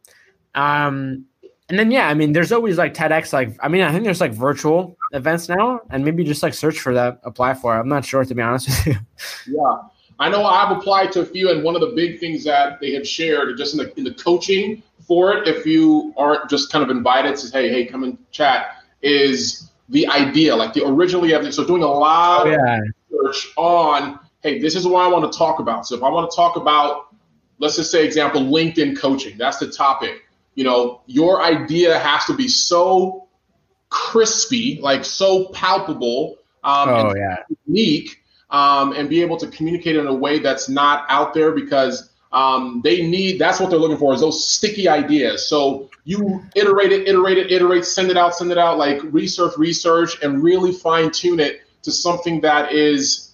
Um, 0.55 1.27
and 1.69 1.79
then 1.79 1.91
yeah, 1.91 2.09
I 2.09 2.15
mean, 2.15 2.33
there's 2.33 2.53
always 2.53 2.79
like 2.79 2.95
TEDx. 2.95 3.33
Like, 3.33 3.57
I 3.63 3.69
mean, 3.69 3.83
I 3.83 3.93
think 3.93 4.05
there's 4.05 4.21
like 4.21 4.33
virtual 4.33 4.97
events 5.13 5.49
now, 5.49 5.81
and 5.91 6.05
maybe 6.05 6.25
just 6.25 6.43
like 6.43 6.55
search 6.55 6.81
for 6.81 6.95
that, 6.95 7.21
apply 7.25 7.55
for 7.55 7.77
it. 7.77 7.81
I'm 7.81 7.89
not 7.89 8.05
sure 8.05 8.25
to 8.25 8.35
be 8.35 8.43
honest 8.43 8.69
with 8.69 8.87
you. 8.87 8.97
Yeah. 9.59 9.77
I 10.19 10.29
know 10.29 10.45
I've 10.45 10.77
applied 10.77 11.13
to 11.13 11.21
a 11.21 11.27
few, 11.27 11.51
and 11.51 11.63
one 11.65 11.75
of 11.75 11.81
the 11.81 11.93
big 11.97 12.21
things 12.21 12.45
that 12.45 12.81
they 12.81 12.93
have 12.93 13.07
shared, 13.07 13.57
just 13.59 13.75
in 13.75 13.79
the 13.79 13.99
in 13.99 14.05
the 14.05 14.15
coaching 14.15 14.83
for 15.07 15.37
it, 15.37 15.49
if 15.49 15.67
you 15.67 16.15
aren't 16.17 16.49
just 16.49 16.71
kind 16.71 16.85
of 16.85 16.91
invited 16.91 17.37
to 17.37 17.51
hey, 17.51 17.69
hey, 17.69 17.85
come 17.87 18.05
and 18.05 18.19
chat, 18.31 18.77
is 19.03 19.71
the 19.89 20.07
idea, 20.09 20.55
like 20.55 20.73
the 20.73 20.87
originally 20.87 21.35
evidence. 21.35 21.57
so 21.57 21.65
doing 21.65 21.83
a 21.83 21.87
lot 21.87 22.47
oh, 22.47 22.51
yeah. 22.51 22.79
of 22.79 22.85
research 23.11 23.53
on, 23.57 24.19
hey, 24.43 24.59
this 24.59 24.75
is 24.75 24.87
what 24.87 25.05
I 25.05 25.09
want 25.09 25.31
to 25.31 25.37
talk 25.37 25.59
about. 25.59 25.87
So 25.87 25.97
if 25.97 26.03
I 26.03 26.09
want 26.09 26.31
to 26.31 26.35
talk 26.35 26.57
about, 26.57 27.15
let's 27.59 27.77
just 27.77 27.91
say 27.91 28.05
example, 28.05 28.41
LinkedIn 28.41 28.99
coaching, 28.99 29.37
that's 29.37 29.59
the 29.59 29.71
topic. 29.71 30.23
You 30.55 30.65
know, 30.65 31.03
your 31.07 31.43
idea 31.43 31.99
has 31.99 32.25
to 32.27 32.35
be 32.35 32.49
so 32.49 33.27
crispy, 33.91 34.79
like 34.81 35.05
so 35.05 35.49
palpable, 35.49 36.39
um, 36.63 36.89
oh, 36.89 37.15
yeah. 37.15 37.37
unique 37.67 38.24
um, 38.55 38.93
and 38.93 39.09
be 39.09 39.21
able 39.21 39.37
to 39.37 39.49
communicate 39.49 39.97
in 39.97 40.07
a 40.07 40.15
way 40.15 40.39
that's 40.39 40.69
not 40.69 41.05
out 41.09 41.35
there 41.35 41.51
because 41.51 42.11
um, 42.33 42.81
they 42.85 43.05
need 43.05 43.41
that's 43.41 43.59
what 43.59 43.69
they're 43.69 43.81
looking 43.81 43.99
for 43.99 44.15
is 44.15 44.21
those 44.21 44.49
sticky 44.49 44.89
ideas. 44.89 45.49
So 45.49 45.91
you 46.05 46.41
iterate 46.55 46.93
it, 46.93 47.09
iterate 47.09 47.37
it, 47.37 47.51
iterate, 47.51 47.85
send 47.85 48.13
it 48.13 48.17
out, 48.17 48.37
send 48.37 48.53
it 48.53 48.59
out, 48.59 48.79
like 48.79 49.01
research, 49.13 49.59
research, 49.59 50.23
and 50.23 50.41
really 50.41 50.71
fine 50.71 51.11
tune 51.11 51.41
it 51.41 51.63
to 51.83 51.91
something 51.91 52.41
that 52.43 52.73
is 52.73 53.33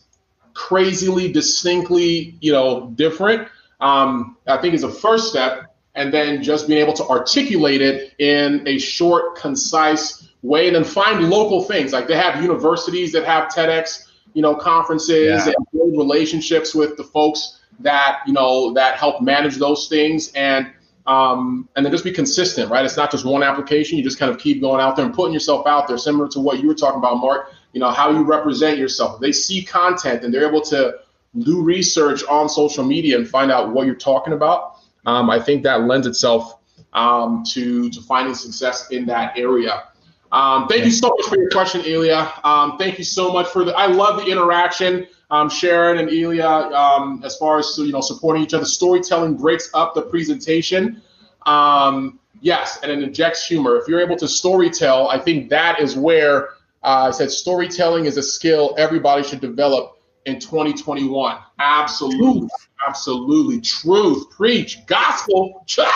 crazily, 0.55 1.31
distinctly, 1.31 2.35
you 2.41 2.53
know, 2.53 2.91
different. 2.95 3.47
Um, 3.81 4.39
I 4.47 4.57
think 4.57 4.73
is 4.73 4.85
a 4.85 4.91
first 4.91 5.29
step, 5.29 5.75
and 5.95 6.15
then 6.15 6.43
just 6.43 6.67
being 6.67 6.81
able 6.81 6.95
to 6.95 7.05
articulate 7.05 7.83
it 7.83 8.15
in 8.19 8.67
a 8.67 8.79
short, 8.79 9.37
concise 9.37 10.31
way, 10.41 10.67
and 10.69 10.77
then 10.77 10.85
find 10.85 11.29
local 11.29 11.65
things. 11.65 11.93
Like 11.93 12.09
they 12.09 12.17
have 12.17 12.43
universities 12.43 13.13
that 13.13 13.25
have 13.25 13.49
TEDx 13.49 14.07
you 14.35 14.43
know, 14.43 14.55
conferences 14.55 15.47
yeah. 15.47 15.53
and 15.55 15.67
build 15.73 15.97
relationships 15.97 16.75
with 16.75 16.97
the 16.97 17.05
folks 17.05 17.61
that, 17.81 18.21
you 18.27 18.33
know, 18.33 18.73
that 18.75 18.97
help 18.97 19.23
manage 19.23 19.57
those 19.57 19.89
things 19.89 20.31
and 20.35 20.71
um, 21.07 21.69
and 21.75 21.85
then 21.85 21.91
just 21.91 22.05
be 22.05 22.13
consistent, 22.13 22.71
right? 22.71 22.85
It's 22.85 22.97
not 22.97 23.11
just 23.11 23.25
one 23.25 23.43
application. 23.43 23.99
You 23.99 24.05
just 24.05 24.19
kind 24.19 24.31
of 24.31 24.39
keep 24.39 24.61
going 24.61 24.81
out 24.81 24.97
there 24.97 25.05
and 25.05 25.15
putting 25.15 25.33
yourself 25.33 25.67
out 25.67 25.89
there, 25.89 25.99
similar 25.99 26.29
to 26.29 26.41
what 26.41 26.61
you 26.61 26.69
were 26.69 26.75
talking 26.75 26.99
about, 26.99 27.17
Mark. 27.17 27.53
You 27.73 27.81
know, 27.81 27.91
how 27.91 28.11
you 28.11 28.23
represent 28.23 28.79
yourself. 28.79 29.21
They 29.21 29.33
see 29.33 29.63
content 29.63 30.25
and 30.25 30.33
they're 30.33 30.47
able 30.47 30.61
to 30.63 30.99
do 31.39 31.63
research 31.63 32.23
on 32.25 32.49
social 32.49 32.85
media 32.85 33.17
and 33.17 33.29
find 33.29 33.51
out 33.51 33.71
what 33.73 33.87
you're 33.87 33.95
talking 33.95 34.33
about. 34.33 34.77
Um, 35.07 35.31
I 35.31 35.41
think 35.41 35.63
that 35.63 35.83
lends 35.83 36.07
itself 36.07 36.59
um, 36.93 37.45
to 37.51 37.91
to 37.91 38.03
finding 38.03 38.35
success 38.35 38.91
in 38.91 39.07
that 39.07 39.39
area. 39.39 39.85
Um, 40.33 40.69
thank 40.69 40.85
you 40.85 40.91
so 40.91 41.09
much 41.09 41.29
for 41.29 41.37
your 41.37 41.51
question, 41.51 41.81
Elia. 41.85 42.33
Um, 42.45 42.79
thank 42.79 42.99
you 42.99 43.05
so 43.05 43.33
much 43.33 43.49
for 43.49 43.65
the. 43.65 43.77
I 43.77 43.87
love 43.87 44.25
the 44.25 44.31
interaction, 44.31 45.07
um, 45.31 45.51
Sharon 45.51 45.99
and 45.99 46.09
Elia, 46.09 46.49
Um, 46.49 47.23
as 47.25 47.37
far 47.37 47.59
as 47.59 47.77
you 47.77 47.93
know, 47.93 48.01
supporting 48.01 48.43
each 48.43 48.55
other, 48.55 48.65
storytelling 48.65 49.37
breaks 49.37 49.71
up 49.75 49.95
the 49.95 50.03
presentation. 50.03 51.03
Um, 51.47 52.21
yes, 52.41 52.79
and 52.83 52.93
it 52.93 53.03
injects 53.03 53.45
humor. 53.45 53.77
If 53.77 53.89
you're 53.89 54.01
able 54.01 54.17
to 54.17 54.27
storytell, 54.27 55.13
I 55.13 55.19
think 55.19 55.49
that 55.51 55.81
is 55.81 55.97
where 55.97 56.51
uh, 56.83 57.09
I 57.09 57.11
said 57.11 57.31
storytelling 57.31 58.05
is 58.05 58.17
a 58.17 58.23
skill 58.23 58.75
everybody 58.79 59.23
should 59.23 59.41
develop 59.41 59.99
in 60.27 60.39
2021. 60.39 61.39
Absolutely, 61.59 62.49
absolutely, 62.87 63.61
truth, 63.61 64.31
preach, 64.31 64.87
gospel, 64.87 65.65
church. 65.67 65.89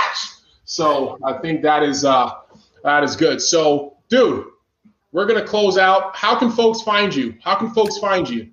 So 0.65 1.19
I 1.25 1.35
think 1.35 1.63
that 1.63 1.85
is 1.85 2.05
uh, 2.05 2.33
that 2.83 3.05
is 3.05 3.15
good. 3.15 3.41
So 3.41 3.94
dude, 4.15 4.47
we're 5.13 5.27
gonna 5.27 5.47
close 5.47 5.77
out. 5.77 6.15
How 6.15 6.39
can 6.39 6.51
folks 6.51 6.83
find 6.83 7.15
you? 7.15 7.35
How 7.43 7.57
can 7.57 7.71
folks 7.73 7.99
find 7.99 8.29
you? 8.29 8.49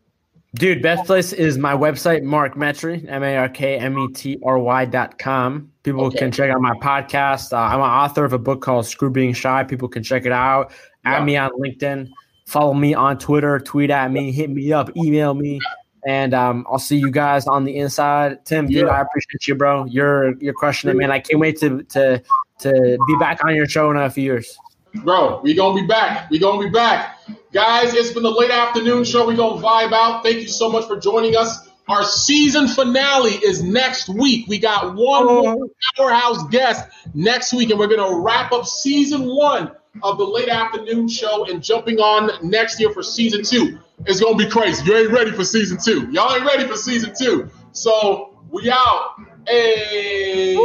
Dude, 0.55 0.81
best 0.81 1.05
place 1.05 1.31
is 1.31 1.57
my 1.57 1.73
website, 1.73 2.23
Mark 2.23 2.55
Metry, 2.55 3.07
M 3.07 3.23
A 3.23 3.37
R 3.37 3.49
K 3.49 3.77
M 3.77 3.97
E 3.97 4.07
T 4.11 4.39
R 4.43 4.59
Y 4.59 4.85
dot 4.85 5.17
com. 5.17 5.71
People 5.83 6.05
okay. 6.05 6.17
can 6.17 6.31
check 6.31 6.51
out 6.51 6.61
my 6.61 6.73
podcast. 6.81 7.53
Uh, 7.53 7.57
I'm 7.57 7.79
an 7.79 7.89
author 7.89 8.25
of 8.25 8.33
a 8.33 8.39
book 8.39 8.61
called 8.61 8.85
Screw 8.85 9.09
Being 9.09 9.33
Shy. 9.33 9.63
People 9.63 9.87
can 9.87 10.03
check 10.03 10.25
it 10.25 10.31
out. 10.31 10.71
Yeah. 11.05 11.17
Add 11.17 11.25
me 11.25 11.37
on 11.37 11.51
LinkedIn. 11.51 12.09
Follow 12.47 12.73
me 12.73 12.93
on 12.93 13.17
Twitter. 13.17 13.59
Tweet 13.59 13.91
at 13.91 14.11
me. 14.11 14.31
Hit 14.31 14.49
me 14.49 14.73
up. 14.73 14.95
Email 14.97 15.33
me. 15.33 15.59
And 16.07 16.33
um, 16.33 16.65
I'll 16.69 16.79
see 16.79 16.97
you 16.97 17.11
guys 17.11 17.47
on 17.47 17.63
the 17.63 17.77
inside. 17.77 18.43
Tim, 18.45 18.67
dude. 18.67 18.89
I 18.89 19.01
appreciate 19.01 19.47
you, 19.47 19.55
bro. 19.55 19.85
You're 19.85 20.35
you're 20.39 20.53
crushing 20.53 20.89
it, 20.89 20.95
man. 20.95 21.11
I 21.11 21.19
can't 21.19 21.39
wait 21.39 21.59
to 21.59 21.83
to 21.83 22.21
to 22.59 22.97
be 23.07 23.15
back 23.19 23.45
on 23.45 23.55
your 23.55 23.67
show 23.67 23.91
in 23.91 23.97
a 23.97 24.09
few 24.09 24.23
years. 24.23 24.57
Bro, 24.95 25.41
we 25.41 25.53
gonna 25.53 25.79
be 25.79 25.87
back. 25.87 26.29
We 26.29 26.39
gonna 26.39 26.63
be 26.63 26.69
back. 26.69 27.19
Guys, 27.53 27.93
it's 27.93 28.11
been 28.11 28.23
the 28.23 28.31
late 28.31 28.51
afternoon 28.51 29.03
show. 29.03 29.27
We 29.27 29.35
gonna 29.35 29.61
vibe 29.61 29.93
out. 29.93 30.23
Thank 30.23 30.37
you 30.37 30.47
so 30.47 30.69
much 30.69 30.85
for 30.85 30.99
joining 30.99 31.35
us. 31.35 31.69
Our 31.87 32.03
season 32.03 32.67
finale 32.67 33.31
is 33.31 33.63
next 33.63 34.09
week. 34.09 34.47
We 34.47 34.59
got 34.59 34.95
one 34.95 35.25
more 35.25 35.55
oh. 35.55 35.69
powerhouse 35.95 36.47
guest 36.49 36.87
next 37.13 37.53
week, 37.53 37.69
and 37.69 37.79
we're 37.79 37.87
gonna 37.87 38.19
wrap 38.19 38.51
up 38.51 38.65
season 38.65 39.25
one 39.25 39.71
of 40.03 40.17
the 40.17 40.23
late 40.23 40.49
afternoon 40.49 41.07
show 41.07 41.45
and 41.45 41.63
jumping 41.63 41.99
on 41.99 42.49
next 42.49 42.79
year 42.79 42.91
for 42.91 43.03
season 43.03 43.43
two. 43.43 43.79
It's 44.05 44.19
gonna 44.19 44.37
be 44.37 44.49
crazy. 44.49 44.85
You 44.85 44.97
ain't 44.97 45.11
ready 45.11 45.31
for 45.31 45.43
season 45.43 45.77
two. 45.83 46.09
Y'all 46.11 46.33
ain't 46.33 46.45
ready 46.45 46.67
for 46.67 46.75
season 46.75 47.13
two. 47.17 47.49
So 47.71 48.39
we 48.49 48.69
out. 48.69 49.15
Hey. 49.47 50.57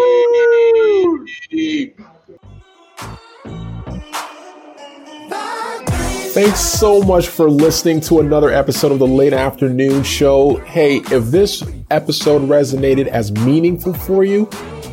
Thanks 6.36 6.60
so 6.60 7.00
much 7.00 7.28
for 7.28 7.48
listening 7.48 7.98
to 8.02 8.20
another 8.20 8.50
episode 8.50 8.92
of 8.92 8.98
the 8.98 9.06
Late 9.06 9.32
Afternoon 9.32 10.02
Show. 10.02 10.56
Hey, 10.56 10.96
if 10.96 11.28
this 11.28 11.64
episode 11.90 12.42
resonated 12.42 13.06
as 13.06 13.32
meaningful 13.32 13.94
for 13.94 14.22
you, 14.22 14.44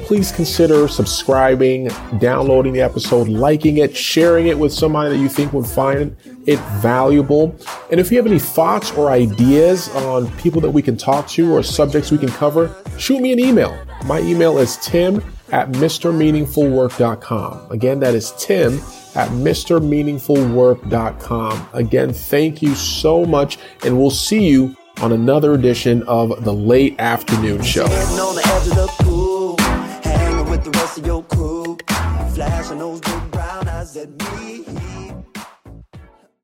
please 0.05 0.31
consider 0.31 0.87
subscribing, 0.87 1.89
downloading 2.17 2.71
the 2.71 2.79
episode, 2.79 3.27
liking 3.27 3.79
it, 3.79 3.93
sharing 3.93 4.47
it 4.47 4.57
with 4.57 4.71
somebody 4.71 5.17
that 5.17 5.21
you 5.21 5.27
think 5.27 5.51
would 5.51 5.67
find 5.67 6.15
it 6.45 6.59
valuable. 6.79 7.53
And 7.91 7.99
if 7.99 8.09
you 8.09 8.15
have 8.19 8.25
any 8.25 8.39
thoughts 8.39 8.91
or 8.91 9.11
ideas 9.11 9.89
on 9.95 10.31
people 10.37 10.61
that 10.61 10.71
we 10.71 10.81
can 10.81 10.95
talk 10.95 11.27
to 11.31 11.53
or 11.53 11.61
subjects 11.61 12.09
we 12.09 12.19
can 12.19 12.29
cover, 12.29 12.73
shoot 12.97 13.19
me 13.19 13.33
an 13.33 13.39
email. 13.41 13.77
My 14.05 14.21
email 14.21 14.59
is 14.59 14.77
tim 14.77 15.21
at 15.53 15.69
mrmeaningfulwork.com. 15.69 17.71
Again, 17.71 17.99
that 17.99 18.15
is 18.15 18.33
tim 18.39 18.79
at 19.15 19.29
mrmeaningfulwork.com. 19.29 21.67
Again, 21.73 22.11
thank 22.11 22.63
you 22.63 22.73
so 22.73 23.23
much, 23.23 23.59
and 23.85 23.99
we'll 23.99 24.09
see 24.09 24.47
you 24.47 24.75
on 25.01 25.11
another 25.11 25.53
edition 25.53 26.01
of 26.03 26.43
the 26.43 26.53
Late 26.53 26.99
Afternoon 26.99 27.61
Show. 27.61 27.85
Flashing 32.33 32.79
those 32.79 32.99
big 32.99 33.31
brown 33.31 33.67
eyes 33.67 33.95
at 33.95 34.09
me. 34.09 34.52